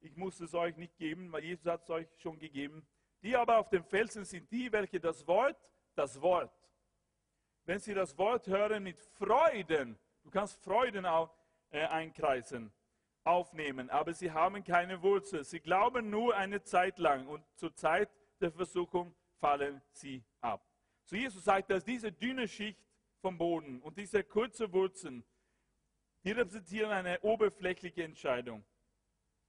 ich 0.00 0.16
muss 0.16 0.38
es 0.40 0.54
euch 0.54 0.76
nicht 0.76 0.96
geben, 0.98 1.32
weil 1.32 1.44
Jesus 1.44 1.66
hat 1.66 1.82
es 1.84 1.90
euch 1.90 2.06
schon 2.18 2.38
gegeben. 2.38 2.86
Die 3.22 3.34
aber 3.34 3.58
auf 3.58 3.70
dem 3.70 3.84
Felsen 3.84 4.24
sind 4.24 4.50
die, 4.52 4.70
welche 4.70 5.00
das 5.00 5.26
Wort, 5.26 5.56
das 5.94 6.20
Wort, 6.20 6.52
wenn 7.64 7.80
sie 7.80 7.94
das 7.94 8.16
Wort 8.16 8.46
hören 8.46 8.82
mit 8.82 9.00
Freuden, 9.00 9.98
du 10.22 10.30
kannst 10.30 10.62
Freuden 10.62 11.06
auch 11.06 11.34
äh, 11.70 11.84
einkreisen, 11.86 12.72
aufnehmen, 13.24 13.90
aber 13.90 14.14
sie 14.14 14.30
haben 14.30 14.62
keine 14.62 15.02
Wurzel. 15.02 15.42
Sie 15.42 15.58
glauben 15.58 16.10
nur 16.10 16.36
eine 16.36 16.62
Zeit 16.62 16.98
lang 16.98 17.26
und 17.26 17.44
zur 17.56 17.74
Zeit 17.74 18.08
der 18.40 18.52
Versuchung 18.52 19.14
fallen 19.38 19.82
sie 19.90 20.22
ab. 20.40 20.64
So 21.04 21.16
Jesus 21.16 21.44
sagt, 21.44 21.70
dass 21.70 21.82
diese 21.82 22.12
dünne 22.12 22.46
Schicht 22.46 22.80
vom 23.20 23.36
Boden 23.36 23.80
und 23.80 23.98
diese 23.98 24.22
kurze 24.22 24.72
Wurzeln, 24.72 25.24
die 26.26 26.32
repräsentieren 26.32 26.90
eine 26.90 27.20
oberflächliche 27.20 28.02
Entscheidung. 28.02 28.64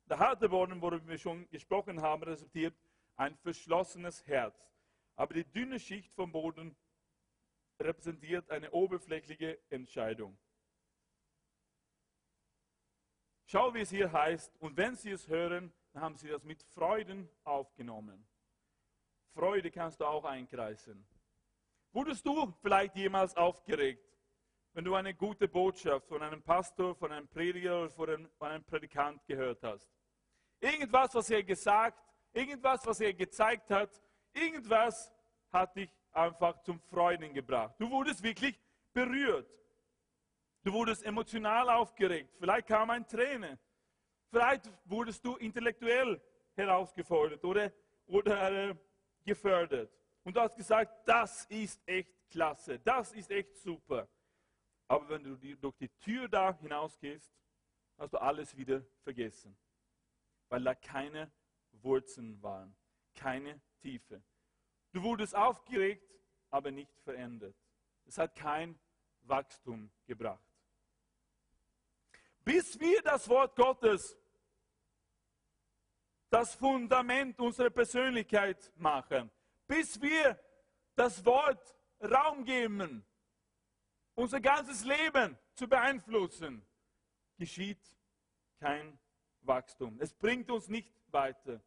Der 0.05 0.19
harte 0.19 0.47
Boden, 0.47 0.79
worüber 0.79 1.07
wir 1.07 1.17
schon 1.17 1.49
gesprochen 1.49 2.03
haben, 2.03 2.21
repräsentiert 2.21 2.75
ein 3.15 3.35
verschlossenes 3.37 4.25
Herz. 4.27 4.55
Aber 5.15 5.33
die 5.33 5.43
dünne 5.43 5.79
Schicht 5.79 6.13
vom 6.13 6.31
Boden 6.31 6.77
repräsentiert 7.79 8.51
eine 8.51 8.69
oberflächliche 8.69 9.59
Entscheidung. 9.71 10.37
Schau, 13.47 13.73
wie 13.73 13.81
es 13.81 13.89
hier 13.89 14.11
heißt, 14.11 14.55
und 14.57 14.77
wenn 14.77 14.95
sie 14.95 15.09
es 15.09 15.27
hören, 15.27 15.73
dann 15.93 16.03
haben 16.03 16.15
sie 16.15 16.27
das 16.27 16.43
mit 16.43 16.61
Freuden 16.61 17.27
aufgenommen. 17.43 18.27
Freude 19.33 19.71
kannst 19.71 19.99
du 19.99 20.05
auch 20.05 20.25
einkreisen. 20.25 21.07
Wurdest 21.91 22.23
du 22.23 22.53
vielleicht 22.61 22.95
jemals 22.95 23.35
aufgeregt, 23.35 24.06
wenn 24.77 24.85
du 24.85 24.93
eine 24.93 25.15
gute 25.15 25.47
Botschaft 25.47 26.07
von 26.07 26.21
einem 26.21 26.39
Pastor, 26.43 26.93
von 26.93 27.11
einem 27.11 27.27
Prediger 27.27 27.89
oder 27.97 28.19
von 28.37 28.47
einem, 28.47 28.63
Predikant 28.63 29.25
gehört 29.25 29.63
hast? 29.63 29.89
Irgendwas, 30.59 31.15
was 31.15 31.31
er 31.31 31.41
gesagt, 31.41 31.99
irgendwas, 32.31 32.85
was 32.85 33.01
er 33.01 33.11
gezeigt 33.11 33.71
hat, 33.71 33.89
irgendwas 34.31 35.11
hat 35.51 35.75
dich 35.75 35.89
einfach 36.11 36.61
zum 36.61 36.79
Freuden 36.79 37.33
gebracht. 37.33 37.73
Du 37.79 37.89
wurdest 37.89 38.21
wirklich 38.21 38.55
berührt. 38.93 39.49
Du 40.63 40.71
wurdest 40.71 41.03
emotional 41.03 41.71
aufgeregt. 41.71 42.35
Vielleicht 42.37 42.67
kam 42.67 42.91
ein 42.91 43.07
Träne. 43.07 43.57
Vielleicht 44.29 44.69
wurdest 44.85 45.25
du 45.25 45.37
intellektuell 45.37 46.21
herausgefordert 46.53 47.43
oder, 47.43 47.71
oder 48.05 48.69
äh, 48.69 48.75
gefördert. 49.25 49.89
Und 50.23 50.37
du 50.37 50.39
hast 50.39 50.55
gesagt, 50.55 51.07
das 51.07 51.45
ist 51.45 51.81
echt 51.87 52.29
klasse, 52.29 52.77
das 52.77 53.11
ist 53.13 53.31
echt 53.31 53.55
super. 53.55 54.07
Aber 54.87 55.09
wenn 55.09 55.23
du 55.23 55.35
durch 55.57 55.75
die 55.77 55.89
Tür 55.99 56.27
da 56.27 56.57
hinausgehst, 56.57 57.31
hast 57.97 58.13
du 58.13 58.17
alles 58.17 58.55
wieder 58.55 58.83
vergessen. 59.03 59.57
Weil 60.49 60.63
da 60.63 60.75
keine 60.75 61.31
Wurzeln 61.71 62.41
waren, 62.41 62.75
keine 63.13 63.61
Tiefe. 63.81 64.23
Du 64.93 65.03
wurdest 65.03 65.35
aufgeregt, 65.35 66.09
aber 66.49 66.71
nicht 66.71 66.97
verändert. 67.01 67.55
Es 68.05 68.17
hat 68.17 68.35
kein 68.35 68.79
Wachstum 69.21 69.91
gebracht. 70.05 70.43
Bis 72.43 72.79
wir 72.79 73.01
das 73.01 73.27
Wort 73.27 73.55
Gottes 73.57 74.17
das 76.29 76.55
Fundament 76.55 77.39
unserer 77.39 77.69
Persönlichkeit 77.69 78.71
machen, 78.75 79.31
bis 79.65 80.01
wir 80.01 80.39
das 80.95 81.23
Wort 81.25 81.75
Raum 82.01 82.43
geben, 82.43 83.05
unser 84.17 84.41
ganzes 84.41 84.83
Leben 84.83 85.37
zu 85.53 85.67
beeinflussen, 85.67 86.65
geschieht 87.37 87.79
kein 88.59 88.97
Wachstum. 89.41 89.97
Es 89.99 90.13
bringt 90.13 90.49
uns 90.49 90.67
nicht 90.67 90.91
weiter. 91.11 91.61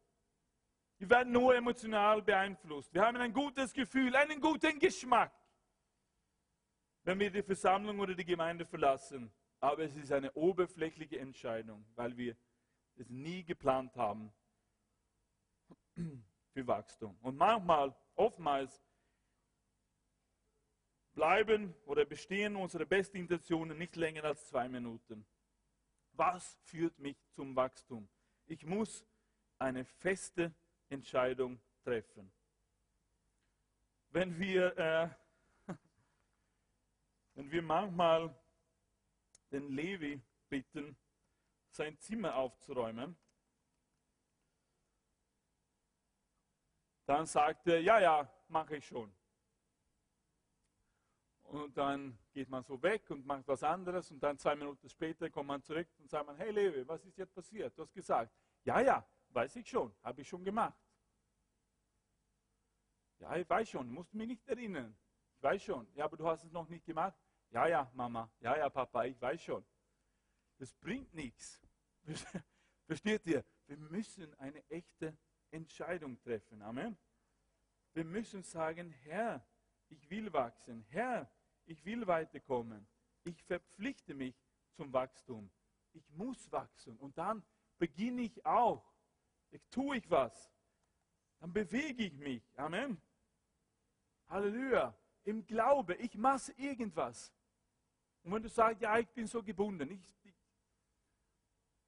Wir 0.97 1.09
werden 1.09 1.31
nur 1.31 1.55
emotional 1.55 2.21
beeinflusst. 2.21 2.93
Wir 2.93 3.03
haben 3.03 3.17
ein 3.17 3.33
gutes 3.33 3.73
Gefühl, 3.73 4.15
einen 4.15 4.41
guten 4.41 4.77
Geschmack, 4.77 5.33
wenn 7.03 7.19
wir 7.19 7.31
die 7.31 7.41
Versammlung 7.41 7.99
oder 7.99 8.13
die 8.13 8.25
Gemeinde 8.25 8.65
verlassen. 8.65 9.31
Aber 9.61 9.83
es 9.83 9.95
ist 9.95 10.11
eine 10.11 10.31
oberflächliche 10.33 11.19
Entscheidung, 11.19 11.85
weil 11.95 12.17
wir 12.17 12.35
es 12.95 13.09
nie 13.09 13.43
geplant 13.43 13.95
haben 13.95 14.33
für 15.95 16.67
Wachstum. 16.67 17.17
Und 17.21 17.37
manchmal, 17.37 17.95
oftmals, 18.15 18.83
bleiben 21.13 21.75
oder 21.85 22.05
bestehen 22.05 22.55
unsere 22.55 22.85
besten 22.85 23.17
Intentionen 23.17 23.77
nicht 23.77 23.95
länger 23.95 24.23
als 24.23 24.47
zwei 24.47 24.67
Minuten. 24.67 25.25
Was 26.13 26.57
führt 26.63 26.97
mich 26.99 27.17
zum 27.31 27.55
Wachstum? 27.55 28.07
Ich 28.45 28.65
muss 28.65 29.05
eine 29.59 29.85
feste 29.85 30.53
Entscheidung 30.89 31.59
treffen. 31.83 32.31
Wenn 34.09 34.37
wir, 34.37 34.77
äh, 34.77 35.09
wenn 37.35 37.51
wir 37.51 37.61
manchmal 37.61 38.35
den 39.51 39.69
Levi 39.69 40.21
bitten, 40.49 40.97
sein 41.69 41.97
Zimmer 41.99 42.35
aufzuräumen, 42.35 43.15
dann 47.05 47.25
sagt 47.25 47.67
er, 47.67 47.81
ja, 47.81 47.99
ja, 47.99 48.33
mache 48.49 48.77
ich 48.77 48.85
schon. 48.85 49.13
Und 51.51 51.75
dann 51.75 52.17
geht 52.31 52.47
man 52.47 52.63
so 52.63 52.81
weg 52.81 53.09
und 53.09 53.25
macht 53.25 53.45
was 53.45 53.61
anderes 53.61 54.09
und 54.09 54.23
dann 54.23 54.37
zwei 54.37 54.55
Minuten 54.55 54.87
später 54.87 55.29
kommt 55.29 55.47
man 55.47 55.61
zurück 55.61 55.89
und 55.99 56.09
sagt 56.09 56.25
man, 56.25 56.37
hey 56.37 56.49
Levi, 56.49 56.87
was 56.87 57.03
ist 57.03 57.17
jetzt 57.17 57.33
passiert? 57.35 57.77
Du 57.77 57.81
hast 57.81 57.93
gesagt, 57.93 58.33
ja, 58.63 58.79
ja, 58.79 59.05
weiß 59.27 59.57
ich 59.57 59.67
schon, 59.67 59.93
habe 60.01 60.21
ich 60.21 60.29
schon 60.29 60.45
gemacht. 60.45 60.79
Ja, 63.19 63.35
ich 63.35 63.49
weiß 63.49 63.67
schon, 63.67 63.91
musst 63.91 64.13
du 64.13 64.17
mich 64.17 64.27
nicht 64.27 64.47
erinnern. 64.47 64.95
Ich 65.35 65.43
weiß 65.43 65.61
schon. 65.61 65.87
Ja, 65.93 66.05
aber 66.05 66.15
du 66.15 66.25
hast 66.25 66.45
es 66.45 66.51
noch 66.53 66.69
nicht 66.69 66.85
gemacht. 66.85 67.17
Ja, 67.49 67.67
ja, 67.67 67.91
Mama. 67.95 68.31
Ja, 68.39 68.57
ja, 68.57 68.69
Papa, 68.69 69.03
ich 69.03 69.19
weiß 69.19 69.43
schon. 69.43 69.65
Das 70.57 70.73
bringt 70.75 71.13
nichts. 71.13 71.59
Versteht 72.87 73.27
ihr? 73.27 73.43
Wir 73.67 73.75
müssen 73.75 74.33
eine 74.35 74.65
echte 74.69 75.17
Entscheidung 75.49 76.17
treffen. 76.21 76.61
Amen. 76.61 76.97
Wir 77.91 78.05
müssen 78.05 78.41
sagen, 78.41 78.89
Herr, 79.03 79.45
ich 79.89 80.09
will 80.09 80.31
wachsen. 80.31 80.85
Herr, 80.87 81.29
ich 81.71 81.85
will 81.85 82.05
weiterkommen. 82.05 82.85
Ich 83.23 83.41
verpflichte 83.43 84.13
mich 84.13 84.35
zum 84.73 84.91
Wachstum. 84.91 85.49
Ich 85.93 86.09
muss 86.11 86.51
wachsen. 86.51 86.97
Und 86.97 87.17
dann 87.17 87.43
beginne 87.77 88.23
ich 88.23 88.45
auch. 88.45 88.85
Ich 89.51 89.61
tue 89.69 89.97
ich 89.97 90.09
was. 90.09 90.51
Dann 91.39 91.51
bewege 91.53 92.03
ich 92.03 92.17
mich. 92.17 92.43
Amen. 92.57 93.01
Halleluja. 94.27 94.95
Im 95.23 95.45
Glaube, 95.45 95.95
ich 95.95 96.15
mache 96.15 96.51
irgendwas. 96.53 97.33
Und 98.23 98.33
wenn 98.33 98.43
du 98.43 98.49
sagst, 98.49 98.81
ja, 98.81 98.97
ich 98.97 99.09
bin 99.09 99.27
so 99.27 99.41
gebunden, 99.41 99.91
ich, 99.91 100.15
ich 100.23 100.33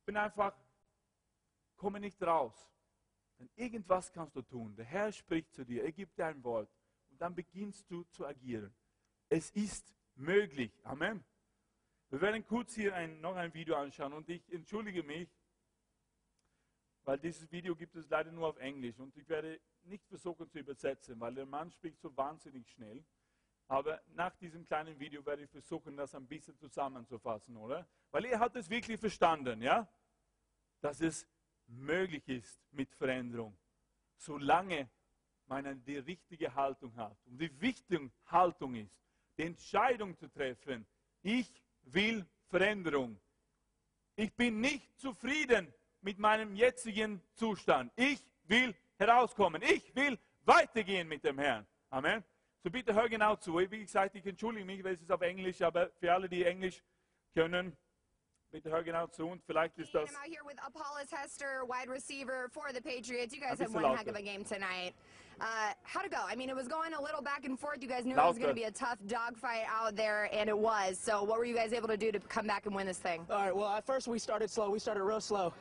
bin 0.06 0.18
einfach, 0.18 0.56
komme 1.76 2.00
nicht 2.00 2.22
raus. 2.22 2.70
Dann 3.38 3.50
irgendwas 3.56 4.12
kannst 4.12 4.36
du 4.36 4.42
tun. 4.42 4.76
Der 4.76 4.86
Herr 4.86 5.12
spricht 5.12 5.54
zu 5.54 5.66
dir, 5.66 5.84
er 5.84 5.92
gibt 5.92 6.18
dir 6.18 6.28
ein 6.28 6.44
Wort. 6.44 6.70
Und 7.10 7.20
dann 7.20 7.36
beginnst 7.36 7.90
du 7.90 8.04
zu 8.06 8.26
agieren. 8.26 8.74
Es 9.36 9.50
ist 9.50 9.92
möglich. 10.14 10.72
Amen. 10.84 11.24
Wir 12.12 12.22
werden 12.22 12.46
kurz 12.46 12.76
hier 12.76 12.94
ein, 12.94 13.20
noch 13.20 13.36
ein 13.36 13.52
Video 13.52 13.76
anschauen 13.76 14.14
und 14.14 14.30
ich 14.30 14.48
entschuldige 14.54 15.02
mich, 15.02 15.28
weil 17.04 17.18
dieses 17.18 17.52
Video 17.52 17.76
gibt 17.76 17.96
es 17.96 18.08
leider 18.12 18.32
nur 18.32 18.50
auf 18.50 18.58
Englisch 18.58 19.00
und 19.00 19.18
ich 19.18 19.28
werde 19.28 19.60
nicht 19.86 20.06
versuchen 20.06 20.48
zu 20.52 20.60
übersetzen, 20.60 21.20
weil 21.20 21.34
der 21.34 21.48
Mann 21.48 21.72
spricht 21.72 22.00
so 22.00 22.16
wahnsinnig 22.16 22.70
schnell. 22.70 23.04
Aber 23.68 24.04
nach 24.10 24.36
diesem 24.36 24.68
kleinen 24.68 25.00
Video 25.00 25.26
werde 25.26 25.46
ich 25.46 25.50
versuchen, 25.50 25.98
das 25.98 26.14
ein 26.14 26.28
bisschen 26.28 26.56
zusammenzufassen, 26.60 27.58
oder? 27.58 27.88
Weil 28.12 28.26
er 28.26 28.40
hat 28.40 28.56
es 28.56 28.70
wirklich 28.70 29.00
verstanden, 29.00 29.64
ja? 29.64 29.92
Dass 30.80 31.02
es 31.02 31.28
möglich 31.66 32.30
ist 32.30 32.62
mit 32.70 32.94
Veränderung, 32.94 33.58
solange 34.16 34.92
man 35.48 35.84
die 35.86 35.98
richtige 35.98 36.54
Haltung 36.54 36.96
hat. 36.96 37.18
Und 37.26 37.40
die 37.40 37.60
wichtige 37.60 38.12
Haltung 38.28 38.76
ist, 38.76 38.96
die 39.38 39.44
Entscheidung 39.44 40.18
zu 40.18 40.28
treffen, 40.28 40.86
ich 41.22 41.50
will 41.84 42.26
Veränderung. 42.50 43.20
Ich 44.16 44.34
bin 44.34 44.62
nicht 44.62 45.00
zufrieden 45.00 45.74
mit 46.02 46.20
meinem 46.20 46.56
jetzigen 46.56 47.22
Zustand. 47.34 47.92
Ich 47.96 48.24
will 48.46 48.76
herauskommen. 48.98 49.62
Ich 49.64 49.96
will 49.96 50.20
weitergehen 50.46 51.08
mit 51.08 51.24
dem 51.24 51.40
Herrn. 51.40 51.66
Amen. 51.90 52.24
So 52.64 52.70
bitte 52.70 52.94
hör 52.94 53.10
genau 53.10 53.36
zu. 53.36 53.58
Wie 53.58 53.80
gesagt, 53.80 54.16
ich 54.16 54.26
entschuldige 54.26 54.66
mich, 54.66 54.84
weil 54.84 54.94
es 54.94 55.02
ist 55.02 55.12
auf 55.12 55.22
Englisch, 55.22 55.62
aber 55.62 55.90
für 56.00 56.14
alle, 56.14 56.30
die 56.30 56.44
Englisch 56.46 56.84
können, 57.34 57.76
bitte 58.52 58.70
hör 58.70 58.84
genau 58.84 59.08
zu 59.08 59.28
und 59.28 59.44
vielleicht 59.44 59.78
ist 59.80 59.94
das. 59.94 60.10
I'm 60.10 60.16
out 60.16 60.28
here 60.28 60.46
with 60.46 60.58
Apollos 60.60 61.12
Hester, 61.12 61.66
wide 61.68 61.90
receiver 61.90 62.50
for 62.52 62.72
the 62.72 62.82
Patriots. 62.82 63.34
You 63.34 63.42
guys 63.42 63.60
had 63.60 63.74
one 63.74 63.98
heck 63.98 64.08
of 64.08 64.16
a 64.16 64.22
game 64.22 64.46
tonight. 64.46 64.94
Uh, 65.44 65.74
how'd 65.84 66.06
it 66.06 66.12
go? 66.12 66.22
I 66.26 66.38
mean, 66.38 66.50
it 66.50 66.56
was 66.56 66.70
going 66.70 66.94
a 66.94 67.02
little 67.02 67.22
back 67.22 67.44
and 67.44 67.60
forth. 67.60 67.80
You 67.82 67.90
guys 67.90 68.06
knew 68.06 68.14
it 68.14 68.18
was 68.18 68.38
going 68.38 68.48
to 68.48 68.56
be 68.56 68.64
a 68.64 68.72
tough 68.72 68.98
dogfight 69.08 69.64
out 69.70 69.94
there, 69.94 70.30
and 70.32 70.48
it 70.48 70.58
was. 70.58 70.98
So, 70.98 71.22
what 71.22 71.38
were 71.38 71.44
you 71.44 71.54
guys 71.54 71.74
able 71.74 71.90
to 71.90 71.98
do 71.98 72.14
to 72.14 72.20
come 72.20 72.48
back 72.48 72.66
and 72.66 72.74
win 72.74 72.88
this 72.88 72.98
thing? 72.98 73.26
All 73.30 73.40
right. 73.40 73.54
Well, 73.54 73.68
at 73.68 73.86
first 73.86 74.08
we 74.08 74.20
started 74.20 74.50
slow. 74.50 74.70
We 74.70 74.80
started 74.80 75.04
real 75.04 75.20
slow. 75.20 75.54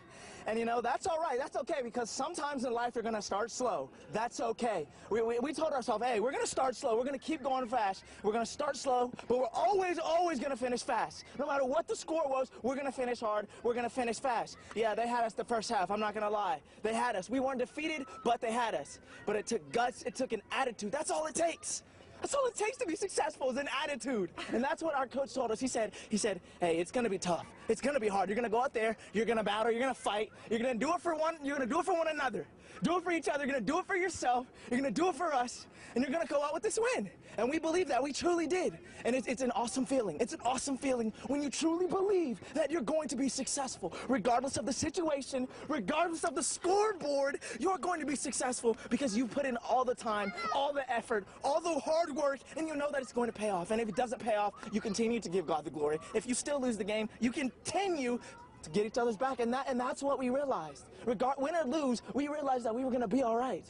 And 0.46 0.58
you 0.58 0.64
know, 0.64 0.80
that's 0.80 1.06
all 1.06 1.20
right. 1.20 1.38
That's 1.38 1.56
okay 1.56 1.80
because 1.82 2.10
sometimes 2.10 2.64
in 2.64 2.72
life 2.72 2.94
you're 2.94 3.02
going 3.02 3.14
to 3.14 3.22
start 3.22 3.50
slow. 3.50 3.90
That's 4.12 4.40
okay. 4.40 4.86
We, 5.10 5.22
we, 5.22 5.38
we 5.38 5.52
told 5.52 5.72
ourselves, 5.72 6.04
hey, 6.04 6.20
we're 6.20 6.32
going 6.32 6.42
to 6.42 6.50
start 6.50 6.74
slow. 6.74 6.96
We're 6.96 7.04
going 7.04 7.18
to 7.18 7.24
keep 7.24 7.42
going 7.42 7.68
fast. 7.68 8.04
We're 8.22 8.32
going 8.32 8.44
to 8.44 8.50
start 8.50 8.76
slow, 8.76 9.12
but 9.28 9.38
we're 9.38 9.46
always, 9.52 9.98
always 9.98 10.38
going 10.38 10.50
to 10.50 10.56
finish 10.56 10.82
fast. 10.82 11.24
No 11.38 11.46
matter 11.46 11.64
what 11.64 11.86
the 11.86 11.96
score 11.96 12.28
was, 12.28 12.50
we're 12.62 12.74
going 12.74 12.86
to 12.86 12.92
finish 12.92 13.20
hard. 13.20 13.46
We're 13.62 13.74
going 13.74 13.84
to 13.84 13.90
finish 13.90 14.18
fast. 14.18 14.56
Yeah, 14.74 14.94
they 14.94 15.06
had 15.06 15.24
us 15.24 15.34
the 15.34 15.44
first 15.44 15.70
half. 15.70 15.90
I'm 15.90 16.00
not 16.00 16.14
going 16.14 16.26
to 16.26 16.30
lie. 16.30 16.60
They 16.82 16.94
had 16.94 17.16
us. 17.16 17.30
We 17.30 17.40
weren't 17.40 17.60
defeated, 17.60 18.06
but 18.24 18.40
they 18.40 18.52
had 18.52 18.74
us. 18.74 18.98
But 19.26 19.36
it 19.36 19.46
took 19.46 19.71
guts. 19.72 20.02
It 20.02 20.14
took 20.14 20.32
an 20.32 20.42
attitude. 20.50 20.92
That's 20.92 21.10
all 21.10 21.26
it 21.26 21.34
takes. 21.34 21.82
That's 22.20 22.34
all 22.34 22.46
it 22.46 22.54
takes 22.54 22.76
to 22.76 22.86
be 22.86 22.94
successful 22.94 23.50
is 23.50 23.56
an 23.56 23.68
attitude. 23.82 24.30
And 24.52 24.62
that's 24.62 24.80
what 24.80 24.94
our 24.94 25.08
coach 25.08 25.34
told 25.34 25.50
us. 25.50 25.58
He 25.58 25.66
said, 25.66 25.92
he 26.08 26.16
said, 26.16 26.40
hey, 26.60 26.76
it's 26.76 26.92
gonna 26.92 27.10
be 27.10 27.18
tough. 27.18 27.46
It's 27.68 27.80
gonna 27.80 27.98
be 27.98 28.06
hard. 28.06 28.28
You're 28.28 28.36
gonna 28.36 28.48
go 28.48 28.62
out 28.62 28.72
there, 28.72 28.96
you're 29.12 29.24
gonna 29.24 29.42
battle, 29.42 29.72
you're 29.72 29.80
gonna 29.80 29.92
fight, 29.92 30.30
you're 30.48 30.60
gonna 30.60 30.74
do 30.76 30.94
it 30.94 31.00
for 31.00 31.16
one, 31.16 31.36
you're 31.42 31.56
gonna 31.56 31.68
do 31.68 31.80
it 31.80 31.84
for 31.84 31.94
one 31.94 32.06
another. 32.06 32.46
Do 32.82 32.98
it 32.98 33.04
for 33.04 33.12
each 33.12 33.28
other, 33.28 33.44
you're 33.44 33.54
gonna 33.54 33.64
do 33.64 33.78
it 33.78 33.86
for 33.86 33.96
yourself, 33.96 34.46
you're 34.70 34.80
gonna 34.80 34.90
do 34.90 35.08
it 35.08 35.14
for 35.14 35.32
us, 35.32 35.66
and 35.94 36.02
you're 36.02 36.12
gonna 36.12 36.26
go 36.26 36.42
out 36.42 36.54
with 36.54 36.62
this 36.62 36.78
win. 36.94 37.10
And 37.38 37.48
we 37.48 37.58
believe 37.58 37.88
that. 37.88 38.02
We 38.02 38.12
truly 38.12 38.46
did. 38.46 38.78
And 39.04 39.16
it's, 39.16 39.26
it's 39.26 39.42
an 39.42 39.50
awesome 39.52 39.86
feeling. 39.86 40.18
It's 40.20 40.32
an 40.32 40.40
awesome 40.44 40.76
feeling 40.76 41.12
when 41.28 41.42
you 41.42 41.50
truly 41.50 41.86
believe 41.86 42.40
that 42.54 42.70
you're 42.70 42.82
going 42.82 43.08
to 43.08 43.16
be 43.16 43.28
successful. 43.28 43.94
Regardless 44.08 44.56
of 44.56 44.66
the 44.66 44.72
situation, 44.72 45.48
regardless 45.68 46.24
of 46.24 46.34
the 46.34 46.42
scoreboard, 46.42 47.40
you're 47.58 47.78
going 47.78 48.00
to 48.00 48.06
be 48.06 48.16
successful 48.16 48.76
because 48.90 49.16
you 49.16 49.26
put 49.26 49.46
in 49.46 49.56
all 49.58 49.84
the 49.84 49.94
time, 49.94 50.32
all 50.54 50.72
the 50.72 50.90
effort, 50.92 51.26
all 51.42 51.60
the 51.60 51.78
hard 51.80 52.14
work, 52.14 52.40
and 52.56 52.68
you 52.68 52.76
know 52.76 52.90
that 52.90 53.00
it's 53.00 53.12
going 53.12 53.30
to 53.30 53.36
pay 53.36 53.50
off. 53.50 53.70
And 53.70 53.80
if 53.80 53.88
it 53.88 53.96
doesn't 53.96 54.20
pay 54.20 54.36
off, 54.36 54.52
you 54.70 54.80
continue 54.80 55.20
to 55.20 55.28
give 55.28 55.46
God 55.46 55.64
the 55.64 55.70
glory. 55.70 55.98
If 56.14 56.26
you 56.26 56.34
still 56.34 56.60
lose 56.60 56.76
the 56.76 56.84
game, 56.84 57.08
you 57.20 57.32
continue 57.32 58.20
to 58.62 58.70
get 58.70 58.86
each 58.86 58.98
other's 58.98 59.16
back. 59.16 59.40
And, 59.40 59.52
that, 59.52 59.68
and 59.68 59.78
that's 59.78 60.02
what 60.02 60.18
we 60.18 60.30
realized. 60.30 60.84
Regard, 61.06 61.36
win 61.38 61.54
or 61.54 61.64
lose, 61.64 62.02
we 62.14 62.28
realized 62.28 62.64
that 62.64 62.74
we 62.74 62.84
were 62.84 62.90
going 62.90 63.02
to 63.02 63.08
be 63.08 63.22
all 63.22 63.36
right. 63.36 63.64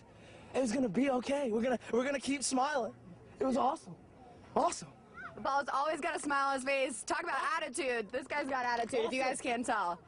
It 0.54 0.60
was 0.60 0.70
going 0.70 0.82
to 0.82 0.88
be 0.88 1.10
okay. 1.10 1.50
We're 1.50 1.62
going 1.62 1.76
to 1.76 1.82
we're 1.92 2.04
gonna 2.04 2.20
keep 2.20 2.42
smiling. 2.42 2.92
It 3.40 3.44
was 3.44 3.56
awesome. 3.56 3.94
Awesome. 4.54 4.88
Ball's 5.42 5.68
always 5.72 6.00
got 6.00 6.14
a 6.16 6.18
smile 6.18 6.48
on 6.48 6.54
his 6.56 6.64
face. 6.64 7.02
Talk 7.04 7.22
about 7.22 7.38
attitude. 7.56 8.06
This 8.12 8.26
guy's 8.26 8.48
got 8.48 8.66
attitude, 8.66 9.00
awesome. 9.00 9.06
if 9.06 9.12
you 9.12 9.22
guys 9.22 9.40
can't 9.40 9.64
tell. 9.64 9.98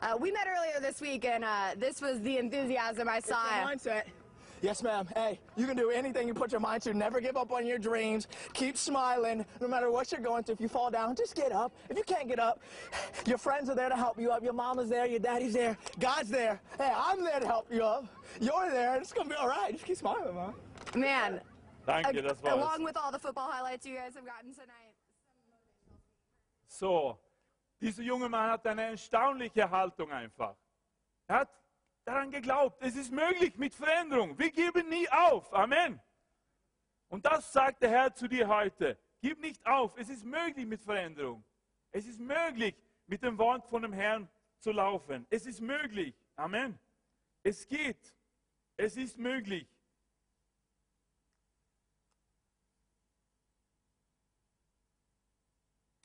Uh, 0.00 0.16
we 0.18 0.30
met 0.30 0.46
earlier 0.46 0.80
this 0.80 1.00
week, 1.00 1.24
and 1.24 1.44
uh, 1.44 1.74
this 1.76 2.00
was 2.00 2.20
the 2.20 2.38
enthusiasm 2.38 3.08
I 3.08 3.18
saw. 3.18 3.42
mindset. 3.64 4.04
Yes, 4.60 4.82
ma'am. 4.82 5.08
Hey, 5.14 5.38
you 5.56 5.66
can 5.66 5.76
do 5.76 5.90
anything 5.90 6.26
you 6.26 6.34
put 6.34 6.50
your 6.50 6.60
mind 6.60 6.82
to. 6.82 6.94
Never 6.94 7.20
give 7.20 7.36
up 7.36 7.52
on 7.52 7.66
your 7.66 7.78
dreams. 7.78 8.26
Keep 8.54 8.76
smiling 8.76 9.44
no 9.60 9.68
matter 9.68 9.90
what 9.90 10.10
you're 10.10 10.20
going 10.20 10.42
through. 10.42 10.54
If 10.54 10.60
you 10.60 10.68
fall 10.68 10.90
down, 10.90 11.14
just 11.14 11.34
get 11.34 11.52
up. 11.52 11.72
If 11.88 11.96
you 11.96 12.04
can't 12.04 12.28
get 12.28 12.38
up, 12.38 12.60
your 13.26 13.38
friends 13.38 13.68
are 13.68 13.74
there 13.74 13.88
to 13.88 13.96
help 13.96 14.18
you 14.18 14.30
up. 14.30 14.42
Your 14.42 14.52
mama's 14.52 14.88
there, 14.88 15.06
your 15.06 15.20
daddy's 15.20 15.54
there, 15.54 15.76
God's 15.98 16.28
there. 16.28 16.60
Hey, 16.76 16.90
I'm 16.94 17.22
there 17.22 17.40
to 17.40 17.46
help 17.46 17.66
you 17.72 17.84
up. 17.84 18.06
You're 18.40 18.70
there. 18.70 18.96
It's 18.96 19.12
going 19.12 19.28
to 19.28 19.34
be 19.34 19.40
all 19.40 19.48
right. 19.48 19.72
Just 19.72 19.84
keep 19.84 19.96
smiling, 19.96 20.34
man. 20.34 20.54
Man. 20.94 21.40
Thank 21.86 22.12
you, 22.14 22.22
das 22.22 22.42
war's. 22.42 22.54
Along 22.54 22.84
with 22.84 22.96
all 22.96 23.10
the 23.10 23.18
football 23.18 23.50
highlights 23.50 23.86
you 23.86 23.94
guys 23.94 24.14
have 24.14 24.26
gotten 24.26 24.52
tonight. 24.52 24.94
So, 26.66 27.18
dieser 27.80 28.02
junge 28.02 28.28
Mann 28.28 28.50
hat 28.50 28.66
eine 28.66 28.82
erstaunliche 28.82 29.70
Haltung 29.70 30.12
einfach. 30.12 30.54
Er 31.26 31.40
hat 31.40 31.48
daran 32.08 32.30
geglaubt, 32.30 32.80
es 32.80 32.96
ist 32.96 33.12
möglich 33.12 33.56
mit 33.56 33.74
Veränderung. 33.74 34.38
Wir 34.38 34.50
geben 34.50 34.88
nie 34.88 35.08
auf. 35.10 35.52
Amen. 35.52 36.00
Und 37.08 37.26
das 37.26 37.52
sagt 37.52 37.82
der 37.82 37.90
Herr 37.90 38.14
zu 38.14 38.28
dir 38.28 38.48
heute. 38.48 38.98
Gib 39.20 39.40
nicht 39.40 39.64
auf. 39.66 39.94
Es 39.96 40.08
ist 40.08 40.24
möglich 40.24 40.66
mit 40.66 40.82
Veränderung. 40.82 41.44
Es 41.90 42.06
ist 42.06 42.18
möglich, 42.18 42.74
mit 43.06 43.22
dem 43.22 43.36
Wort 43.36 43.66
von 43.68 43.82
dem 43.82 43.92
Herrn 43.92 44.28
zu 44.58 44.72
laufen. 44.72 45.26
Es 45.28 45.44
ist 45.44 45.60
möglich. 45.60 46.14
Amen. 46.36 46.78
Es 47.42 47.66
geht. 47.66 48.14
Es 48.76 48.96
ist 48.96 49.18
möglich. 49.18 49.68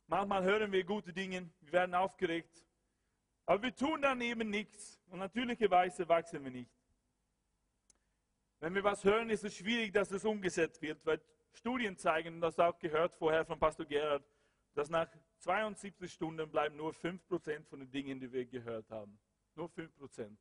Manchmal 0.07 0.43
hören 0.43 0.71
wir 0.71 0.83
gute 0.83 1.13
Dinge, 1.13 1.49
wir 1.61 1.71
werden 1.71 1.95
aufgeregt, 1.95 2.63
aber 3.47 3.63
wir 3.63 3.75
tun 3.75 3.99
dann 4.01 4.21
eben 4.21 4.49
nichts 4.49 5.02
und 5.13 5.19
natürlicherweise 5.19 6.09
wachsen 6.09 6.43
wir 6.43 6.49
nicht. 6.49 6.71
Wenn 8.59 8.73
wir 8.73 8.83
was 8.83 9.03
hören, 9.03 9.29
ist 9.29 9.43
es 9.43 9.55
schwierig, 9.55 9.93
dass 9.93 10.09
es 10.09 10.25
umgesetzt 10.25 10.81
wird, 10.81 11.05
weil 11.05 11.21
Studien 11.53 11.95
zeigen, 11.95 12.41
das 12.41 12.57
auch 12.57 12.79
gehört 12.79 13.13
vorher 13.13 13.45
von 13.45 13.59
Pastor 13.59 13.85
Gerhard, 13.85 14.25
dass 14.73 14.89
nach 14.89 15.07
72 15.37 16.11
Stunden 16.11 16.49
bleiben 16.49 16.77
nur 16.77 16.93
5% 16.93 17.63
von 17.65 17.81
den 17.81 17.91
Dingen, 17.91 18.19
die 18.19 18.31
wir 18.31 18.43
gehört 18.47 18.89
haben. 18.89 19.19
Nur 19.53 19.69
5%. 19.69 20.35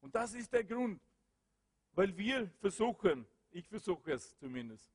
Und 0.00 0.12
das 0.16 0.34
ist 0.34 0.52
der 0.52 0.64
Grund, 0.64 1.00
weil 1.92 2.16
wir 2.16 2.50
versuchen, 2.58 3.24
ich 3.50 3.68
versuche 3.68 4.14
es 4.14 4.36
zumindest, 4.36 4.90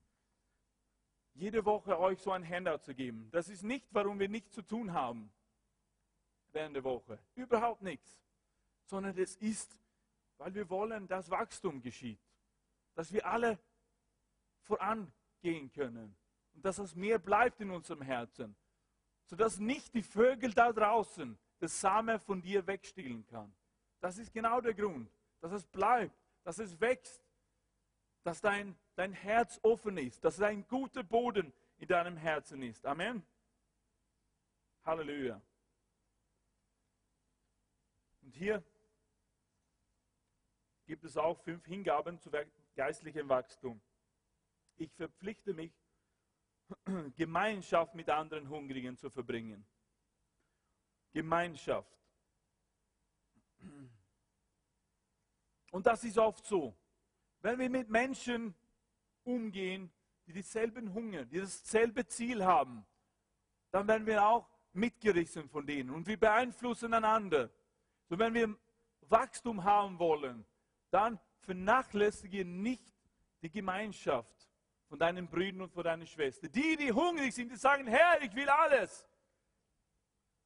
jede 1.34 1.64
Woche 1.64 1.98
euch 1.98 2.20
so 2.20 2.32
ein 2.32 2.46
Handout 2.46 2.80
zu 2.80 2.94
geben. 2.94 3.30
Das 3.32 3.48
ist 3.48 3.64
nicht, 3.64 3.88
warum 3.92 4.20
wir 4.20 4.28
nichts 4.28 4.52
zu 4.52 4.64
tun 4.64 4.92
haben 4.92 5.32
während 6.52 6.76
der 6.76 6.84
Woche. 6.84 7.18
Überhaupt 7.36 7.82
nichts. 7.82 8.23
Sondern 8.94 9.18
es 9.18 9.38
ist, 9.38 9.76
weil 10.38 10.54
wir 10.54 10.70
wollen, 10.70 11.08
dass 11.08 11.32
Wachstum 11.32 11.82
geschieht. 11.82 12.20
Dass 12.94 13.12
wir 13.12 13.26
alle 13.26 13.58
vorangehen 14.62 15.72
können. 15.72 16.16
Und 16.54 16.64
dass 16.64 16.78
es 16.78 16.94
mehr 16.94 17.18
bleibt 17.18 17.60
in 17.60 17.72
unserem 17.72 18.04
Herzen. 18.04 18.56
Sodass 19.26 19.58
nicht 19.58 19.96
die 19.96 20.04
Vögel 20.04 20.54
da 20.54 20.72
draußen 20.72 21.40
das 21.58 21.82
Samen 21.82 22.20
von 22.20 22.40
dir 22.40 22.68
wegstehlen 22.68 23.26
kann. 23.26 23.52
Das 24.00 24.20
ist 24.20 24.32
genau 24.32 24.62
der 24.62 24.76
Grund. 24.76 25.10
Dass 25.42 25.54
es 25.54 25.66
bleibt, 25.66 26.16
dass 26.44 26.60
es 26.60 26.80
wächst. 26.80 27.26
Dass 28.22 28.42
dein, 28.42 28.78
dein 28.94 29.14
Herz 29.14 29.60
offen 29.64 29.98
ist. 29.98 30.24
Dass 30.24 30.36
es 30.36 30.44
ein 30.44 30.68
guter 30.68 31.02
Boden 31.02 31.52
in 31.78 31.88
deinem 31.88 32.16
Herzen 32.16 32.62
ist. 32.62 32.86
Amen. 32.86 33.26
Halleluja. 34.86 35.42
Und 38.22 38.36
hier 38.36 38.64
gibt 40.94 41.06
es 41.06 41.18
auch 41.18 41.40
fünf 41.42 41.66
Hingaben 41.66 42.20
zu 42.20 42.30
geistlichem 42.76 43.28
Wachstum. 43.28 43.82
Ich 44.76 44.94
verpflichte 44.94 45.52
mich, 45.52 45.74
Gemeinschaft 47.16 47.96
mit 47.96 48.12
anderen 48.12 48.48
Hungrigen 48.48 48.96
zu 48.96 49.10
verbringen. 49.10 49.66
Gemeinschaft. 51.12 51.98
Und 55.72 55.88
das 55.88 56.04
ist 56.04 56.20
oft 56.20 56.46
so. 56.46 56.78
Wenn 57.42 57.58
wir 57.58 57.72
mit 57.72 57.90
Menschen 57.90 58.54
umgehen, 59.24 59.92
die 60.28 60.34
dieselben 60.34 60.94
Hunger, 60.94 61.26
die 61.26 61.40
dasselbe 61.40 62.06
Ziel 62.06 62.46
haben, 62.46 62.86
dann 63.72 63.88
werden 63.88 64.06
wir 64.06 64.24
auch 64.28 64.48
mitgerissen 64.74 65.50
von 65.50 65.66
denen 65.66 65.90
und 65.90 66.06
wir 66.06 66.20
beeinflussen 66.20 66.94
einander. 66.94 67.50
So 68.10 68.20
wenn 68.20 68.36
wir 68.36 68.56
Wachstum 69.10 69.64
haben 69.64 69.98
wollen, 69.98 70.46
dann 70.94 71.20
vernachlässige 71.40 72.46
nicht 72.46 72.94
die 73.42 73.50
Gemeinschaft 73.50 74.50
von 74.88 75.00
deinen 75.00 75.28
Brüdern 75.28 75.62
und 75.62 75.74
von 75.74 75.84
deinen 75.84 76.06
Schwestern. 76.06 76.52
Die, 76.52 76.78
die 76.78 76.92
hungrig 76.92 77.34
sind, 77.34 77.52
die 77.52 77.56
sagen, 77.56 77.88
Herr, 77.88 78.22
ich 78.22 78.34
will 78.36 78.48
alles. 78.48 79.08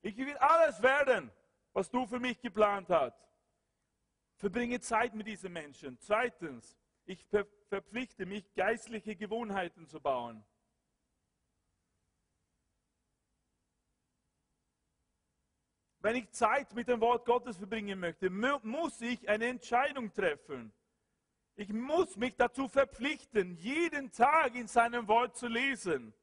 Ich 0.02 0.16
will 0.16 0.38
alles 0.38 0.82
werden, 0.82 1.32
was 1.74 1.90
du 1.90 2.06
für 2.08 2.20
mich 2.20 2.40
geplant 2.40 2.90
hast. 2.90 3.20
Verbringe 4.38 4.80
Zeit 4.80 5.14
mit 5.14 5.28
diesen 5.28 5.52
Menschen. 5.52 6.00
Zweitens, 6.00 6.78
ich 7.06 7.26
verpflichte 7.70 8.26
mich, 8.26 8.54
geistliche 8.54 9.16
Gewohnheiten 9.16 9.88
zu 9.88 10.00
bauen. 10.00 10.44
Wenn 16.00 16.16
ich 16.16 16.30
Zeit 16.32 16.74
mit 16.74 16.88
dem 16.88 17.02
Wort 17.02 17.26
Gottes 17.26 17.58
verbringen 17.58 18.00
möchte, 18.00 18.30
muss 18.30 19.02
ich 19.02 19.28
eine 19.28 19.48
Entscheidung 19.48 20.14
treffen. 20.14 20.72
Ich 21.56 21.70
muss 21.70 22.16
mich 22.16 22.36
dazu 22.36 22.68
verpflichten, 22.68 23.58
jeden 23.58 24.12
Tag 24.12 24.54
in 24.54 24.68
seinem 24.68 25.08
Wort 25.08 25.36
zu 25.36 25.48
lesen. 25.48 26.14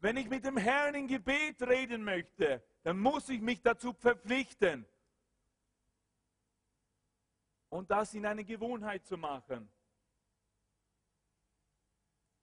Wenn 0.00 0.18
ich 0.18 0.28
mit 0.28 0.44
dem 0.44 0.58
Herrn 0.58 0.94
in 0.94 1.08
Gebet 1.08 1.62
reden 1.62 2.04
möchte, 2.04 2.62
dann 2.82 2.98
muss 2.98 3.28
ich 3.30 3.40
mich 3.40 3.62
dazu 3.62 3.94
verpflichten. 3.94 4.86
Und 7.70 7.90
das 7.90 8.12
in 8.14 8.26
eine 8.26 8.44
Gewohnheit 8.44 9.06
zu 9.06 9.16
machen. 9.16 9.70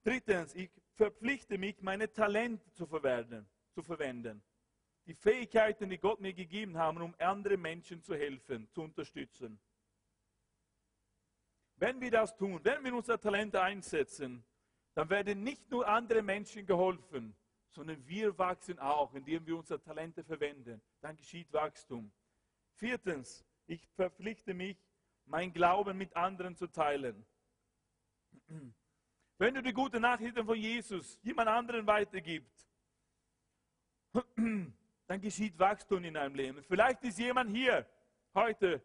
Drittens, 0.03 0.53
ich 0.55 0.69
verpflichte 0.95 1.57
mich, 1.57 1.81
meine 1.81 2.11
Talente 2.11 2.71
zu 2.73 2.85
verwenden. 2.87 3.47
Zu 3.73 3.83
verwenden 3.83 4.43
die 5.05 5.13
Fähigkeiten, 5.13 5.89
die 5.89 5.97
Gott 5.97 6.19
mir 6.19 6.33
gegeben 6.33 6.77
hat, 6.77 6.95
um 6.97 7.13
anderen 7.19 7.61
Menschen 7.61 8.01
zu 8.01 8.15
helfen, 8.15 8.67
zu 8.71 8.81
unterstützen. 8.81 9.59
Wenn 11.77 11.99
wir 11.99 12.11
das 12.11 12.35
tun, 12.35 12.59
wenn 12.63 12.83
wir 12.83 12.95
unser 12.95 13.19
Talent 13.19 13.55
einsetzen, 13.55 14.43
dann 14.93 15.09
werden 15.09 15.43
nicht 15.43 15.69
nur 15.69 15.87
andere 15.87 16.21
Menschen 16.21 16.65
geholfen, 16.65 17.35
sondern 17.71 18.07
wir 18.07 18.37
wachsen 18.37 18.79
auch, 18.79 19.13
indem 19.13 19.45
wir 19.45 19.57
unsere 19.57 19.81
Talente 19.81 20.23
verwenden. 20.23 20.81
Dann 21.01 21.17
geschieht 21.17 21.51
Wachstum. 21.51 22.11
Viertens, 22.75 23.45
ich 23.67 23.85
verpflichte 23.89 24.53
mich, 24.53 24.77
mein 25.25 25.51
Glauben 25.51 25.97
mit 25.97 26.15
anderen 26.15 26.55
zu 26.55 26.67
teilen. 26.67 27.25
Wenn 29.37 29.53
du 29.53 29.61
die 29.61 29.73
gute 29.73 29.99
Nachrichten 29.99 30.45
von 30.45 30.57
Jesus 30.57 31.19
jemand 31.21 31.49
anderen 31.49 31.85
weitergibst, 31.85 32.69
dann 35.07 35.21
geschieht 35.21 35.57
Wachstum 35.59 36.03
in 36.03 36.15
deinem 36.15 36.35
Leben. 36.35 36.63
Vielleicht 36.63 37.03
ist 37.03 37.19
jemand 37.19 37.55
hier 37.55 37.87
heute, 38.33 38.81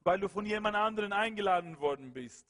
weil 0.00 0.20
du 0.20 0.28
von 0.28 0.46
jemand 0.46 0.76
anderen 0.76 1.12
eingeladen 1.12 1.78
worden 1.78 2.12
bist. 2.12 2.46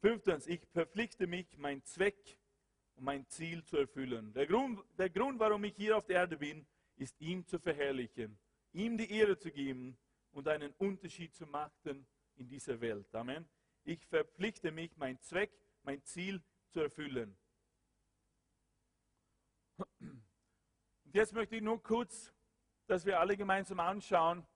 Fünftens, 0.00 0.46
ich 0.46 0.60
verpflichte 0.72 1.26
mich, 1.26 1.56
meinen 1.56 1.84
Zweck 1.84 2.38
und 2.94 3.04
mein 3.04 3.26
Ziel 3.28 3.64
zu 3.64 3.78
erfüllen. 3.78 4.32
Der 4.32 4.46
Grund, 4.46 4.80
der 4.96 5.10
Grund, 5.10 5.40
warum 5.40 5.64
ich 5.64 5.74
hier 5.74 5.96
auf 5.96 6.06
der 6.06 6.16
Erde 6.16 6.36
bin, 6.36 6.66
ist 6.96 7.20
ihm 7.20 7.44
zu 7.46 7.58
verherrlichen, 7.58 8.38
ihm 8.72 8.96
die 8.96 9.10
Ehre 9.10 9.36
zu 9.36 9.50
geben 9.50 9.98
und 10.30 10.46
einen 10.46 10.72
Unterschied 10.78 11.34
zu 11.34 11.46
machen 11.46 12.06
in 12.36 12.48
dieser 12.48 12.80
Welt. 12.80 13.12
Amen. 13.14 13.48
Ich 13.84 14.04
verpflichte 14.06 14.70
mich, 14.70 14.96
meinen 14.96 15.20
Zweck, 15.20 15.50
mein 15.82 16.02
Ziel 16.04 16.42
zu 16.70 16.80
erfüllen. 16.80 17.36
Und 19.78 21.14
jetzt 21.14 21.32
möchte 21.32 21.56
ich 21.56 21.62
nur 21.62 21.82
kurz, 21.82 22.32
dass 22.86 23.04
wir 23.04 23.18
alle 23.18 23.36
gemeinsam 23.36 23.80
anschauen, 23.80 24.46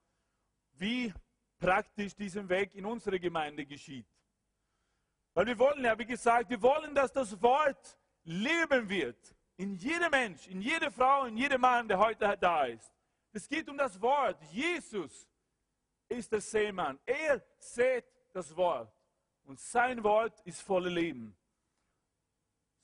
wie 0.72 1.12
praktisch 1.58 2.14
diesen 2.14 2.48
Weg 2.48 2.74
in 2.74 2.84
unserer 2.84 3.18
Gemeinde 3.18 3.64
geschieht. 3.64 4.06
Weil 5.34 5.46
wir 5.46 5.58
wollen 5.58 5.84
ja, 5.84 5.98
wie 5.98 6.06
gesagt, 6.06 6.50
wir 6.50 6.60
wollen, 6.60 6.94
dass 6.94 7.12
das 7.12 7.40
Wort 7.40 7.98
leben 8.24 8.88
wird. 8.88 9.34
In 9.56 9.74
jedem 9.76 10.10
Mensch, 10.10 10.48
in 10.48 10.60
jeder 10.60 10.90
Frau, 10.90 11.24
in 11.24 11.36
jedem 11.36 11.60
Mann, 11.60 11.88
der 11.88 11.98
heute 11.98 12.36
da 12.38 12.64
ist. 12.64 12.92
Es 13.32 13.48
geht 13.48 13.68
um 13.68 13.78
das 13.78 14.00
Wort. 14.00 14.42
Jesus 14.50 15.26
ist 16.08 16.32
der 16.32 16.40
Seemann. 16.40 16.98
Er 17.06 17.42
sät 17.58 18.04
das 18.32 18.54
Wort. 18.56 18.92
Und 19.44 19.58
sein 19.60 20.02
Wort 20.04 20.40
ist 20.40 20.60
voller 20.60 20.90
Leben. 20.90 21.36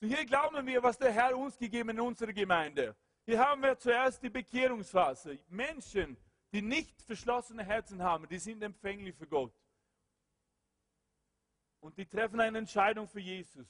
Hier 0.01 0.25
glauben 0.25 0.65
wir, 0.65 0.81
was 0.81 0.97
der 0.97 1.11
Herr 1.11 1.37
uns 1.37 1.57
gegeben 1.57 1.89
in 1.89 1.99
unserer 1.99 2.31
Gemeinde. 2.31 2.95
Hier 3.25 3.39
haben 3.39 3.61
wir 3.61 3.77
zuerst 3.77 4.23
die 4.23 4.29
Bekehrungsphase. 4.29 5.39
Menschen, 5.49 6.15
die 6.53 6.61
nicht 6.61 7.01
verschlossene 7.01 7.63
Herzen 7.65 8.01
haben, 8.01 8.27
die 8.27 8.39
sind 8.39 8.63
empfänglich 8.63 9.15
für 9.15 9.27
Gott. 9.27 9.53
Und 11.81 11.97
die 11.97 12.05
treffen 12.05 12.39
eine 12.39 12.57
Entscheidung 12.57 13.07
für 13.07 13.19
Jesus. 13.19 13.67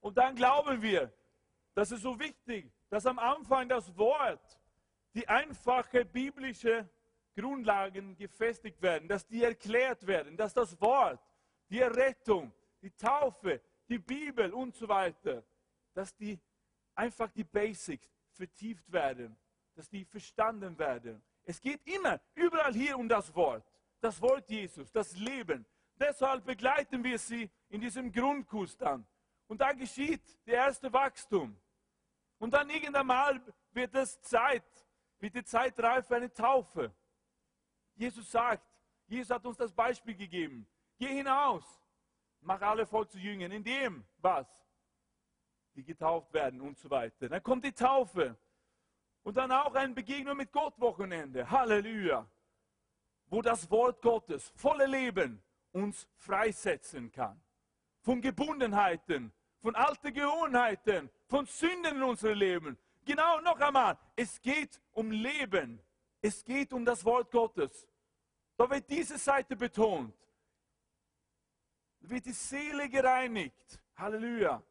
Und 0.00 0.18
dann 0.18 0.34
glauben 0.34 0.82
wir, 0.82 1.12
das 1.74 1.92
ist 1.92 2.02
so 2.02 2.18
wichtig, 2.18 2.72
dass 2.88 3.06
am 3.06 3.18
Anfang 3.18 3.68
das 3.68 3.96
Wort, 3.96 4.58
die 5.14 5.26
einfache 5.28 6.04
biblische 6.04 6.88
Grundlagen 7.36 8.16
gefestigt 8.16 8.82
werden, 8.82 9.08
dass 9.08 9.26
die 9.26 9.44
erklärt 9.44 10.04
werden, 10.06 10.36
dass 10.36 10.52
das 10.52 10.80
Wort, 10.80 11.20
die 11.68 11.80
Errettung, 11.80 12.52
die 12.82 12.90
Taufe, 12.90 13.60
die 13.90 13.98
Bibel 13.98 14.52
und 14.54 14.74
so 14.74 14.88
weiter, 14.88 15.44
dass 15.92 16.14
die 16.14 16.38
einfach 16.94 17.30
die 17.32 17.44
Basics 17.44 18.08
vertieft 18.32 18.90
werden, 18.90 19.36
dass 19.74 19.88
die 19.88 20.04
verstanden 20.04 20.78
werden. 20.78 21.22
Es 21.42 21.60
geht 21.60 21.84
immer 21.86 22.20
überall 22.34 22.72
hier 22.72 22.96
um 22.96 23.08
das 23.08 23.34
Wort, 23.34 23.64
das 24.00 24.20
Wort 24.22 24.48
Jesus, 24.48 24.90
das 24.92 25.16
Leben. 25.16 25.66
Deshalb 25.98 26.44
begleiten 26.44 27.02
wir 27.02 27.18
sie 27.18 27.50
in 27.68 27.80
diesem 27.80 28.10
Grundkurs 28.10 28.76
dann. 28.76 29.06
Und 29.48 29.60
da 29.60 29.72
geschieht 29.72 30.22
der 30.46 30.54
erste 30.54 30.92
Wachstum. 30.92 31.56
Und 32.38 32.52
dann 32.54 32.70
irgendwann 32.70 33.06
mal 33.06 33.42
wird 33.72 33.94
es 33.94 34.20
Zeit, 34.22 34.64
wird 35.18 35.34
die 35.34 35.44
Zeit 35.44 35.78
reif 35.80 36.06
für 36.06 36.16
eine 36.16 36.32
Taufe. 36.32 36.94
Jesus 37.96 38.30
sagt, 38.30 38.64
Jesus 39.06 39.30
hat 39.30 39.44
uns 39.44 39.56
das 39.56 39.72
Beispiel 39.72 40.14
gegeben. 40.14 40.66
Geh 40.96 41.08
hinaus, 41.08 41.64
mach 42.40 42.60
alle 42.60 42.86
voll 42.86 43.08
zu 43.08 43.18
Jüngern, 43.18 43.52
indem 43.52 44.04
was? 44.18 44.46
Die 45.74 45.84
getauft 45.84 46.32
werden 46.32 46.60
und 46.60 46.78
so 46.78 46.90
weiter. 46.90 47.28
Dann 47.28 47.42
kommt 47.42 47.64
die 47.64 47.72
Taufe. 47.72 48.36
Und 49.22 49.36
dann 49.36 49.52
auch 49.52 49.74
ein 49.74 49.94
Begegnung 49.94 50.36
mit 50.36 50.50
Gott 50.50 50.78
Wochenende. 50.80 51.48
Halleluja. 51.50 52.26
Wo 53.26 53.42
das 53.42 53.70
Wort 53.70 54.02
Gottes, 54.02 54.52
volle 54.56 54.86
Leben, 54.86 55.42
uns 55.72 56.08
freisetzen 56.16 57.12
kann. 57.12 57.40
Von 58.00 58.20
Gebundenheiten, 58.20 59.32
von 59.60 59.76
alten 59.76 60.12
Gewohnheiten, 60.12 61.10
von 61.26 61.46
Sünden 61.46 61.96
in 61.96 62.02
unserem 62.02 62.38
Leben. 62.38 62.78
Genau 63.04 63.40
noch 63.40 63.60
einmal, 63.60 63.98
es 64.16 64.40
geht 64.40 64.80
um 64.92 65.10
Leben. 65.10 65.80
Es 66.22 66.44
geht 66.44 66.72
um 66.72 66.84
das 66.84 67.04
Wort 67.04 67.30
Gottes. 67.30 67.86
Da 68.56 68.68
wird 68.68 68.90
diese 68.90 69.16
Seite 69.16 69.56
betont. 69.56 70.14
Wird 72.00 72.26
die 72.26 72.32
Seele 72.32 72.88
gereinigt. 72.88 73.80
Halleluja. 73.96 74.62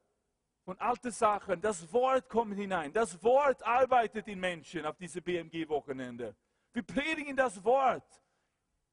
Von 0.66 0.78
alten 0.80 1.12
Sachen. 1.12 1.62
Das 1.62 1.92
Wort 1.94 2.28
kommt 2.30 2.56
hinein. 2.56 2.92
Das 2.92 3.22
Wort 3.24 3.66
arbeitet 3.66 4.28
in 4.28 4.40
Menschen 4.40 4.86
auf 4.86 4.98
diese 4.98 5.22
BMG-Wochenende. 5.22 6.36
Wir 6.74 6.84
predigen 6.84 7.36
das 7.36 7.64
Wort. 7.64 8.22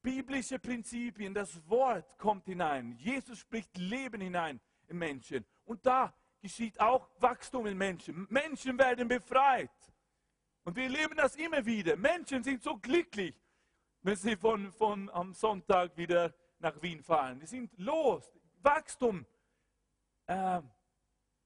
Biblische 0.03 0.59
Prinzipien. 0.59 1.35
Das 1.35 1.69
Wort 1.69 2.17
kommt 2.19 2.47
hinein. 2.47 2.93
Jesus 2.99 3.39
spricht 3.39 3.77
Leben 3.77 4.21
hinein 4.21 4.61
in 4.89 4.99
Menschen. 4.99 5.45
Und 5.65 5.85
da 5.85 6.15
geschieht 6.41 6.79
auch 6.79 7.09
Wachstum 7.19 7.67
in 7.67 7.77
Menschen. 7.77 8.27
Menschen 8.31 8.79
werden 8.79 9.09
befreit. 9.09 9.71
Und 10.65 10.77
wir 10.77 10.85
erleben 10.85 11.17
das 11.17 11.37
immer 11.37 11.65
wieder. 11.65 11.97
Menschen 11.97 12.43
sind 12.43 12.63
so 12.63 12.77
glücklich, 12.77 13.35
wenn 14.03 14.17
sie 14.17 14.37
von, 14.37 14.73
von 14.73 15.11
am 15.11 15.33
Sonntag 15.33 15.97
wieder 15.97 16.35
nach 16.59 16.81
Wien 16.83 17.03
fahren. 17.03 17.41
Die 17.41 17.47
sind 17.47 17.71
los. 17.79 18.31
Wachstum 18.63 19.25
äh, 20.27 20.61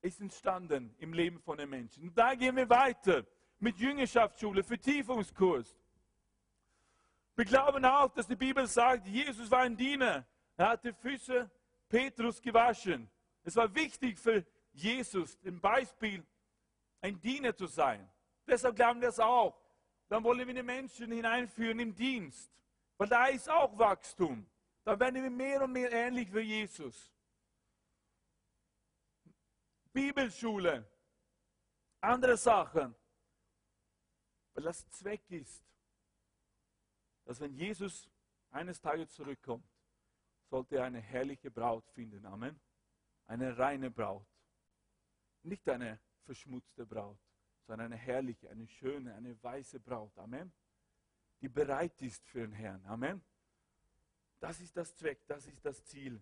ist 0.01 0.21
entstanden 0.21 0.95
im 0.99 1.13
Leben 1.13 1.41
von 1.41 1.59
den 1.59 1.69
Menschen. 1.69 2.09
Und 2.09 2.17
da 2.17 2.35
gehen 2.35 2.57
wir 2.57 2.69
weiter 2.69 3.25
mit 3.59 3.77
Jüngerschaftsschule, 3.79 4.63
Vertiefungskurs. 4.63 5.77
Wir 7.37 7.45
glauben 7.45 7.85
auch, 7.85 8.13
dass 8.13 8.27
die 8.27 8.37
Bibel 8.37 8.67
sagt, 8.67 9.07
Jesus 9.07 9.51
war 9.51 9.61
ein 9.61 9.77
Diener. 9.77 10.27
Er 10.57 10.69
hatte 10.69 10.93
Füße 10.93 11.51
Petrus 11.89 12.41
gewaschen. 12.41 13.09
Es 13.45 13.57
war 13.57 13.75
wichtig 13.75 14.19
für 14.19 14.45
Jesus, 14.73 15.39
im 15.43 15.61
Beispiel, 15.61 16.25
ein 17.01 17.21
Diener 17.21 17.55
zu 17.55 17.67
sein. 17.67 18.09
Deshalb 18.47 18.77
glauben 18.77 19.01
wir 19.01 19.09
es 19.09 19.19
auch. 19.19 19.59
Dann 20.09 20.23
wollen 20.25 20.47
wir 20.47 20.55
die 20.55 20.63
Menschen 20.63 21.13
hineinführen 21.13 21.79
im 21.81 21.95
Dienst. 21.95 22.51
Weil 22.99 23.09
da 23.09 23.27
ist 23.27 23.49
auch 23.49 23.79
Wachstum. 23.79 24.47
Da 24.91 24.99
werden 24.99 25.23
wir 25.23 25.31
mehr 25.31 25.63
und 25.63 25.71
mehr 25.71 25.93
ähnlich 25.93 26.35
wie 26.35 26.41
Jesus. 26.41 27.15
Bibelschule, 29.93 30.85
andere 32.01 32.37
Sachen. 32.37 32.93
Weil 34.53 34.65
das 34.65 34.91
Zweck 34.91 35.31
ist, 35.31 35.65
dass 37.25 37.39
wenn 37.39 37.55
Jesus 37.55 38.11
eines 38.51 38.81
Tages 38.81 39.13
zurückkommt, 39.13 39.65
sollte 40.49 40.79
er 40.79 40.87
eine 40.87 41.01
herrliche 41.01 41.53
Braut 41.53 41.89
finden. 41.91 42.27
Amen. 42.27 42.61
Eine 43.27 43.57
reine 43.57 43.93
Braut. 43.93 44.27
Nicht 45.43 45.69
eine 45.69 46.01
verschmutzte 46.25 46.85
Braut 46.85 47.21
sondern 47.65 47.93
eine 47.93 47.97
herrliche, 47.97 48.51
eine 48.51 48.67
schöne, 48.67 49.15
eine 49.15 49.41
weiße 49.41 49.79
Braut. 49.79 50.19
Amen. 50.19 50.53
Die 51.41 51.49
bereit 51.49 52.03
ist 52.03 52.27
für 52.27 52.41
den 52.41 52.51
Herrn. 52.51 52.85
Amen. 52.87 53.23
Das 54.41 54.59
ist 54.61 54.75
das 54.75 54.97
Zweck, 54.97 55.27
das 55.27 55.47
ist 55.47 55.65
das 55.65 55.85
Ziel. 55.85 56.21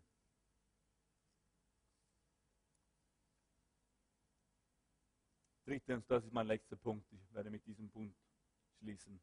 Drittens, 5.65 6.07
das 6.07 6.25
ist 6.25 6.33
mein 6.33 6.47
letzter 6.47 6.77
Punkt. 6.77 7.07
Ich 7.13 7.33
werde 7.33 7.51
mit 7.51 7.65
diesem 7.67 7.89
Punkt 7.91 8.17
schließen. 8.79 9.21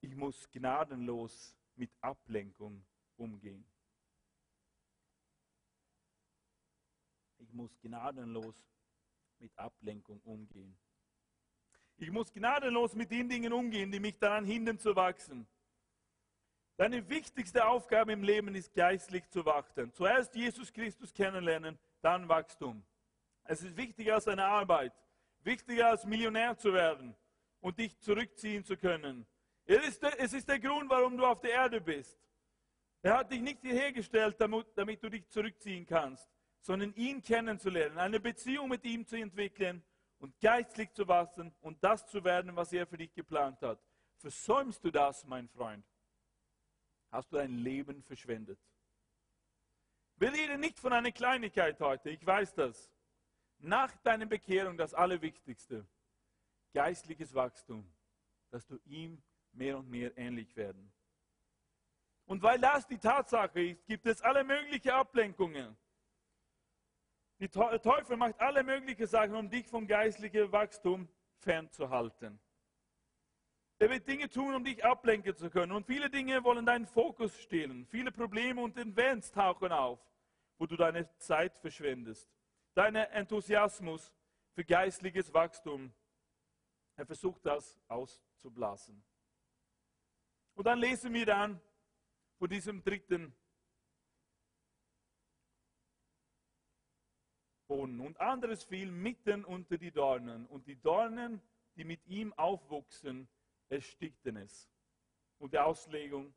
Ich 0.00 0.14
muss 0.14 0.50
gnadenlos 0.50 1.54
mit 1.74 1.90
Ablenkung 2.00 2.86
umgehen. 3.16 3.66
Ich 7.38 7.52
muss 7.52 7.78
gnadenlos 7.80 8.54
mit 9.38 9.58
Ablenkung 9.58 10.20
umgehen. 10.22 10.78
Ich 11.96 12.10
muss 12.10 12.32
gnadenlos 12.32 12.94
mit 12.94 13.10
den 13.10 13.28
Dingen 13.28 13.52
umgehen, 13.52 13.90
die 13.90 14.00
mich 14.00 14.18
daran 14.18 14.46
hindern 14.46 14.78
zu 14.78 14.96
wachsen. 14.96 15.46
Deine 16.80 17.06
wichtigste 17.10 17.66
Aufgabe 17.66 18.12
im 18.12 18.22
Leben 18.22 18.54
ist 18.54 18.72
geistlich 18.72 19.28
zu 19.28 19.44
wachsen. 19.44 19.92
Zuerst 19.92 20.34
Jesus 20.34 20.72
Christus 20.72 21.12
kennenlernen, 21.12 21.78
dann 22.00 22.26
Wachstum. 22.26 22.82
Es 23.44 23.62
ist 23.62 23.76
wichtiger 23.76 24.14
als 24.14 24.26
eine 24.26 24.46
Arbeit, 24.46 24.94
wichtiger 25.42 25.90
als 25.90 26.06
Millionär 26.06 26.56
zu 26.56 26.72
werden 26.72 27.14
und 27.60 27.78
dich 27.78 28.00
zurückziehen 28.00 28.64
zu 28.64 28.78
können. 28.78 29.26
Es 29.66 29.86
ist, 29.88 30.02
der, 30.02 30.18
es 30.18 30.32
ist 30.32 30.48
der 30.48 30.58
Grund, 30.58 30.88
warum 30.88 31.18
du 31.18 31.26
auf 31.26 31.42
der 31.42 31.50
Erde 31.50 31.82
bist. 31.82 32.18
Er 33.02 33.18
hat 33.18 33.30
dich 33.30 33.42
nicht 33.42 33.60
hierher 33.60 33.92
gestellt, 33.92 34.36
damit, 34.38 34.66
damit 34.74 35.02
du 35.02 35.10
dich 35.10 35.28
zurückziehen 35.28 35.84
kannst 35.84 36.30
sondern 36.60 36.92
ihn 36.94 37.22
kennenzulernen, 37.22 37.98
eine 37.98 38.20
Beziehung 38.20 38.68
mit 38.68 38.84
ihm 38.84 39.06
zu 39.06 39.16
entwickeln 39.16 39.82
und 40.18 40.38
geistlich 40.40 40.92
zu 40.92 41.08
wachsen 41.08 41.54
und 41.60 41.82
das 41.82 42.06
zu 42.06 42.22
werden, 42.22 42.54
was 42.54 42.72
er 42.72 42.86
für 42.86 42.98
dich 42.98 43.12
geplant 43.14 43.62
hat. 43.62 43.80
Versäumst 44.18 44.84
du 44.84 44.90
das, 44.90 45.24
mein 45.24 45.48
Freund, 45.48 45.84
hast 47.10 47.32
du 47.32 47.36
dein 47.36 47.58
Leben 47.58 48.02
verschwendet. 48.02 48.58
Wir 50.16 50.32
reden 50.32 50.60
nicht 50.60 50.78
von 50.78 50.92
einer 50.92 51.12
Kleinigkeit 51.12 51.80
heute, 51.80 52.10
ich 52.10 52.24
weiß 52.24 52.54
das. 52.54 52.90
Nach 53.58 53.94
deiner 53.98 54.26
Bekehrung 54.26 54.76
das 54.76 54.94
Allerwichtigste, 54.94 55.86
geistliches 56.72 57.34
Wachstum, 57.34 57.90
dass 58.50 58.66
du 58.66 58.78
ihm 58.84 59.22
mehr 59.52 59.78
und 59.78 59.88
mehr 59.88 60.16
ähnlich 60.16 60.54
werden. 60.56 60.92
Und 62.26 62.42
weil 62.42 62.60
das 62.60 62.86
die 62.86 62.98
Tatsache 62.98 63.60
ist, 63.60 63.84
gibt 63.86 64.06
es 64.06 64.22
alle 64.22 64.44
möglichen 64.44 64.90
Ablenkungen. 64.90 65.76
Der 67.40 67.50
Teufel 67.50 68.16
macht 68.16 68.38
alle 68.38 68.62
möglichen 68.62 69.06
Sachen, 69.06 69.34
um 69.34 69.48
dich 69.48 69.66
vom 69.66 69.86
geistlichen 69.86 70.52
Wachstum 70.52 71.08
fernzuhalten. 71.38 72.38
Er 73.80 73.88
wird 73.88 74.06
Dinge 74.06 74.28
tun, 74.28 74.54
um 74.54 74.62
dich 74.62 74.84
ablenken 74.84 75.34
zu 75.34 75.48
können. 75.48 75.72
Und 75.72 75.86
viele 75.86 76.10
Dinge 76.10 76.44
wollen 76.44 76.66
deinen 76.66 76.86
Fokus 76.86 77.34
stehlen. 77.40 77.86
Viele 77.86 78.12
Probleme 78.12 78.60
und 78.60 78.76
Events 78.76 79.32
tauchen 79.32 79.72
auf, 79.72 79.98
wo 80.58 80.66
du 80.66 80.76
deine 80.76 81.08
Zeit 81.16 81.56
verschwendest. 81.56 82.30
Dein 82.74 82.94
Enthusiasmus 82.94 84.14
für 84.52 84.66
geistliches 84.66 85.32
Wachstum, 85.32 85.94
er 86.96 87.06
versucht 87.06 87.46
das 87.46 87.80
auszublasen. 87.88 89.02
Und 90.52 90.66
dann 90.66 90.78
lesen 90.78 91.14
wir 91.14 91.24
dann 91.24 91.58
von 92.38 92.50
diesem 92.50 92.84
dritten 92.84 93.34
Boden. 97.66 97.98
Und 98.00 98.20
anderes 98.20 98.62
fiel 98.62 98.90
mitten 98.90 99.42
unter 99.42 99.78
die 99.78 99.90
Dornen. 99.90 100.44
Und 100.44 100.66
die 100.66 100.76
Dornen, 100.76 101.40
die 101.76 101.84
mit 101.84 102.06
ihm 102.06 102.34
aufwuchsen, 102.34 103.26
erstickten 103.70 104.36
es. 104.36 104.68
Und 105.38 105.52
die 105.54 105.58
Auslegung, 105.58 106.34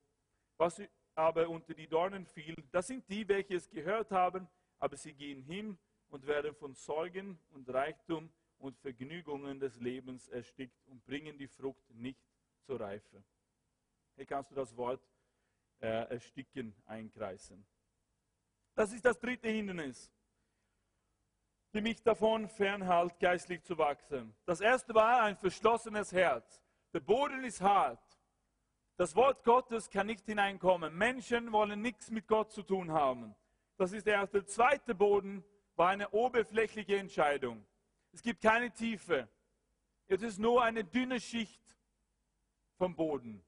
was 0.57 0.81
aber 1.15 1.49
unter 1.49 1.73
die 1.73 1.87
Dornen 1.87 2.25
fiel, 2.25 2.55
das 2.71 2.87
sind 2.87 3.07
die, 3.09 3.27
welche 3.27 3.55
es 3.55 3.69
gehört 3.69 4.11
haben, 4.11 4.47
aber 4.79 4.95
sie 4.95 5.13
gehen 5.13 5.41
hin 5.41 5.77
und 6.09 6.25
werden 6.25 6.55
von 6.55 6.73
Sorgen 6.73 7.37
und 7.49 7.69
Reichtum 7.69 8.31
und 8.59 8.77
Vergnügungen 8.77 9.59
des 9.59 9.79
Lebens 9.79 10.29
erstickt 10.29 10.87
und 10.87 11.03
bringen 11.05 11.37
die 11.37 11.47
Frucht 11.47 11.89
nicht 11.89 12.23
zur 12.61 12.79
Reife. 12.79 13.23
Hier 14.15 14.25
kannst 14.25 14.51
du 14.51 14.55
das 14.55 14.75
Wort 14.77 15.01
äh, 15.81 15.87
ersticken 15.87 16.73
einkreisen. 16.85 17.65
Das 18.75 18.93
ist 18.93 19.03
das 19.03 19.19
dritte 19.19 19.49
Hindernis 19.49 20.09
die 21.73 21.81
mich 21.81 22.01
davon 22.03 22.47
fernhält, 22.47 23.19
geistlich 23.19 23.63
zu 23.63 23.77
wachsen. 23.77 24.35
Das 24.45 24.61
erste 24.61 24.93
war 24.93 25.23
ein 25.23 25.35
verschlossenes 25.35 26.11
Herz. 26.11 26.62
Der 26.93 26.99
Boden 26.99 27.43
ist 27.43 27.61
hart. 27.61 27.99
Das 28.95 29.15
Wort 29.15 29.43
Gottes 29.43 29.89
kann 29.89 30.07
nicht 30.07 30.25
hineinkommen. 30.25 30.95
Menschen 30.95 31.51
wollen 31.51 31.81
nichts 31.81 32.11
mit 32.11 32.27
Gott 32.27 32.51
zu 32.51 32.61
tun 32.61 32.91
haben. 32.91 33.35
Das 33.77 33.91
ist 33.91 34.05
der 34.05 34.15
erste. 34.15 34.39
Der 34.39 34.47
zweite 34.47 34.93
Boden 34.93 35.43
war 35.75 35.89
eine 35.89 36.09
oberflächliche 36.11 36.97
Entscheidung. 36.97 37.65
Es 38.11 38.21
gibt 38.21 38.41
keine 38.41 38.71
Tiefe. 38.71 39.27
Es 40.07 40.21
ist 40.21 40.37
nur 40.37 40.63
eine 40.63 40.83
dünne 40.83 41.19
Schicht 41.19 41.63
vom 42.77 42.95
Boden. 42.95 43.43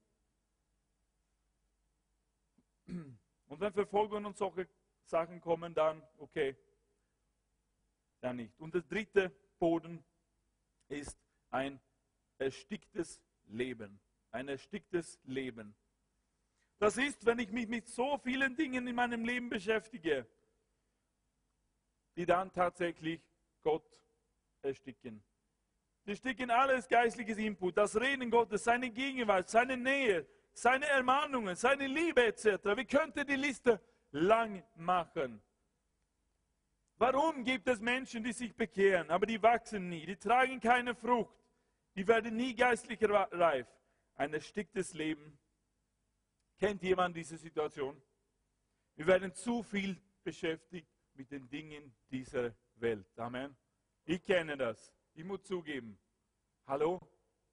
Und 2.88 3.60
wenn 3.60 3.74
Verfolgung 3.74 4.26
und 4.26 4.36
solche 4.36 4.68
Sachen 5.04 5.40
kommen, 5.40 5.76
dann 5.76 6.02
okay, 6.18 6.58
da 8.22 8.34
nicht. 8.34 8.60
Und 8.60 8.74
der 8.74 8.82
dritte 8.82 9.32
Boden 9.60 10.04
ist 10.88 11.18
ein 11.52 11.80
ersticktes 12.40 13.22
Leben. 13.48 14.00
Ein 14.32 14.48
ersticktes 14.48 15.20
Leben. 15.24 15.76
Das 16.80 16.98
ist, 16.98 17.26
wenn 17.26 17.40
ich 17.40 17.52
mich 17.52 17.68
mit 17.68 17.88
so 17.88 18.18
vielen 18.18 18.56
Dingen 18.56 18.86
in 18.88 18.96
meinem 18.96 19.24
Leben 19.24 19.50
beschäftige, 19.50 20.28
die 22.16 22.26
dann 22.26 22.52
tatsächlich 22.52 23.22
Gott 23.64 24.02
ersticken. 24.62 25.24
Die 26.06 26.12
ersticken 26.12 26.52
alles 26.52 26.88
geistliches 26.88 27.38
Input, 27.38 27.78
das 27.78 28.00
Reden 28.00 28.30
Gottes, 28.30 28.64
seine 28.64 28.90
Gegenwart, 28.90 29.50
seine 29.50 29.78
Nähe, 29.78 30.28
seine 30.54 30.86
Ermahnungen, 30.86 31.56
seine 31.56 31.88
Liebe 31.88 32.26
etc. 32.26 32.64
Wir 32.76 32.86
könnten 32.86 33.26
die 33.26 33.36
Liste 33.36 33.82
lang 34.12 34.64
machen. 34.76 35.42
Warum 36.98 37.44
gibt 37.44 37.68
es 37.68 37.82
Menschen, 37.82 38.24
die 38.24 38.32
sich 38.32 38.56
bekehren, 38.56 39.10
aber 39.10 39.26
die 39.26 39.42
wachsen 39.42 39.90
nie, 39.90 40.06
die 40.06 40.16
tragen 40.16 40.60
keine 40.60 40.96
Frucht, 40.96 41.36
die 41.96 42.08
werden 42.08 42.36
nie 42.36 42.56
geistlich 42.56 43.00
reif? 43.02 43.68
Ein 44.16 44.34
ersticktes 44.34 44.94
Leben. 44.94 45.38
Kennt 46.58 46.82
jemand 46.84 47.16
diese 47.16 47.38
Situation? 47.38 48.02
Wir 48.96 49.08
werden 49.08 49.34
zu 49.34 49.64
viel 49.64 50.02
beschäftigt 50.24 50.90
mit 51.14 51.32
den 51.32 51.50
Dingen 51.50 51.96
dieser 52.10 52.56
Welt. 52.76 53.08
Amen. 53.18 53.56
Ich 54.06 54.24
kenne 54.24 54.56
das. 54.56 54.94
Ich 55.14 55.24
muss 55.24 55.44
zugeben. 55.44 55.98
Hallo? 56.68 57.00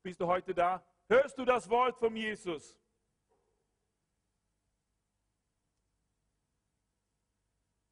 Bist 0.03 0.21
du 0.21 0.27
heute 0.27 0.55
da? 0.55 0.85
Hörst 1.09 1.37
du 1.39 1.45
das 1.45 1.69
Wort 1.69 1.99
von 1.99 2.15
Jesus? 2.17 2.79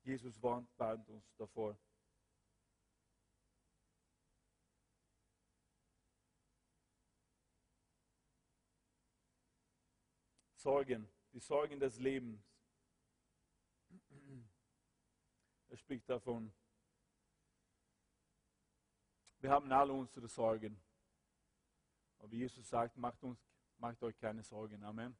Jesus 0.02 0.42
warnt, 0.42 0.68
uns 1.08 1.36
davor. 1.36 1.78
Sorgen, 10.60 11.08
die 11.32 11.40
Sorgen 11.40 11.80
des 11.80 11.98
Lebens. 11.98 12.38
Er 15.70 15.76
spricht 15.78 16.06
davon. 16.08 16.52
Wir 19.38 19.50
haben 19.50 19.72
alle 19.72 19.94
unsere 19.94 20.28
Sorgen. 20.28 20.78
Aber 22.18 22.34
Jesus 22.34 22.68
sagt, 22.68 22.98
macht, 22.98 23.22
uns, 23.22 23.38
macht 23.78 24.02
euch 24.02 24.18
keine 24.18 24.42
Sorgen. 24.42 24.84
Amen. 24.84 25.16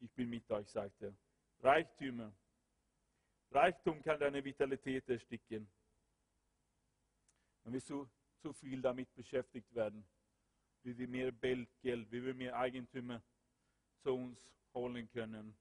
Ich 0.00 0.12
bin 0.12 0.28
mit 0.28 0.50
euch, 0.50 0.68
sagt 0.68 1.00
er. 1.00 1.16
Reichtümer, 1.60 2.30
Reichtum 3.50 4.02
kann 4.02 4.20
deine 4.20 4.44
Vitalität 4.44 5.08
ersticken. 5.08 5.66
Wenn 7.62 7.72
wir 7.72 7.82
zu, 7.82 8.10
zu 8.40 8.52
viel 8.52 8.82
damit 8.82 9.14
beschäftigt 9.14 9.74
werden, 9.74 10.06
wie 10.82 10.98
wir 10.98 11.08
mehr 11.08 11.32
Geld, 11.32 12.12
wie 12.12 12.22
wir 12.22 12.34
mehr 12.34 12.54
Eigentümer 12.58 13.22
zu 14.04 14.14
uns 14.14 14.50
holen 14.74 15.10
können, 15.10 15.56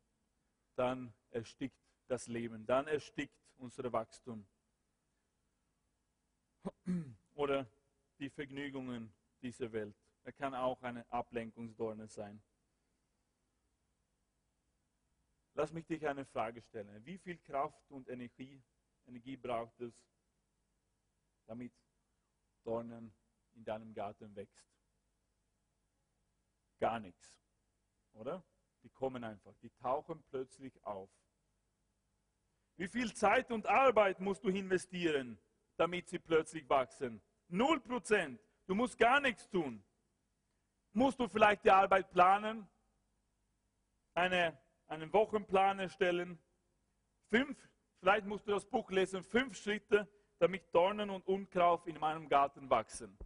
dann 0.76 1.14
erstickt 1.32 1.80
das 2.08 2.28
Leben, 2.28 2.66
dann 2.66 2.88
erstickt 2.88 3.40
unser 3.58 3.92
Wachstum. 3.92 4.46
Oder 7.36 7.66
die 8.20 8.30
Vergnügungen 8.30 9.14
dieser 9.42 9.72
Welt. 9.72 9.96
Er 10.24 10.34
kann 10.34 10.54
auch 10.54 10.82
eine 10.82 11.10
Ablenkungsdorne 11.10 12.08
sein. 12.08 12.42
Lass 15.54 15.72
mich 15.72 15.86
dich 15.86 16.06
eine 16.06 16.26
Frage 16.26 16.62
stellen. 16.62 17.06
Wie 17.06 17.18
viel 17.18 17.38
Kraft 17.38 17.90
und 17.92 18.10
Energie, 18.10 18.62
Energie 19.06 19.38
braucht 19.38 19.80
es, 19.80 19.94
damit 21.46 21.74
Dornen 22.64 23.14
in 23.54 23.64
deinem 23.64 23.94
Garten 23.94 24.36
wächst? 24.36 24.68
Gar 26.80 27.00
nichts, 27.00 27.43
oder? 28.14 28.44
Die 28.84 28.90
kommen 28.90 29.24
einfach, 29.24 29.56
die 29.62 29.70
tauchen 29.82 30.24
plötzlich 30.30 30.84
auf. 30.84 31.10
Wie 32.76 32.88
viel 32.88 33.14
Zeit 33.14 33.52
und 33.52 33.68
Arbeit 33.68 34.20
musst 34.20 34.44
du 34.44 34.50
investieren, 34.50 35.38
damit 35.78 36.10
sie 36.10 36.20
plötzlich 36.20 36.68
wachsen? 36.70 37.22
Null 37.48 37.80
Prozent. 37.80 38.42
Du 38.66 38.76
musst 38.76 38.98
gar 38.98 39.20
nichts 39.20 39.48
tun. 39.50 39.84
Musst 40.92 41.20
du 41.20 41.28
vielleicht 41.28 41.64
die 41.64 41.72
Arbeit 41.72 42.10
planen? 42.12 42.68
Eine 44.16 44.58
einen 44.94 45.12
Wochenplan 45.12 45.80
erstellen. 45.80 46.40
Fünf, 47.30 47.58
vielleicht 48.00 48.26
musst 48.26 48.48
du 48.48 48.52
das 48.52 48.66
Buch 48.66 48.90
lesen, 48.92 49.24
fünf 49.24 49.58
Schritte, 49.58 50.08
damit 50.40 50.64
Dornen 50.74 51.10
und 51.10 51.26
Unkraut 51.28 51.88
in 51.88 52.00
meinem 52.00 52.28
Garten 52.30 52.70
wachsen. 52.70 53.18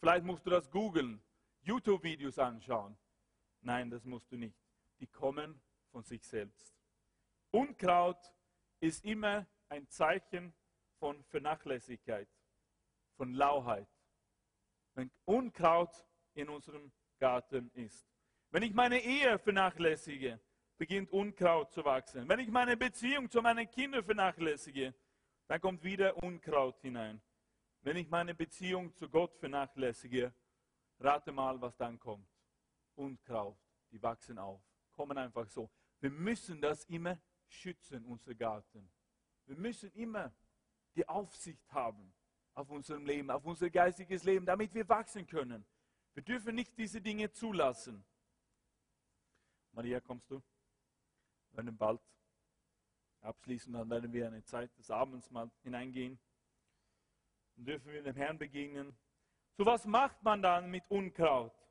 Vielleicht 0.00 0.24
musst 0.24 0.44
du 0.46 0.50
das 0.50 0.70
googeln, 0.70 1.22
YouTube-Videos 1.62 2.38
anschauen. 2.38 2.96
Nein, 3.62 3.90
das 3.90 4.04
musst 4.04 4.30
du 4.30 4.36
nicht. 4.36 4.56
Die 5.00 5.06
kommen 5.06 5.60
von 5.90 6.02
sich 6.04 6.24
selbst. 6.24 6.74
Unkraut 7.50 8.18
ist 8.80 9.04
immer 9.04 9.46
ein 9.68 9.88
Zeichen 9.88 10.52
von 10.98 11.22
Vernachlässigkeit, 11.24 12.28
von 13.16 13.34
Lauheit. 13.34 13.88
Wenn 14.94 15.10
Unkraut 15.24 16.06
in 16.34 16.48
unserem 16.48 16.92
Garten 17.18 17.70
ist. 17.74 18.06
Wenn 18.50 18.62
ich 18.62 18.74
meine 18.74 19.00
Ehe 19.00 19.38
vernachlässige, 19.38 20.40
beginnt 20.76 21.10
Unkraut 21.10 21.70
zu 21.72 21.84
wachsen. 21.84 22.28
Wenn 22.28 22.40
ich 22.40 22.50
meine 22.50 22.76
Beziehung 22.76 23.30
zu 23.30 23.40
meinen 23.40 23.70
Kindern 23.70 24.04
vernachlässige, 24.04 24.94
dann 25.46 25.60
kommt 25.60 25.82
wieder 25.84 26.16
Unkraut 26.22 26.80
hinein. 26.80 27.22
Wenn 27.82 27.96
ich 27.96 28.08
meine 28.08 28.34
Beziehung 28.34 28.94
zu 28.94 29.08
Gott 29.08 29.36
vernachlässige, 29.36 30.34
rate 30.98 31.32
mal, 31.32 31.60
was 31.60 31.76
dann 31.76 31.98
kommt. 31.98 32.31
Unkraut, 33.02 33.58
die 33.90 34.02
wachsen 34.02 34.38
auf, 34.38 34.62
kommen 34.92 35.18
einfach 35.18 35.46
so. 35.48 35.70
Wir 36.00 36.10
müssen 36.10 36.60
das 36.60 36.84
immer 36.84 37.20
schützen, 37.48 38.04
unser 38.04 38.34
Garten. 38.34 38.90
Wir 39.46 39.56
müssen 39.56 39.90
immer 39.92 40.32
die 40.94 41.08
Aufsicht 41.08 41.70
haben 41.72 42.14
auf 42.54 42.70
unserem 42.70 43.04
Leben, 43.04 43.30
auf 43.30 43.44
unser 43.44 43.70
geistiges 43.70 44.24
Leben, 44.24 44.46
damit 44.46 44.74
wir 44.74 44.88
wachsen 44.88 45.26
können. 45.26 45.64
Wir 46.14 46.22
dürfen 46.22 46.54
nicht 46.54 46.76
diese 46.76 47.00
Dinge 47.00 47.32
zulassen. 47.32 48.04
Maria, 49.72 50.00
kommst 50.00 50.30
du? 50.30 50.42
Wir 51.50 51.64
werden 51.64 51.76
bald 51.76 52.00
abschließen, 53.20 53.72
dann 53.72 53.88
werden 53.88 54.12
wir 54.12 54.26
eine 54.26 54.44
Zeit 54.44 54.76
des 54.78 54.90
Abends 54.90 55.30
mal 55.30 55.50
hineingehen. 55.62 56.18
Dann 57.56 57.64
dürfen 57.64 57.92
wir 57.92 58.02
dem 58.02 58.16
Herrn 58.16 58.38
begegnen. 58.38 58.96
So 59.56 59.66
was 59.66 59.86
macht 59.86 60.22
man 60.22 60.42
dann 60.42 60.70
mit 60.70 60.84
Unkraut? 60.88 61.61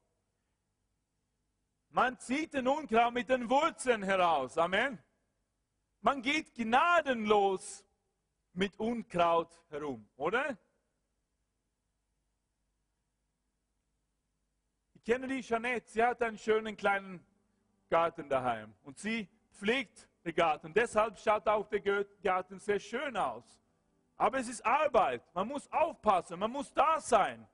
Man 1.94 2.18
zieht 2.20 2.54
den 2.54 2.68
Unkraut 2.68 3.14
mit 3.14 3.28
den 3.28 3.50
Wurzeln 3.50 4.02
heraus. 4.02 4.58
Amen. 4.58 4.98
Man 6.00 6.22
geht 6.22 6.56
gnadenlos 6.56 7.86
mit 8.54 8.80
Unkraut 8.80 9.62
herum, 9.70 10.08
oder? 10.16 10.58
Ich 14.94 15.04
kenne 15.04 15.28
die 15.28 15.42
Jeanette, 15.42 15.90
sie 15.90 16.02
hat 16.02 16.22
einen 16.22 16.38
schönen 16.38 16.78
kleinen 16.78 17.26
Garten 17.90 18.30
daheim. 18.30 18.74
Und 18.84 18.98
sie 18.98 19.28
pflegt 19.52 20.08
den 20.24 20.34
Garten. 20.34 20.74
Deshalb 20.74 21.20
schaut 21.20 21.46
auch 21.48 21.68
der 21.68 22.06
Garten 22.24 22.60
sehr 22.60 22.80
schön 22.80 23.18
aus. 23.18 23.60
Aber 24.16 24.40
es 24.40 24.48
ist 24.48 24.66
Arbeit. 24.66 25.24
Man 25.34 25.48
muss 25.48 25.70
aufpassen, 25.72 26.40
man 26.40 26.52
muss 26.52 26.74
da 26.74 27.02
sein. 27.02 27.46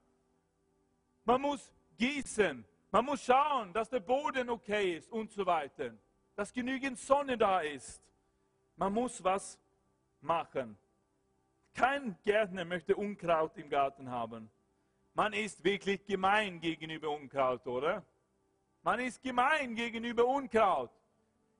Man 1.24 1.42
muss 1.42 1.74
gießen, 1.98 2.64
man 2.92 3.06
muss 3.06 3.26
schauen, 3.26 3.74
dass 3.74 3.90
der 3.90 4.00
Boden 4.00 4.50
okay 4.50 4.98
ist 4.98 5.12
und 5.12 5.32
so 5.32 5.46
weiter. 5.46 5.94
Dass 6.36 6.54
genügend 6.54 6.98
Sonne 6.98 7.38
da 7.38 7.60
ist. 7.60 8.02
Man 8.76 8.94
muss 8.94 9.24
was 9.24 9.60
machen. 10.22 10.78
Kein 11.74 12.18
Gärtner 12.24 12.66
möchte 12.66 12.96
Unkraut 12.96 13.58
im 13.58 13.70
Garten 13.70 14.10
haben. 14.10 14.50
Man 15.14 15.34
ist 15.34 15.64
wirklich 15.64 16.06
gemein 16.06 16.62
gegenüber 16.62 17.10
Unkraut, 17.10 17.66
oder? 17.68 18.06
Man 18.84 19.00
ist 19.00 19.22
gemein 19.22 19.76
gegenüber 19.76 20.26
Unkraut. 20.26 20.92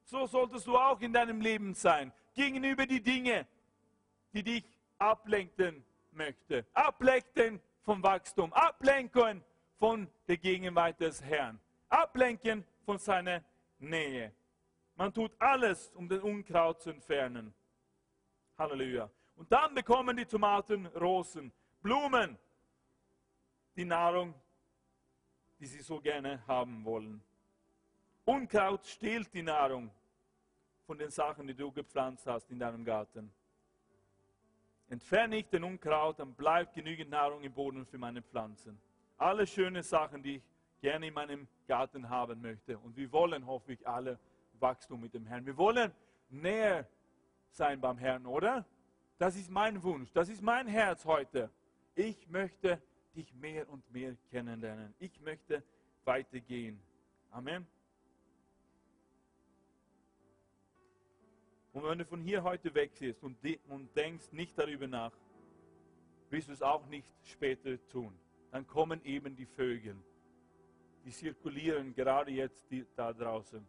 So 0.04 0.26
solltest 0.28 0.66
du 0.68 0.78
auch 0.78 1.02
in 1.02 1.12
deinem 1.12 1.42
Leben 1.42 1.74
sein. 1.74 2.14
Gegenüber 2.34 2.86
die 2.86 3.02
Dinge, 3.02 3.46
die 4.34 4.44
dich 4.44 4.64
ablenken 4.98 5.84
möchte. 6.12 6.66
Ablenken 6.74 7.60
vom 7.84 8.02
Wachstum. 8.02 8.54
Ablenken 8.54 9.44
von 9.78 10.10
der 10.28 10.38
Gegenwart 10.38 11.00
des 11.00 11.22
Herrn. 11.24 11.60
Ablenken 11.90 12.66
von 12.86 12.98
seiner 12.98 13.44
Nähe. 13.80 14.34
Man 14.96 15.14
tut 15.14 15.32
alles, 15.40 15.92
um 15.92 16.10
den 16.10 16.22
Unkraut 16.22 16.82
zu 16.82 16.90
entfernen. 16.90 17.54
Halleluja. 18.58 19.10
Und 19.36 19.52
dann 19.52 19.76
bekommen 19.76 20.18
die 20.18 20.26
Tomaten 20.26 20.88
Rosen, 20.88 21.52
Blumen, 21.82 22.38
die 23.76 23.86
Nahrung, 23.86 24.34
die 25.60 25.68
sie 25.68 25.82
so 25.82 26.00
gerne 26.00 26.46
haben 26.48 26.84
wollen. 26.84 27.22
Unkraut 28.26 28.86
stehlt 28.86 29.32
die 29.34 29.44
Nahrung 29.44 29.92
von 30.88 30.98
den 30.98 31.12
Sachen, 31.12 31.46
die 31.48 31.54
du 31.54 31.72
gepflanzt 31.72 32.26
hast 32.26 32.50
in 32.50 32.60
deinem 32.60 32.84
Garten. 32.84 33.32
Entferne 34.90 35.38
ich 35.38 35.48
den 35.50 35.64
Unkraut, 35.64 36.20
dann 36.20 36.34
bleibt 36.34 36.74
genügend 36.74 37.12
Nahrung 37.12 37.44
im 37.44 37.54
Boden 37.54 37.86
für 37.86 37.98
meine 37.98 38.22
Pflanzen. 38.22 38.80
Alle 39.18 39.48
schöne 39.48 39.84
Sachen, 39.84 40.22
die 40.22 40.36
ich 40.38 40.44
gerne 40.80 41.08
in 41.08 41.14
meinem 41.14 41.48
Garten 41.68 42.10
haben 42.10 42.42
möchte. 42.42 42.78
Und 42.78 42.96
wir 42.96 43.12
wollen, 43.12 43.46
hoffe 43.46 43.74
ich, 43.74 43.88
alle 43.88 44.20
Wachstum 44.60 45.02
mit 45.02 45.14
dem 45.14 45.26
Herrn. 45.26 45.46
Wir 45.46 45.58
wollen 45.58 45.92
näher 46.30 46.88
sein 47.50 47.82
beim 47.82 47.98
Herrn, 47.98 48.26
oder? 48.26 48.66
Das 49.18 49.36
ist 49.36 49.50
mein 49.50 49.82
Wunsch, 49.82 50.12
das 50.14 50.30
ist 50.30 50.42
mein 50.42 50.68
Herz 50.68 51.04
heute. 51.06 51.50
Ich 51.96 52.28
möchte 52.30 52.80
dich 53.16 53.34
mehr 53.34 53.68
und 53.68 53.92
mehr 53.92 54.16
kennenlernen. 54.30 54.94
Ich 55.00 55.20
möchte 55.22 55.64
weitergehen. 56.06 56.80
Amen. 57.32 57.66
Und 61.74 61.84
wenn 61.84 61.98
du 61.98 62.06
von 62.06 62.22
hier 62.22 62.44
heute 62.44 62.74
weggehst 62.74 63.24
und, 63.24 63.38
und 63.68 63.96
denkst 63.96 64.32
nicht 64.32 64.58
darüber 64.58 64.88
nach, 64.88 65.12
wirst 66.30 66.48
du 66.48 66.54
es 66.54 66.62
auch 66.62 66.86
nicht 66.88 67.12
später 67.24 67.78
tun. 67.88 68.18
Dann 68.52 68.66
kommen 68.66 69.04
eben 69.04 69.36
die 69.36 69.46
Vögel. 69.46 69.96
Die 71.06 71.12
zirkulieren 71.12 71.94
gerade 71.94 72.32
jetzt 72.32 72.70
die, 72.72 72.86
da 72.96 73.14
draußen. 73.14 73.66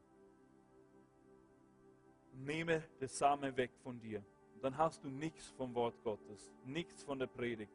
Nehme 2.33 2.83
das 3.01 3.19
Samen 3.19 3.57
weg 3.57 3.71
von 3.83 4.01
dir. 4.01 4.25
Dann 4.63 4.77
hast 4.77 5.05
du 5.05 5.09
nichts 5.09 5.49
vom 5.51 5.75
Wort 5.75 6.03
Gottes, 6.03 6.53
nichts 6.65 7.05
von 7.05 7.19
der 7.19 7.27
Predigt. 7.27 7.73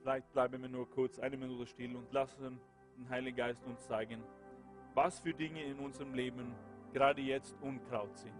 Vielleicht 0.00 0.32
bleiben 0.32 0.62
wir 0.62 0.68
nur 0.68 0.88
kurz 0.90 1.18
eine 1.18 1.36
Minute 1.36 1.66
still 1.66 1.96
und 1.96 2.12
lassen 2.12 2.60
den 2.96 3.08
Heiligen 3.08 3.36
Geist 3.36 3.64
uns 3.64 3.86
zeigen, 3.86 4.22
was 4.94 5.18
für 5.18 5.32
Dinge 5.32 5.64
in 5.64 5.78
unserem 5.78 6.14
Leben 6.14 6.54
gerade 6.92 7.22
jetzt 7.22 7.56
Unkraut 7.62 8.16
sind. 8.16 8.34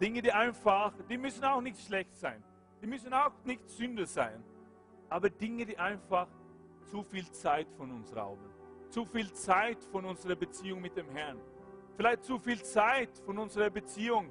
Dinge, 0.00 0.22
die 0.22 0.32
einfach, 0.32 0.94
die 1.10 1.18
müssen 1.18 1.44
auch 1.44 1.60
nicht 1.60 1.78
schlecht 1.80 2.14
sein. 2.14 2.42
Die 2.80 2.86
müssen 2.86 3.12
auch 3.12 3.32
nicht 3.44 3.68
Sünde 3.68 4.06
sein. 4.06 4.42
Aber 5.08 5.30
Dinge, 5.30 5.64
die 5.64 5.78
einfach 5.78 6.28
zu 6.84 7.02
viel 7.02 7.30
Zeit 7.30 7.68
von 7.76 7.90
uns 7.90 8.14
rauben. 8.14 8.44
Zu 8.90 9.04
viel 9.04 9.32
Zeit 9.32 9.82
von 9.84 10.04
unserer 10.04 10.36
Beziehung 10.36 10.80
mit 10.80 10.96
dem 10.96 11.08
Herrn. 11.10 11.38
Vielleicht 11.96 12.24
zu 12.24 12.38
viel 12.38 12.62
Zeit 12.62 13.10
von 13.26 13.38
unserer 13.38 13.70
Beziehung 13.70 14.30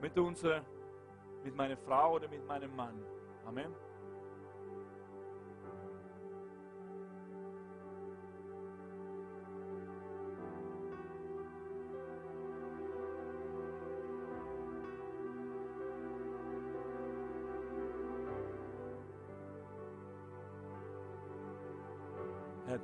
mit, 0.00 0.16
unserer, 0.18 0.62
mit 1.42 1.56
meiner 1.56 1.76
Frau 1.76 2.14
oder 2.14 2.28
mit 2.28 2.46
meinem 2.46 2.74
Mann. 2.76 2.94
Amen. 3.46 3.74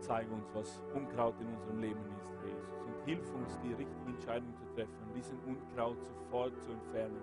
Zeige 0.02 0.32
uns, 0.32 0.52
was 0.52 0.82
Unkraut 0.94 1.40
in 1.40 1.46
unserem 1.54 1.78
Leben 1.78 2.00
ist, 2.18 2.34
Jesus. 2.44 2.80
Und 2.80 3.04
hilf 3.04 3.32
uns, 3.34 3.56
die 3.60 3.72
richtige 3.72 4.06
Entscheidung 4.06 4.52
zu 4.56 4.64
treffen, 4.74 5.14
diesen 5.14 5.38
Unkraut 5.44 6.04
sofort 6.04 6.60
zu 6.60 6.72
entfernen, 6.72 7.22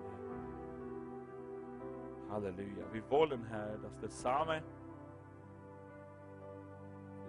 Herr. 2.30 2.36
Halleluja. 2.36 2.86
Wir 2.94 3.10
wollen, 3.10 3.44
Herr, 3.48 3.78
dass 3.80 3.98
der 3.98 4.10
Same, 4.10 4.64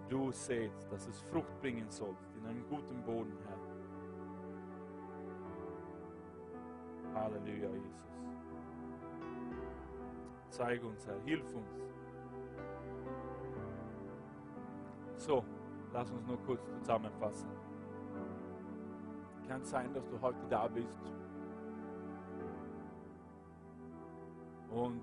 du 0.09 0.31
säst, 0.31 0.86
dass 0.93 1.09
es 1.09 1.20
Frucht 1.22 1.60
bringen 1.60 1.90
soll 1.90 2.14
in 2.39 2.47
einem 2.47 2.64
guten 2.68 3.02
Boden, 3.02 3.36
Herr. 7.12 7.22
Halleluja, 7.22 7.70
Jesus. 7.70 8.06
Zeige 10.51 10.86
uns, 10.86 11.05
Herr, 11.09 11.18
hilf 11.24 11.52
uns. 11.55 11.90
So, 15.20 15.44
lass 15.92 16.10
uns 16.10 16.26
nur 16.26 16.38
kurz 16.47 16.66
zusammenfassen. 16.78 17.51
Kann 19.47 19.62
sein, 19.62 19.92
dass 19.92 20.09
du 20.09 20.18
heute 20.18 20.38
da 20.48 20.66
bist 20.66 20.98
und 24.70 25.02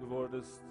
du 0.00 0.08
wurdest 0.08 0.64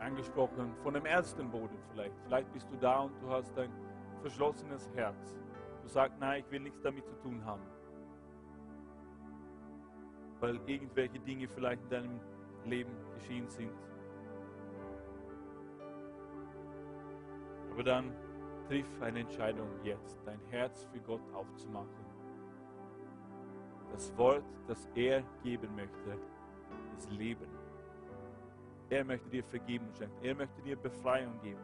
angesprochen 0.00 0.74
von 0.82 0.92
dem 0.92 1.06
ersten 1.06 1.50
Boden 1.50 1.78
vielleicht. 1.92 2.20
Vielleicht 2.26 2.52
bist 2.52 2.68
du 2.70 2.76
da 2.76 3.00
und 3.00 3.12
du 3.22 3.30
hast 3.30 3.58
ein 3.58 3.72
verschlossenes 4.20 4.90
Herz. 4.94 5.34
Du 5.82 5.88
sagst, 5.88 6.20
nein, 6.20 6.44
ich 6.44 6.50
will 6.50 6.60
nichts 6.60 6.82
damit 6.82 7.06
zu 7.06 7.14
tun 7.22 7.42
haben. 7.46 7.62
Weil 10.40 10.60
irgendwelche 10.66 11.18
Dinge 11.20 11.48
vielleicht 11.48 11.82
in 11.84 11.88
deinem 11.88 12.20
Leben 12.66 12.92
geschehen 13.14 13.48
sind. 13.48 13.87
Aber 17.78 17.84
dann 17.84 18.12
triff 18.66 18.88
eine 19.00 19.20
Entscheidung 19.20 19.68
jetzt, 19.84 20.18
dein 20.26 20.40
Herz 20.50 20.88
für 20.92 20.98
Gott 20.98 21.20
aufzumachen. 21.32 22.04
Das 23.92 24.16
Wort, 24.16 24.42
das 24.66 24.88
er 24.96 25.22
geben 25.44 25.76
möchte, 25.76 26.18
ist 26.96 27.08
Leben. 27.12 27.46
Er 28.90 29.04
möchte 29.04 29.30
dir 29.30 29.44
Vergebung 29.44 29.94
schenken. 29.94 30.16
Er 30.24 30.34
möchte 30.34 30.60
dir 30.62 30.74
Befreiung 30.74 31.40
geben. 31.40 31.60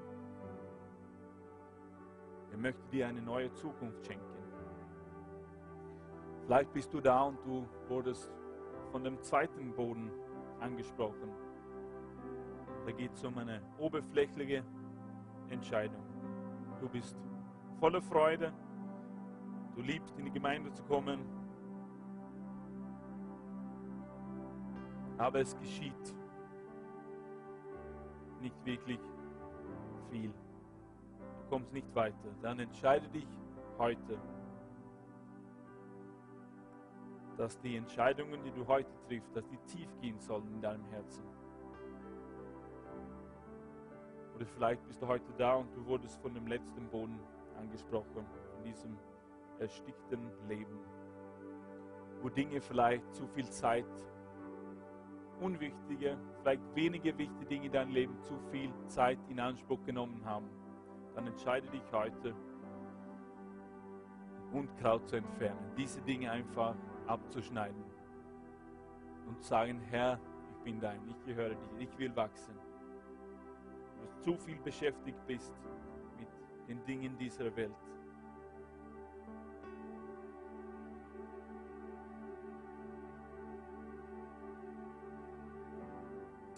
Er 2.52 2.58
möchte 2.58 2.86
dir 2.92 3.08
eine 3.08 3.20
neue 3.20 3.52
Zukunft 3.54 4.06
schenken. 4.06 4.38
Vielleicht 6.44 6.72
bist 6.72 6.94
du 6.94 7.00
da 7.00 7.24
und 7.24 7.44
du 7.44 7.66
wurdest 7.88 8.30
von 8.92 9.02
dem 9.02 9.20
zweiten 9.20 9.74
Boden 9.74 10.12
angesprochen. 10.60 11.32
Da 12.86 12.92
geht 12.92 13.12
es 13.14 13.24
um 13.24 13.36
eine 13.36 13.60
oberflächliche 13.78 14.62
Entscheidung. 15.50 16.02
Du 16.80 16.88
bist 16.88 17.16
voller 17.80 18.02
Freude. 18.02 18.52
Du 19.74 19.82
liebst 19.82 20.16
in 20.18 20.24
die 20.24 20.30
Gemeinde 20.30 20.72
zu 20.72 20.82
kommen. 20.84 21.20
Aber 25.18 25.40
es 25.40 25.56
geschieht 25.58 26.14
nicht 28.40 28.64
wirklich 28.64 29.00
viel. 30.10 30.30
Du 30.30 31.48
kommst 31.48 31.72
nicht 31.72 31.94
weiter. 31.94 32.28
Dann 32.42 32.58
entscheide 32.58 33.08
dich 33.08 33.26
heute, 33.78 34.18
dass 37.36 37.58
die 37.60 37.76
Entscheidungen, 37.76 38.42
die 38.44 38.52
du 38.52 38.66
heute 38.66 38.90
triffst, 39.08 39.34
dass 39.34 39.46
die 39.48 39.58
tief 39.66 39.88
gehen 40.00 40.18
sollen 40.20 40.46
in 40.52 40.60
deinem 40.60 40.84
Herzen. 40.86 41.24
Oder 44.34 44.46
vielleicht 44.46 44.84
bist 44.86 45.00
du 45.00 45.06
heute 45.06 45.32
da 45.38 45.54
und 45.54 45.74
du 45.76 45.84
wurdest 45.86 46.20
von 46.20 46.34
dem 46.34 46.46
letzten 46.46 46.88
Boden 46.88 47.18
angesprochen, 47.58 48.12
von 48.14 48.64
diesem 48.64 48.96
erstickten 49.58 50.30
Leben, 50.48 50.78
wo 52.20 52.28
Dinge 52.28 52.60
vielleicht 52.60 53.14
zu 53.14 53.26
viel 53.28 53.48
Zeit, 53.50 53.86
unwichtige, 55.40 56.16
vielleicht 56.40 56.62
weniger 56.74 57.16
wichtige 57.16 57.46
Dinge 57.46 57.66
in 57.66 57.72
deinem 57.72 57.92
Leben 57.92 58.20
zu 58.22 58.36
viel 58.50 58.72
Zeit 58.86 59.18
in 59.28 59.38
Anspruch 59.38 59.82
genommen 59.84 60.24
haben. 60.24 60.48
Dann 61.14 61.26
entscheide 61.26 61.68
dich 61.68 61.92
heute, 61.92 62.34
Unkraut 64.52 65.08
zu 65.08 65.16
entfernen, 65.16 65.72
diese 65.76 66.00
Dinge 66.02 66.30
einfach 66.30 66.76
abzuschneiden 67.06 67.82
und 69.26 69.42
sagen, 69.42 69.80
Herr, 69.90 70.20
ich 70.50 70.56
bin 70.58 70.80
dein, 70.80 71.00
ich 71.08 71.24
gehöre 71.24 71.50
dir, 71.50 71.78
ich 71.78 71.98
will 71.98 72.14
wachsen. 72.14 72.54
Du 74.04 74.32
zu 74.32 74.36
viel 74.36 74.58
beschäftigt 74.58 75.18
bist 75.26 75.52
mit 76.18 76.28
den 76.68 76.84
Dingen 76.84 77.16
dieser 77.18 77.54
Welt. 77.56 77.74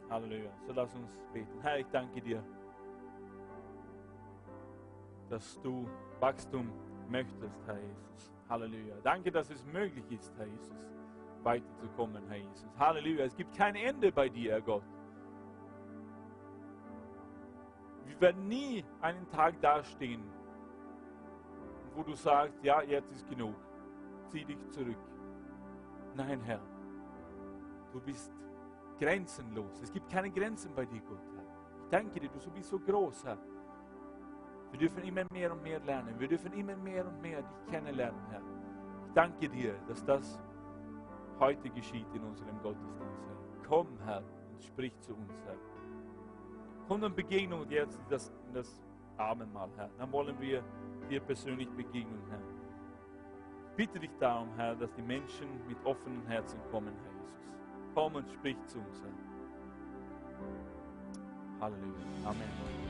Halleluja. 0.08 0.50
So 0.66 0.72
lass 0.72 0.94
uns 0.94 1.20
beten. 1.32 1.60
Herr, 1.60 1.78
ich 1.78 1.86
danke 1.88 2.20
dir, 2.20 2.42
dass 5.28 5.60
du 5.60 5.88
Wachstum 6.20 6.70
möchtest, 7.08 7.66
Herr 7.66 7.78
Jesus. 7.78 8.32
Halleluja. 8.48 8.96
Danke, 9.02 9.30
dass 9.30 9.50
es 9.50 9.64
möglich 9.66 10.04
ist, 10.10 10.32
Herr 10.38 10.46
Jesus, 10.46 10.74
weiterzukommen, 11.42 12.22
Herr 12.28 12.38
Jesus. 12.38 12.68
Halleluja. 12.78 13.24
Es 13.24 13.36
gibt 13.36 13.54
kein 13.56 13.74
Ende 13.74 14.12
bei 14.12 14.28
dir, 14.28 14.52
Herr 14.52 14.62
Gott. 14.62 14.84
Wir 18.18 18.28
werden 18.28 18.48
nie 18.48 18.82
einen 19.02 19.28
Tag 19.28 19.60
dastehen, 19.60 20.22
wo 21.94 22.02
du 22.02 22.14
sagst, 22.14 22.62
ja, 22.62 22.80
jetzt 22.82 23.12
ist 23.12 23.28
genug. 23.28 23.54
Zieh 24.28 24.44
dich 24.44 24.58
zurück. 24.70 24.96
Nein, 26.14 26.40
Herr. 26.40 26.60
Du 27.92 28.00
bist 28.00 28.32
grenzenlos. 28.98 29.82
Es 29.82 29.92
gibt 29.92 30.08
keine 30.10 30.30
Grenzen 30.30 30.74
bei 30.74 30.86
dir, 30.86 31.00
Gott. 31.02 31.20
Ich 31.84 31.90
danke 31.90 32.18
dir, 32.18 32.30
du 32.30 32.50
bist 32.50 32.70
so 32.70 32.78
groß, 32.78 33.24
Herr. 33.24 33.38
Wir 34.70 34.78
dürfen 34.78 35.04
immer 35.04 35.24
mehr 35.30 35.52
und 35.52 35.62
mehr 35.62 35.80
lernen. 35.80 36.18
Wir 36.18 36.28
dürfen 36.28 36.52
immer 36.54 36.76
mehr 36.76 37.06
und 37.06 37.20
mehr 37.20 37.42
dich 37.42 37.66
kennenlernen, 37.70 38.20
Herr. 38.30 38.42
Ich 39.06 39.12
danke 39.12 39.48
dir, 39.48 39.74
dass 39.88 40.04
das 40.04 40.40
heute 41.38 41.68
geschieht 41.70 42.06
in 42.14 42.24
unserem 42.24 42.60
Gottesdienst, 42.62 43.26
Herr. 43.26 43.68
Komm, 43.68 43.98
Herr, 44.04 44.22
und 44.52 44.64
sprich 44.64 44.98
zu 45.00 45.14
uns, 45.14 45.38
Herr. 45.44 45.75
Komm 46.88 47.02
und 47.02 47.16
begegne 47.16 47.56
uns 47.56 47.70
jetzt 47.70 47.98
in 47.98 48.08
das, 48.08 48.32
in 48.46 48.54
das 48.54 48.80
Abendmahl, 49.16 49.68
Herr. 49.76 49.90
Dann 49.98 50.12
wollen 50.12 50.38
wir 50.40 50.62
dir 51.10 51.20
persönlich 51.20 51.68
begegnen, 51.70 52.22
Herr. 52.30 52.40
Bitte 53.76 53.98
dich 53.98 54.10
darum, 54.20 54.48
Herr, 54.56 54.74
dass 54.76 54.92
die 54.94 55.02
Menschen 55.02 55.48
mit 55.66 55.76
offenen 55.84 56.26
Herzen 56.26 56.58
kommen, 56.70 56.94
Herr 57.02 57.12
Jesus. 57.12 57.36
Komm 57.94 58.14
und 58.14 58.30
sprich 58.30 58.56
zu 58.66 58.78
uns, 58.78 59.02
Herr. 59.02 59.10
Halleluja. 61.60 61.94
Amen. 62.24 62.85